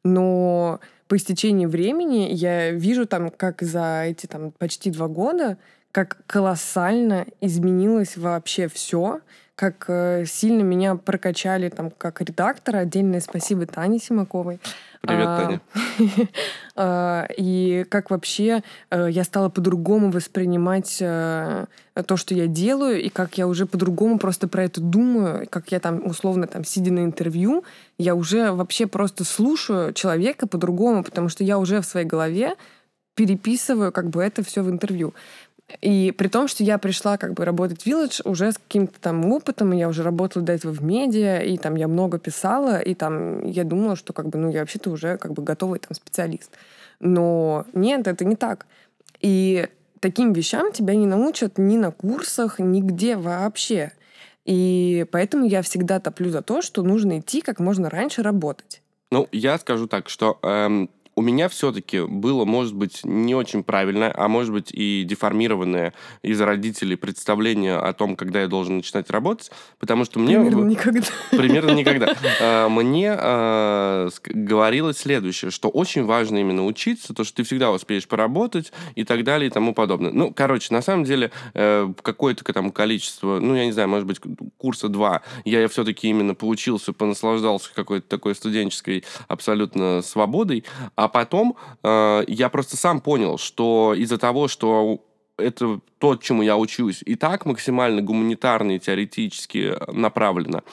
Но 0.03 0.80
по 1.07 1.17
истечении 1.17 1.65
времени 1.65 2.30
я 2.32 2.70
вижу 2.72 3.07
там, 3.07 3.32
как 3.32 3.63
за 3.63 4.03
эти 4.05 4.28
там 4.28 4.51
почти 4.51 4.91
два 4.91 5.07
года, 5.07 5.57
как 5.91 6.17
колоссально 6.28 7.26
изменилось 7.41 8.15
вообще 8.15 8.67
все, 8.67 9.22
как 9.55 9.86
э, 9.89 10.26
сильно 10.26 10.61
меня 10.61 10.95
прокачали 10.95 11.70
там 11.70 11.89
как 11.89 12.22
редактора. 12.22 12.80
Отдельное 12.80 13.20
спасибо 13.20 13.65
Тане 13.65 13.99
Симаковой. 13.99 14.59
Привет, 15.02 15.28
а, 15.28 15.38
Таня. 15.38 15.62
А, 16.82 17.28
и 17.38 17.86
как 17.89 18.10
вообще 18.10 18.64
э, 18.89 19.08
я 19.10 19.24
стала 19.26 19.50
по-другому 19.50 20.12
воспринимать 20.12 20.97
э, 21.02 21.66
то, 22.06 22.18
что 22.18 22.34
я 22.34 22.47
делаю, 22.47 23.02
и 23.02 23.10
как 23.10 23.38
я 23.38 23.47
уже 23.47 23.66
по-другому 23.66 24.18
просто 24.18 24.47
про 24.47 24.64
это 24.64 24.80
думаю, 24.80 25.47
как 25.50 25.72
я 25.72 25.80
там 25.82 26.06
условно 26.06 26.47
там 26.47 26.64
сидя 26.64 26.93
на 26.93 27.00
интервью, 27.00 27.66
я 27.97 28.16
уже 28.16 28.52
вообще 28.52 28.88
просто 28.88 29.26
слушаю 29.26 29.93
человека 29.93 30.47
по-другому, 30.47 31.04
потому 31.04 31.28
что 31.28 31.43
я 31.43 31.58
уже 31.58 31.82
в 31.82 31.86
своей 31.86 32.06
голове 32.06 32.56
переписываю 33.16 33.91
как 33.91 34.10
бы 34.10 34.24
это 34.24 34.43
все 34.43 34.64
в 34.64 34.70
интервью. 34.70 35.14
И 35.82 36.11
при 36.11 36.28
том, 36.28 36.47
что 36.47 36.63
я 36.63 36.78
пришла 36.78 37.17
как 37.17 37.34
бы 37.34 37.45
работать 37.45 37.84
в 37.84 37.88
Village 37.88 38.22
уже 38.26 38.51
с 38.51 38.57
каким-то 38.57 38.99
там 38.99 39.32
опытом, 39.32 39.72
я 39.72 39.88
уже 39.88 40.03
работала 40.03 40.43
до 40.43 40.53
этого 40.53 40.72
в 40.72 40.84
медиа, 40.84 41.39
и 41.41 41.57
там 41.57 41.76
я 41.76 41.88
много 41.88 42.20
писала, 42.20 42.80
и 42.80 42.93
там 42.95 43.45
я 43.45 43.63
думала, 43.63 43.95
что 43.95 44.13
как 44.13 44.30
бы, 44.30 44.39
ну, 44.39 44.49
я 44.49 44.61
вообще-то 44.61 44.89
уже 44.89 45.17
как 45.17 45.34
бы 45.34 45.43
готовый 45.43 45.80
там 45.80 45.93
специалист. 45.93 46.51
Но 46.99 47.65
нет, 47.74 48.07
это 48.07 48.26
не 48.26 48.36
так. 48.36 48.65
И 49.22 49.67
таким 49.99 50.34
вещам 50.34 50.72
тебя 50.72 50.95
не 50.95 51.05
научат 51.05 51.57
ни 51.57 51.78
на 51.78 51.91
курсах, 51.91 52.59
нигде 52.59 53.15
вообще. 53.15 53.91
И 54.45 55.05
поэтому 55.11 55.45
я 55.45 55.61
всегда 55.61 55.99
топлю 55.99 56.30
за 56.32 56.41
то, 56.41 56.61
что 56.61 56.82
нужно 56.82 57.20
идти 57.20 57.41
как 57.41 57.59
можно 57.59 57.89
раньше 57.89 58.24
работать. 58.24 58.82
Ну, 59.11 59.28
я 59.32 59.57
скажу 59.57 59.88
так, 59.88 60.09
что 60.09 60.39
эм, 60.43 60.89
у 61.20 61.22
меня 61.22 61.49
все-таки 61.49 61.99
было, 62.05 62.45
может 62.45 62.74
быть, 62.74 63.01
не 63.03 63.36
очень 63.36 63.61
правильное, 63.61 64.09
а 64.15 64.30
может 64.30 64.53
быть 64.53 64.72
и 64.72 65.03
деформированное 65.03 65.93
из 66.22 66.39
родителей 66.39 66.95
представление 66.95 67.76
о 67.76 67.91
том, 67.91 68.15
когда 68.15 68.39
я 68.39 68.47
должен 68.47 68.78
начинать 68.78 69.09
работать, 69.09 69.51
потому 69.80 70.05
что 70.05 70.17
мне... 70.20 70.39
Примерно 70.39 70.63
никогда. 70.63 71.07
Примерно 71.32 71.72
никогда. 71.72 72.15
А, 72.41 72.70
мне 72.70 73.13
а, 73.17 74.07
говорилось 74.26 74.97
следующее, 74.99 75.51
что 75.51 75.67
очень 75.67 76.05
важно 76.05 76.38
именно 76.38 76.65
учиться, 76.65 77.13
то, 77.13 77.26
что 77.26 77.38
ты 77.38 77.43
всегда 77.43 77.72
успеешь 77.72 78.07
поработать 78.07 78.72
и 78.95 79.03
так 79.03 79.26
далее 79.26 79.49
и 79.49 79.51
тому 79.51 79.74
подобное. 79.74 80.11
Ну, 80.13 80.32
короче, 80.34 80.74
на 80.74 80.82
самом 80.82 81.03
деле 81.03 81.32
э, 81.53 81.91
какое-то 82.01 82.45
там 82.53 82.72
количество, 82.72 83.39
ну, 83.39 83.55
я 83.55 83.65
не 83.65 83.74
знаю, 83.74 83.89
может 83.89 84.07
быть, 84.07 84.22
курса 84.57 84.88
два, 84.88 85.22
я 85.43 85.67
все-таки 85.67 86.07
именно 86.07 86.34
получился, 86.34 86.93
понаслаждался 86.93 87.72
какой-то 87.74 88.07
такой 88.07 88.36
студенческой 88.36 89.03
абсолютно 89.28 90.01
свободой, 90.01 90.63
а 90.95 91.09
потом 91.10 91.57
э, 91.84 92.24
я 92.28 92.49
просто 92.49 92.78
сам 92.78 93.01
понял, 93.01 93.38
что 93.38 93.93
из-за 93.97 94.18
того, 94.18 94.47
что 94.47 94.99
это 95.39 95.80
то, 95.97 96.16
чему 96.16 96.41
я 96.41 96.57
учусь, 96.57 97.01
и 97.05 97.16
так 97.16 97.45
максимально 97.45 98.01
гуманитарно 98.01 98.76
и 98.76 98.80
теоретически 98.80 99.76
направлено, 99.91 100.64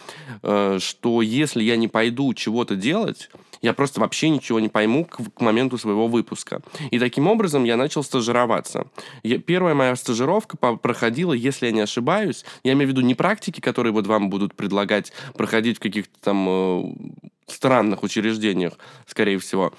э, 0.42 0.78
что 0.80 1.22
если 1.22 1.62
я 1.62 1.76
не 1.76 1.88
пойду 1.88 2.32
чего-то 2.34 2.76
делать, 2.76 3.30
я 3.62 3.72
просто 3.72 4.00
вообще 4.00 4.28
ничего 4.28 4.60
не 4.60 4.68
пойму 4.68 5.04
к, 5.04 5.18
к 5.34 5.40
моменту 5.40 5.78
своего 5.78 6.06
выпуска. 6.06 6.60
И 6.90 6.98
таким 6.98 7.26
образом 7.26 7.64
я 7.64 7.76
начал 7.76 8.04
стажироваться. 8.04 8.86
Я, 9.22 9.38
первая 9.38 9.74
моя 9.74 9.96
стажировка 9.96 10.56
по, 10.56 10.76
проходила, 10.76 11.32
если 11.32 11.66
я 11.66 11.72
не 11.72 11.80
ошибаюсь, 11.80 12.44
я 12.64 12.72
имею 12.74 12.88
в 12.88 12.90
виду 12.90 13.00
не 13.00 13.14
практики, 13.14 13.60
которые 13.60 13.92
вот 13.92 14.06
вам 14.06 14.30
будут 14.30 14.54
предлагать 14.54 15.12
проходить 15.34 15.78
в 15.78 15.80
каких-то 15.80 16.14
там 16.20 16.46
э, 16.48 16.84
странных 17.46 18.02
учреждениях, 18.02 18.74
скорее 19.06 19.38
всего, 19.38 19.72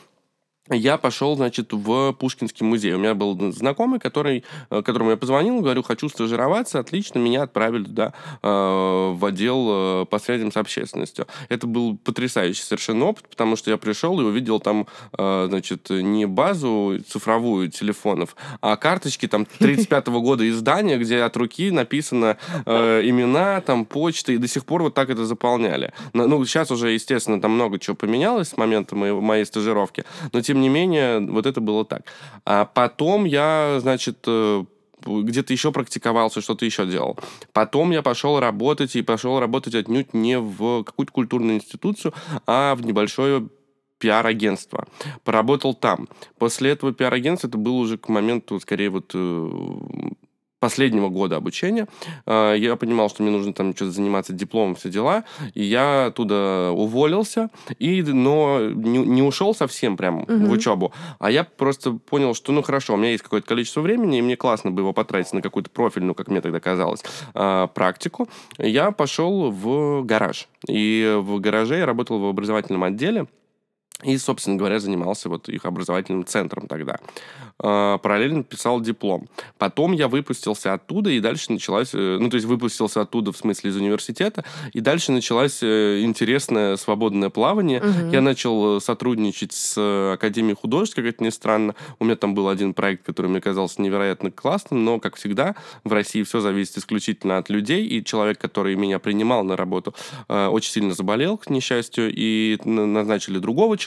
я 0.69 0.97
пошел, 0.97 1.35
значит, 1.35 1.71
в 1.71 2.13
Пушкинский 2.13 2.65
музей. 2.65 2.93
У 2.93 2.99
меня 2.99 3.13
был 3.13 3.51
знакомый, 3.51 3.99
который, 3.99 4.43
э, 4.69 4.81
которому 4.81 5.11
я 5.11 5.17
позвонил, 5.17 5.61
говорю, 5.61 5.83
хочу 5.83 6.09
стажироваться, 6.09 6.79
отлично, 6.79 7.19
меня 7.19 7.43
отправили 7.43 7.85
туда, 7.85 8.13
э, 8.43 8.47
в 8.47 9.25
отдел 9.25 9.67
э, 9.69 10.05
по 10.05 10.19
связям 10.19 10.51
с 10.51 10.57
общественностью. 10.57 11.27
Это 11.49 11.67
был 11.67 11.97
потрясающий 11.97 12.63
совершенно 12.63 13.05
опыт, 13.05 13.27
потому 13.29 13.55
что 13.55 13.71
я 13.71 13.77
пришел 13.77 14.19
и 14.19 14.23
увидел 14.23 14.59
там, 14.59 14.87
значит, 15.17 15.89
не 15.89 16.25
базу 16.25 16.99
цифровую 17.07 17.69
телефонов, 17.69 18.35
а 18.61 18.75
карточки 18.75 19.27
там 19.27 19.47
35-го 19.59 20.21
года 20.21 20.47
издания, 20.47 20.97
где 20.97 21.21
от 21.21 21.35
руки 21.37 21.71
написано 21.71 22.37
имена, 22.65 23.61
там, 23.61 23.85
почта, 23.85 24.33
и 24.33 24.37
до 24.37 24.47
сих 24.47 24.65
пор 24.65 24.83
вот 24.83 24.93
так 24.93 25.09
это 25.09 25.25
заполняли. 25.25 25.93
Ну, 26.13 26.43
сейчас 26.45 26.71
уже, 26.71 26.91
естественно, 26.91 27.41
там 27.41 27.51
много 27.51 27.79
чего 27.79 27.95
поменялось 27.95 28.49
с 28.49 28.57
момента 28.57 28.95
моей, 28.95 29.13
моей 29.13 29.45
стажировки, 29.45 30.03
но 30.33 30.41
тем 30.41 30.56
тем 30.57 30.61
не 30.61 30.69
менее, 30.69 31.19
вот 31.19 31.45
это 31.45 31.61
было 31.61 31.85
так. 31.85 32.01
А 32.43 32.65
потом 32.65 33.25
я, 33.25 33.77
значит, 33.79 34.17
э, 34.25 34.65
где-то 35.05 35.53
еще 35.53 35.71
практиковался, 35.71 36.41
что-то 36.41 36.65
еще 36.65 36.87
делал. 36.87 37.15
Потом 37.53 37.91
я 37.91 38.01
пошел 38.01 38.39
работать, 38.39 38.95
и 38.95 39.03
пошел 39.03 39.39
работать 39.39 39.75
отнюдь 39.75 40.15
не 40.15 40.39
в 40.39 40.83
какую-то 40.83 41.13
культурную 41.13 41.57
институцию, 41.57 42.13
а 42.47 42.73
в 42.73 42.83
небольшое 42.83 43.47
пиар-агентство. 43.99 44.87
Поработал 45.23 45.75
там. 45.75 46.07
После 46.39 46.71
этого 46.71 46.91
пиар-агентства, 46.91 47.49
это 47.49 47.57
был 47.59 47.77
уже 47.77 47.99
к 47.99 48.09
моменту, 48.09 48.59
скорее, 48.59 48.89
вот 48.89 49.11
э, 49.13 49.49
последнего 50.59 51.09
года 51.09 51.35
обучения. 51.35 51.87
А, 52.25 52.53
я 52.53 52.75
понимал, 52.75 53.09
что 53.09 53.23
мне 53.23 53.31
нужно 53.31 53.53
там 53.53 53.75
что-то 53.75 53.91
заниматься 53.91 54.33
дипломом, 54.33 54.75
все 54.75 54.89
дела. 54.89 55.23
И 55.53 55.63
я 55.63 56.07
оттуда 56.07 56.71
уволился, 56.71 57.49
и, 57.79 58.01
но 58.01 58.59
не, 58.69 58.99
не 58.99 59.21
ушел 59.21 59.53
совсем 59.53 59.97
прям 59.97 60.23
угу. 60.23 60.33
в 60.33 60.51
учебу. 60.51 60.93
А 61.19 61.29
я 61.29 61.43
просто 61.43 61.91
понял, 61.93 62.33
что, 62.33 62.51
ну, 62.51 62.61
хорошо, 62.61 62.93
у 62.93 62.97
меня 62.97 63.11
есть 63.11 63.23
какое-то 63.23 63.47
количество 63.47 63.81
времени, 63.81 64.19
и 64.19 64.21
мне 64.21 64.35
классно 64.35 64.71
бы 64.71 64.81
его 64.81 64.93
потратить 64.93 65.33
на 65.33 65.41
какую-то 65.41 65.69
профильную, 65.69 66.15
как 66.15 66.29
мне 66.29 66.41
тогда 66.41 66.59
казалось, 66.59 67.03
а, 67.33 67.67
практику. 67.67 68.27
Я 68.57 68.91
пошел 68.91 69.51
в 69.51 70.03
гараж. 70.03 70.47
И 70.67 71.15
в 71.19 71.39
гараже 71.39 71.77
я 71.77 71.85
работал 71.85 72.19
в 72.19 72.25
образовательном 72.25 72.83
отделе. 72.83 73.27
И, 74.03 74.15
собственно 74.19 74.57
говоря, 74.57 74.79
занимался 74.79 75.27
вот 75.27 75.49
их 75.49 75.65
образовательным 75.65 76.23
центром 76.23 76.67
тогда. 76.67 76.99
А, 77.59 77.97
параллельно 77.97 78.43
писал 78.43 78.79
диплом. 78.79 79.27
Потом 79.57 79.93
я 79.93 80.07
выпустился 80.07 80.73
оттуда, 80.73 81.09
и 81.09 81.19
дальше 81.19 81.51
началась... 81.51 81.89
Э, 81.93 82.17
ну, 82.19 82.29
то 82.29 82.35
есть 82.35 82.45
выпустился 82.45 83.01
оттуда, 83.01 83.31
в 83.31 83.37
смысле, 83.37 83.71
из 83.71 83.75
университета, 83.75 84.45
и 84.73 84.81
дальше 84.81 85.11
началось 85.11 85.63
э, 85.63 86.01
интересное 86.03 86.75
свободное 86.75 87.31
плавание. 87.31 87.81
Угу. 87.81 88.11
Я 88.11 88.21
начал 88.21 88.77
э, 88.77 88.81
сотрудничать 88.81 89.53
с 89.53 90.13
Академией 90.13 90.55
художеств, 90.55 90.95
как 90.95 91.05
это 91.05 91.23
ни 91.23 91.29
странно. 91.29 91.73
У 91.97 92.05
меня 92.05 92.15
там 92.15 92.35
был 92.35 92.49
один 92.49 92.75
проект, 92.75 93.03
который 93.03 93.27
мне 93.31 93.41
казался 93.41 93.81
невероятно 93.81 94.29
классным, 94.29 94.85
но, 94.85 94.99
как 94.99 95.15
всегда, 95.15 95.55
в 95.83 95.91
России 95.91 96.21
все 96.21 96.39
зависит 96.39 96.77
исключительно 96.77 97.39
от 97.39 97.49
людей, 97.49 97.83
и 97.87 98.03
человек, 98.03 98.37
который 98.37 98.75
меня 98.75 98.99
принимал 98.99 99.43
на 99.43 99.57
работу, 99.57 99.95
очень 100.27 100.71
сильно 100.71 100.93
заболел, 100.93 101.37
к 101.37 101.49
несчастью, 101.49 102.11
и 102.13 102.57
назначили 102.63 103.39
другого 103.39 103.77
человека. 103.77 103.86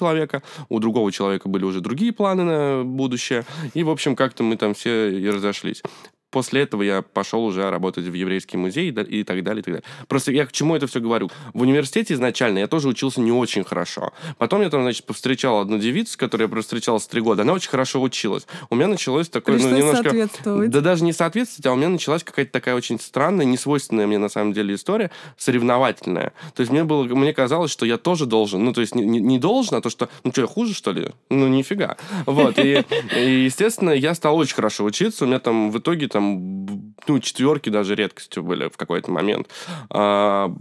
У 0.68 0.78
другого 0.78 1.12
человека 1.12 1.48
были 1.48 1.64
уже 1.64 1.80
другие 1.80 2.12
планы 2.12 2.44
на 2.44 2.84
будущее. 2.84 3.44
И, 3.74 3.82
в 3.82 3.90
общем, 3.90 4.16
как-то 4.16 4.42
мы 4.42 4.56
там 4.56 4.74
все 4.74 5.10
и 5.10 5.28
разошлись 5.28 5.82
после 6.30 6.62
этого 6.62 6.82
я 6.82 7.02
пошел 7.02 7.44
уже 7.44 7.70
работать 7.70 8.04
в 8.06 8.12
еврейский 8.12 8.56
музей 8.56 8.90
и, 8.90 8.92
так 8.92 9.42
далее, 9.42 9.60
и 9.60 9.62
так 9.62 9.74
далее. 9.74 9.82
Просто 10.08 10.32
я 10.32 10.46
к 10.46 10.52
чему 10.52 10.76
это 10.76 10.86
все 10.86 11.00
говорю? 11.00 11.30
В 11.52 11.62
университете 11.62 12.14
изначально 12.14 12.58
я 12.58 12.66
тоже 12.66 12.88
учился 12.88 13.20
не 13.20 13.32
очень 13.32 13.64
хорошо. 13.64 14.12
Потом 14.38 14.62
я 14.62 14.70
там, 14.70 14.82
значит, 14.82 15.04
повстречал 15.04 15.60
одну 15.60 15.78
девицу, 15.78 16.18
которую 16.18 16.50
я 16.52 16.62
встречался 16.62 17.08
три 17.08 17.20
года. 17.20 17.42
Она 17.42 17.52
очень 17.52 17.70
хорошо 17.70 18.00
училась. 18.00 18.46
У 18.68 18.74
меня 18.74 18.88
началось 18.88 19.28
такое, 19.28 19.56
Пришлось 19.56 19.72
ну, 19.72 19.78
немножко... 19.78 20.68
Да 20.68 20.80
даже 20.80 21.04
не 21.04 21.12
соответствовать, 21.12 21.66
а 21.66 21.72
у 21.72 21.76
меня 21.76 21.88
началась 21.88 22.24
какая-то 22.24 22.52
такая 22.52 22.74
очень 22.74 22.98
странная, 23.00 23.44
несвойственная 23.44 24.06
мне 24.06 24.18
на 24.18 24.28
самом 24.28 24.52
деле 24.52 24.74
история, 24.74 25.10
соревновательная. 25.36 26.32
То 26.54 26.60
есть 26.60 26.72
мне 26.72 26.84
было, 26.84 27.04
мне 27.04 27.32
казалось, 27.32 27.70
что 27.70 27.86
я 27.86 27.98
тоже 27.98 28.26
должен, 28.26 28.64
ну, 28.64 28.72
то 28.72 28.80
есть 28.80 28.94
не, 28.94 29.04
не 29.04 29.38
должен, 29.38 29.76
а 29.76 29.80
то, 29.80 29.90
что, 29.90 30.08
ну, 30.24 30.32
что, 30.32 30.42
я 30.42 30.46
хуже, 30.46 30.74
что 30.74 30.92
ли? 30.92 31.08
Ну, 31.28 31.48
нифига. 31.48 31.96
Вот, 32.26 32.58
и, 32.58 32.84
естественно, 33.16 33.90
я 33.90 34.14
стал 34.14 34.36
очень 34.36 34.54
хорошо 34.54 34.84
учиться. 34.84 35.24
У 35.24 35.26
меня 35.26 35.38
там 35.38 35.70
в 35.70 35.78
итоге 35.78 36.08
там 36.08 36.19
там, 36.20 36.94
ну, 37.06 37.18
четверки 37.20 37.70
даже 37.70 37.94
редкостью 37.94 38.42
были 38.42 38.68
в 38.68 38.76
какой-то 38.76 39.10
момент. 39.10 39.48
А, 39.90 40.54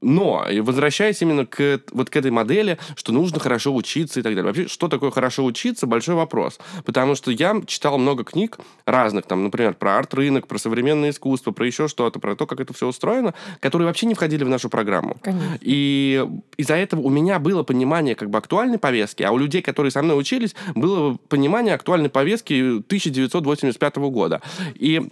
но, 0.00 0.46
возвращаясь 0.60 1.22
именно 1.22 1.46
к, 1.46 1.80
вот 1.92 2.10
к 2.10 2.16
этой 2.16 2.30
модели, 2.30 2.78
что 2.96 3.12
нужно 3.12 3.40
хорошо 3.40 3.74
учиться 3.74 4.20
и 4.20 4.22
так 4.22 4.34
далее. 4.34 4.52
Вообще, 4.52 4.68
что 4.68 4.88
такое 4.88 5.10
хорошо 5.10 5.44
учиться, 5.44 5.86
большой 5.86 6.14
вопрос. 6.14 6.58
Потому 6.84 7.14
что 7.14 7.30
я 7.30 7.60
читал 7.66 7.98
много 7.98 8.24
книг 8.24 8.58
разных, 8.84 9.26
там, 9.26 9.44
например, 9.44 9.74
про 9.74 9.98
арт-рынок, 9.98 10.46
про 10.46 10.58
современное 10.58 11.10
искусство, 11.10 11.52
про 11.52 11.66
еще 11.66 11.88
что-то, 11.88 12.18
про 12.18 12.36
то, 12.36 12.46
как 12.46 12.60
это 12.60 12.74
все 12.74 12.86
устроено, 12.86 13.34
которые 13.60 13.86
вообще 13.86 14.06
не 14.06 14.14
входили 14.14 14.44
в 14.44 14.48
нашу 14.48 14.68
программу. 14.68 15.16
Конечно. 15.22 15.58
И 15.60 16.26
из-за 16.56 16.74
этого 16.74 17.00
у 17.00 17.10
меня 17.10 17.38
было 17.38 17.62
понимание 17.62 18.14
как 18.14 18.30
бы 18.30 18.38
актуальной 18.38 18.78
повестки, 18.78 19.22
а 19.22 19.32
у 19.32 19.38
людей, 19.38 19.62
которые 19.62 19.90
со 19.90 20.02
мной 20.02 20.18
учились, 20.18 20.54
было 20.74 21.16
понимание 21.28 21.74
актуальной 21.74 22.10
повестки 22.10 22.78
1985 22.78 23.96
года. 23.96 24.42
И 24.74 25.02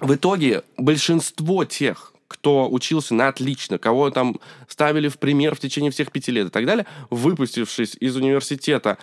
в 0.00 0.14
итоге 0.14 0.62
большинство 0.76 1.64
тех, 1.64 2.12
кто 2.28 2.68
учился 2.70 3.14
на 3.14 3.28
отлично, 3.28 3.78
кого 3.78 4.10
там 4.10 4.36
ставили 4.68 5.08
в 5.08 5.18
пример 5.18 5.54
в 5.54 5.60
течение 5.60 5.90
всех 5.90 6.12
пяти 6.12 6.32
лет 6.32 6.48
и 6.48 6.50
так 6.50 6.66
далее, 6.66 6.86
выпустившись 7.10 7.96
из 8.00 8.16
университета, 8.16 8.98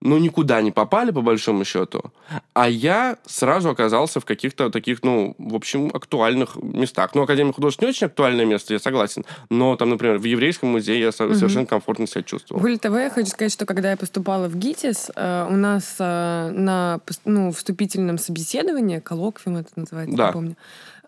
ну, 0.00 0.18
никуда 0.18 0.62
не 0.62 0.70
попали, 0.70 1.10
по 1.10 1.22
большому 1.22 1.64
счету. 1.64 2.12
А 2.54 2.68
я 2.68 3.16
сразу 3.26 3.70
оказался 3.70 4.20
в 4.20 4.24
каких-то 4.24 4.70
таких, 4.70 5.02
ну, 5.02 5.34
в 5.38 5.56
общем, 5.56 5.90
актуальных 5.92 6.56
местах. 6.56 7.14
Ну, 7.14 7.22
Академия 7.22 7.52
художеств 7.52 7.82
не 7.82 7.88
очень 7.88 8.06
актуальное 8.06 8.44
место, 8.44 8.74
я 8.74 8.78
согласен. 8.78 9.24
Но 9.50 9.76
там, 9.76 9.90
например, 9.90 10.18
в 10.18 10.24
Еврейском 10.24 10.68
музее 10.68 11.00
я 11.00 11.08
угу. 11.08 11.34
совершенно 11.34 11.66
комфортно 11.66 12.06
себя 12.06 12.22
чувствовал. 12.22 12.60
Более 12.60 12.78
того, 12.78 12.98
я 12.98 13.10
хочу 13.10 13.30
сказать, 13.30 13.52
что 13.52 13.66
когда 13.66 13.90
я 13.90 13.96
поступала 13.96 14.48
в 14.48 14.56
ГИТИС, 14.56 15.10
э, 15.16 15.46
у 15.50 15.56
нас 15.56 15.96
э, 15.98 16.50
на 16.52 17.00
ну, 17.24 17.50
вступительном 17.50 18.18
собеседовании, 18.18 19.00
коллоквиум 19.00 19.56
это 19.56 19.70
называется, 19.74 20.16
да. 20.16 20.26
не 20.28 20.32
помню, 20.32 20.56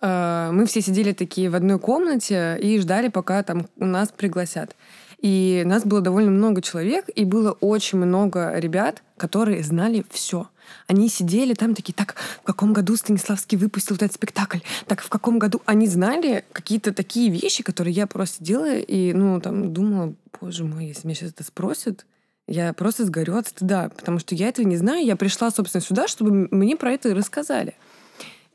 мы 0.01 0.65
все 0.67 0.81
сидели 0.81 1.13
такие 1.13 1.51
в 1.51 1.55
одной 1.55 1.79
комнате 1.79 2.59
и 2.61 2.79
ждали, 2.79 3.09
пока 3.09 3.43
там 3.43 3.67
нас 3.77 4.11
пригласят. 4.11 4.75
И 5.21 5.63
нас 5.67 5.85
было 5.85 6.01
довольно 6.01 6.31
много 6.31 6.63
человек, 6.63 7.05
и 7.15 7.25
было 7.25 7.53
очень 7.61 7.99
много 7.99 8.59
ребят, 8.59 9.03
которые 9.19 9.63
знали 9.63 10.05
все. 10.11 10.49
Они 10.87 11.09
сидели 11.09 11.53
там 11.53 11.75
такие, 11.75 11.93
так, 11.93 12.15
в 12.43 12.45
каком 12.45 12.73
году 12.73 12.97
Станиславский 12.97 13.59
выпустил 13.59 13.97
этот 13.97 14.15
спектакль? 14.15 14.61
Так, 14.87 15.03
в 15.03 15.09
каком 15.11 15.39
году? 15.39 15.61
Они 15.67 15.87
знали 15.87 16.45
какие-то 16.53 16.95
такие 16.95 17.31
вещи, 17.31 17.63
которые 17.63 17.93
я 17.93 18.07
просто 18.07 18.43
делала, 18.43 18.77
и, 18.77 19.13
ну, 19.13 19.41
там, 19.41 19.75
думала, 19.75 20.15
боже 20.41 20.65
мой, 20.65 20.87
если 20.87 21.07
меня 21.07 21.17
сейчас 21.17 21.31
это 21.33 21.45
спросят, 21.45 22.07
я 22.47 22.73
просто 22.73 23.05
сгорю 23.05 23.37
от 23.37 23.47
стыда, 23.47 23.91
потому 23.91 24.19
что 24.19 24.35
я 24.35 24.49
этого 24.49 24.67
не 24.67 24.77
знаю. 24.77 25.05
Я 25.05 25.17
пришла, 25.17 25.51
собственно, 25.51 25.83
сюда, 25.83 26.09
чтобы 26.09 26.49
мне 26.51 26.77
про 26.77 26.93
это 26.93 27.15
рассказали. 27.15 27.75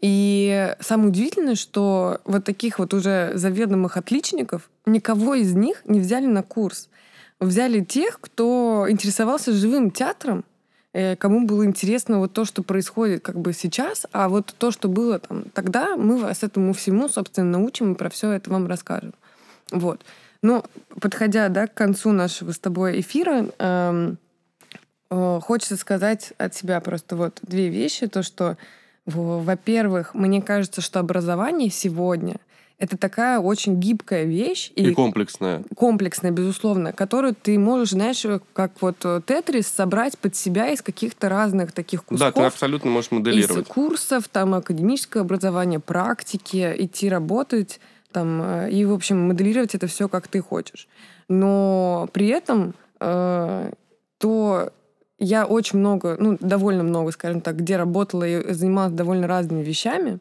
И 0.01 0.75
самое 0.81 1.09
удивительное, 1.09 1.55
что 1.55 2.19
вот 2.25 2.43
таких 2.43 2.79
вот 2.79 2.93
уже 2.93 3.31
заведомых 3.35 3.97
отличников 3.97 4.69
никого 4.85 5.35
из 5.35 5.53
них 5.53 5.81
не 5.85 5.99
взяли 5.99 6.25
на 6.25 6.43
курс. 6.43 6.89
Взяли 7.39 7.81
тех, 7.83 8.19
кто 8.21 8.85
интересовался 8.87 9.51
живым 9.51 9.91
театром, 9.91 10.45
э, 10.93 11.15
кому 11.15 11.45
было 11.45 11.65
интересно 11.65 12.19
вот 12.19 12.33
то, 12.33 12.45
что 12.45 12.63
происходит 12.63 13.23
как 13.23 13.39
бы 13.39 13.51
сейчас, 13.53 14.05
а 14.11 14.29
вот 14.29 14.53
то, 14.57 14.71
что 14.71 14.87
было 14.87 15.19
там 15.19 15.45
тогда, 15.53 15.97
мы 15.97 16.17
вас 16.17 16.43
этому 16.43 16.73
всему, 16.73 17.09
собственно, 17.09 17.57
научим 17.57 17.93
и 17.93 17.97
про 17.97 18.09
все 18.09 18.31
это 18.31 18.49
вам 18.49 18.67
расскажем. 18.67 19.13
Вот. 19.71 20.01
Но 20.41 20.63
подходя 21.01 21.49
да, 21.49 21.67
к 21.67 21.73
концу 21.73 22.11
нашего 22.11 22.51
с 22.51 22.59
тобой 22.59 22.99
эфира, 22.99 23.47
эм, 23.57 24.17
э, 25.09 25.39
хочется 25.41 25.75
сказать 25.75 26.33
от 26.37 26.53
себя 26.53 26.79
просто 26.81 27.15
вот 27.15 27.39
две 27.41 27.69
вещи. 27.69 28.07
То, 28.07 28.21
что 28.21 28.57
во-первых, 29.05 30.13
мне 30.13 30.41
кажется, 30.41 30.81
что 30.81 30.99
образование 30.99 31.69
сегодня 31.69 32.37
это 32.77 32.97
такая 32.97 33.39
очень 33.39 33.79
гибкая 33.79 34.25
вещь. 34.25 34.71
И, 34.75 34.89
и 34.89 34.93
комплексная. 34.93 35.63
Комплексная, 35.75 36.31
безусловно, 36.31 36.91
которую 36.91 37.33
ты 37.33 37.57
можешь, 37.57 37.91
знаешь, 37.91 38.25
как 38.53 38.73
вот 38.81 38.97
тетрис 39.25 39.67
собрать 39.67 40.17
под 40.17 40.35
себя 40.35 40.69
из 40.69 40.81
каких-то 40.81 41.29
разных 41.29 41.71
таких 41.71 42.03
кусков. 42.03 42.33
Да, 42.33 42.41
ты 42.41 42.45
абсолютно 42.45 42.91
можешь 42.91 43.11
моделировать. 43.11 43.65
Из 43.65 43.73
курсов, 43.73 44.27
там, 44.27 44.53
академическое 44.55 45.23
образование, 45.23 45.79
практики, 45.79 46.73
идти 46.77 47.07
работать, 47.07 47.79
там, 48.11 48.41
э, 48.41 48.71
и, 48.71 48.83
в 48.83 48.93
общем, 48.93 49.25
моделировать 49.27 49.73
это 49.73 49.87
все, 49.87 50.09
как 50.09 50.27
ты 50.27 50.41
хочешь. 50.41 50.87
Но 51.29 52.09
при 52.11 52.27
этом 52.27 52.73
э, 52.99 53.71
то 54.17 54.73
я 55.17 55.45
очень 55.45 55.79
много, 55.79 56.17
ну, 56.19 56.37
довольно 56.39 56.83
много, 56.83 57.11
скажем 57.11 57.41
так, 57.41 57.57
где 57.57 57.77
работала 57.77 58.27
и 58.27 58.53
занималась 58.53 58.93
довольно 58.93 59.27
разными 59.27 59.63
вещами. 59.63 60.19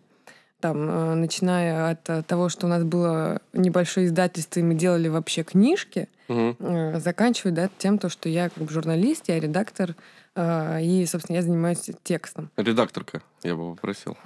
Там, 0.61 0.89
э, 0.89 1.15
начиная 1.15 1.91
от 1.91 2.09
э, 2.09 2.23
того, 2.23 2.49
что 2.49 2.67
у 2.67 2.71
нас 2.71 2.85
было 2.85 3.41
небольшое 3.53 4.07
издательство, 4.07 4.61
и 4.61 4.63
мы 4.63 4.75
делали 4.75 5.09
вообще 5.09 5.43
книжки, 5.43 6.09
угу. 6.29 6.57
заканчивая 6.97 7.53
да, 7.53 7.71
тем, 7.77 7.99
то, 7.99 8.09
что 8.09 8.29
я 8.29 8.49
как 8.49 8.63
бы 8.63 8.71
журналист, 8.71 9.29
я 9.29 9.39
редактор, 9.39 9.95
и, 10.37 11.07
собственно, 11.09 11.37
я 11.37 11.43
занимаюсь 11.43 11.91
текстом. 12.03 12.51
Редакторка, 12.57 13.23
я 13.45 13.55
бы 13.55 13.75
попросил. 13.75 14.17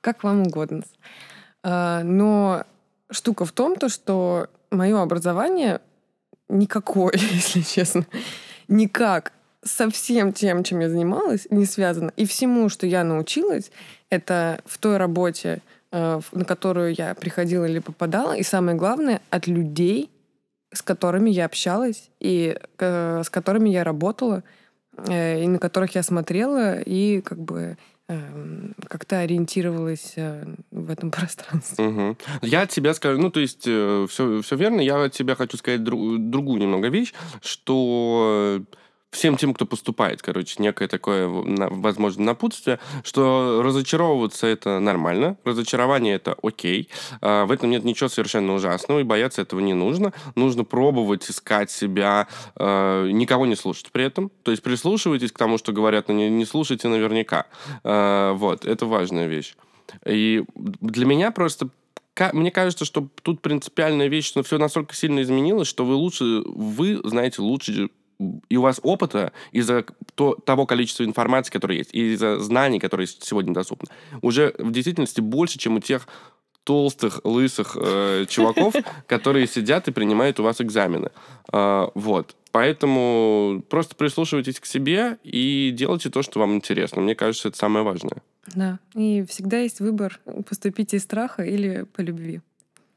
Как 0.00 0.24
вам 0.24 0.42
угодно. 0.42 0.82
Но 1.62 2.64
штука 3.12 3.44
в 3.44 3.52
том, 3.52 3.76
то, 3.76 3.88
что 3.88 4.48
мое 4.72 5.00
образование 5.00 5.80
никакое, 6.48 7.12
если 7.16 7.60
честно, 7.60 8.06
никак 8.66 9.32
со 9.62 9.90
всем 9.90 10.32
тем, 10.32 10.64
чем 10.64 10.80
я 10.80 10.88
занималась, 10.88 11.46
не 11.50 11.66
связано. 11.66 12.12
И 12.16 12.24
всему, 12.24 12.68
что 12.68 12.86
я 12.86 13.04
научилась, 13.04 13.70
это 14.08 14.60
в 14.64 14.78
той 14.78 14.96
работе, 14.96 15.60
э, 15.92 16.20
на 16.32 16.44
которую 16.44 16.94
я 16.94 17.14
приходила 17.14 17.66
или 17.66 17.78
попадала, 17.78 18.32
и 18.32 18.42
самое 18.42 18.76
главное, 18.76 19.20
от 19.30 19.46
людей, 19.46 20.10
с 20.72 20.82
которыми 20.82 21.30
я 21.30 21.44
общалась, 21.44 22.10
и 22.20 22.56
э, 22.78 23.22
с 23.24 23.28
которыми 23.28 23.68
я 23.68 23.84
работала, 23.84 24.42
э, 24.96 25.42
и 25.42 25.46
на 25.46 25.58
которых 25.58 25.94
я 25.94 26.02
смотрела, 26.02 26.80
и 26.80 27.20
как 27.20 27.38
бы 27.38 27.76
как-то 28.88 29.20
ориентировалась 29.20 30.16
в 30.72 30.90
этом 30.90 31.10
пространстве. 31.12 31.86
Угу. 31.86 32.16
Я 32.42 32.62
от 32.62 32.70
тебя 32.70 32.92
скажу, 32.92 33.20
ну, 33.20 33.30
то 33.30 33.38
есть, 33.38 33.60
все, 33.60 34.42
все 34.42 34.56
верно, 34.56 34.80
я 34.80 35.04
от 35.04 35.12
тебя 35.12 35.36
хочу 35.36 35.56
сказать 35.56 35.84
друг, 35.84 36.18
другую 36.18 36.60
немного 36.60 36.88
вещь, 36.88 37.14
что 37.40 38.64
всем 39.10 39.36
тем, 39.36 39.54
кто 39.54 39.66
поступает, 39.66 40.22
короче, 40.22 40.56
некое 40.58 40.88
такое, 40.88 41.26
возможно, 41.28 42.24
напутствие, 42.24 42.78
что 43.02 43.60
разочаровываться 43.62 44.46
это 44.46 44.78
нормально, 44.78 45.36
разочарование 45.44 46.14
это 46.14 46.36
окей, 46.42 46.88
а, 47.20 47.44
в 47.46 47.50
этом 47.50 47.70
нет 47.70 47.84
ничего 47.84 48.08
совершенно 48.08 48.54
ужасного, 48.54 49.00
и 49.00 49.04
бояться 49.04 49.42
этого 49.42 49.60
не 49.60 49.74
нужно. 49.74 50.12
Нужно 50.36 50.64
пробовать 50.64 51.28
искать 51.28 51.70
себя, 51.70 52.28
а, 52.56 53.06
никого 53.08 53.46
не 53.46 53.56
слушать 53.56 53.90
при 53.90 54.04
этом. 54.04 54.30
То 54.42 54.50
есть 54.50 54.62
прислушивайтесь 54.62 55.32
к 55.32 55.38
тому, 55.38 55.58
что 55.58 55.72
говорят, 55.72 56.08
но 56.08 56.14
не, 56.14 56.44
слушайте 56.44 56.88
наверняка. 56.88 57.46
А, 57.82 58.34
вот, 58.34 58.64
это 58.64 58.86
важная 58.86 59.26
вещь. 59.26 59.54
И 60.06 60.44
для 60.54 61.04
меня 61.04 61.30
просто 61.32 61.68
мне 62.32 62.50
кажется, 62.50 62.84
что 62.84 63.08
тут 63.22 63.40
принципиальная 63.40 64.08
вещь, 64.08 64.26
что 64.26 64.42
все 64.42 64.58
настолько 64.58 64.94
сильно 64.94 65.22
изменилось, 65.22 65.68
что 65.68 65.86
вы 65.86 65.94
лучше, 65.94 66.42
вы 66.44 67.00
знаете 67.02 67.40
лучше 67.40 67.88
и 68.48 68.56
у 68.56 68.62
вас 68.62 68.80
опыта 68.82 69.32
из-за 69.52 69.84
то, 70.14 70.34
того 70.34 70.66
количества 70.66 71.04
информации, 71.04 71.50
которое 71.50 71.78
есть, 71.78 71.94
и 71.94 72.12
из-за 72.12 72.38
знаний, 72.38 72.78
которые 72.78 73.06
сегодня 73.06 73.54
доступны, 73.54 73.88
уже 74.22 74.54
в 74.58 74.70
действительности 74.70 75.20
больше, 75.20 75.58
чем 75.58 75.76
у 75.76 75.80
тех 75.80 76.06
толстых, 76.64 77.20
лысых 77.24 77.76
э, 77.80 78.26
чуваков, 78.28 78.74
которые 79.06 79.46
сидят 79.46 79.88
и 79.88 79.92
принимают 79.92 80.38
у 80.40 80.42
вас 80.42 80.60
экзамены. 80.60 81.10
Э, 81.52 81.88
вот. 81.94 82.36
Поэтому 82.52 83.62
просто 83.68 83.94
прислушивайтесь 83.94 84.60
к 84.60 84.66
себе 84.66 85.18
и 85.22 85.70
делайте 85.72 86.10
то, 86.10 86.22
что 86.22 86.40
вам 86.40 86.54
интересно. 86.54 87.00
Мне 87.00 87.14
кажется, 87.14 87.48
это 87.48 87.56
самое 87.56 87.84
важное. 87.84 88.22
Да. 88.54 88.78
И 88.94 89.24
всегда 89.28 89.58
есть 89.58 89.80
выбор 89.80 90.20
поступить 90.48 90.92
из 90.94 91.02
страха 91.02 91.42
или 91.42 91.86
по 91.94 92.00
любви. 92.00 92.40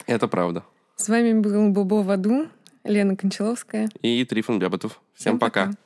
Это 0.08 0.28
правда. 0.28 0.64
С 0.96 1.10
вами 1.10 1.34
был 1.34 1.70
Бобо 1.70 2.04
в 2.04 2.10
аду. 2.10 2.48
Лена 2.84 3.16
Кончаловская. 3.16 3.90
И 4.02 4.24
Трифон 4.26 4.60
Бябатов. 4.60 5.02
Всем, 5.14 5.34
Всем 5.34 5.40
пока. 5.40 5.68
пока. 5.68 5.78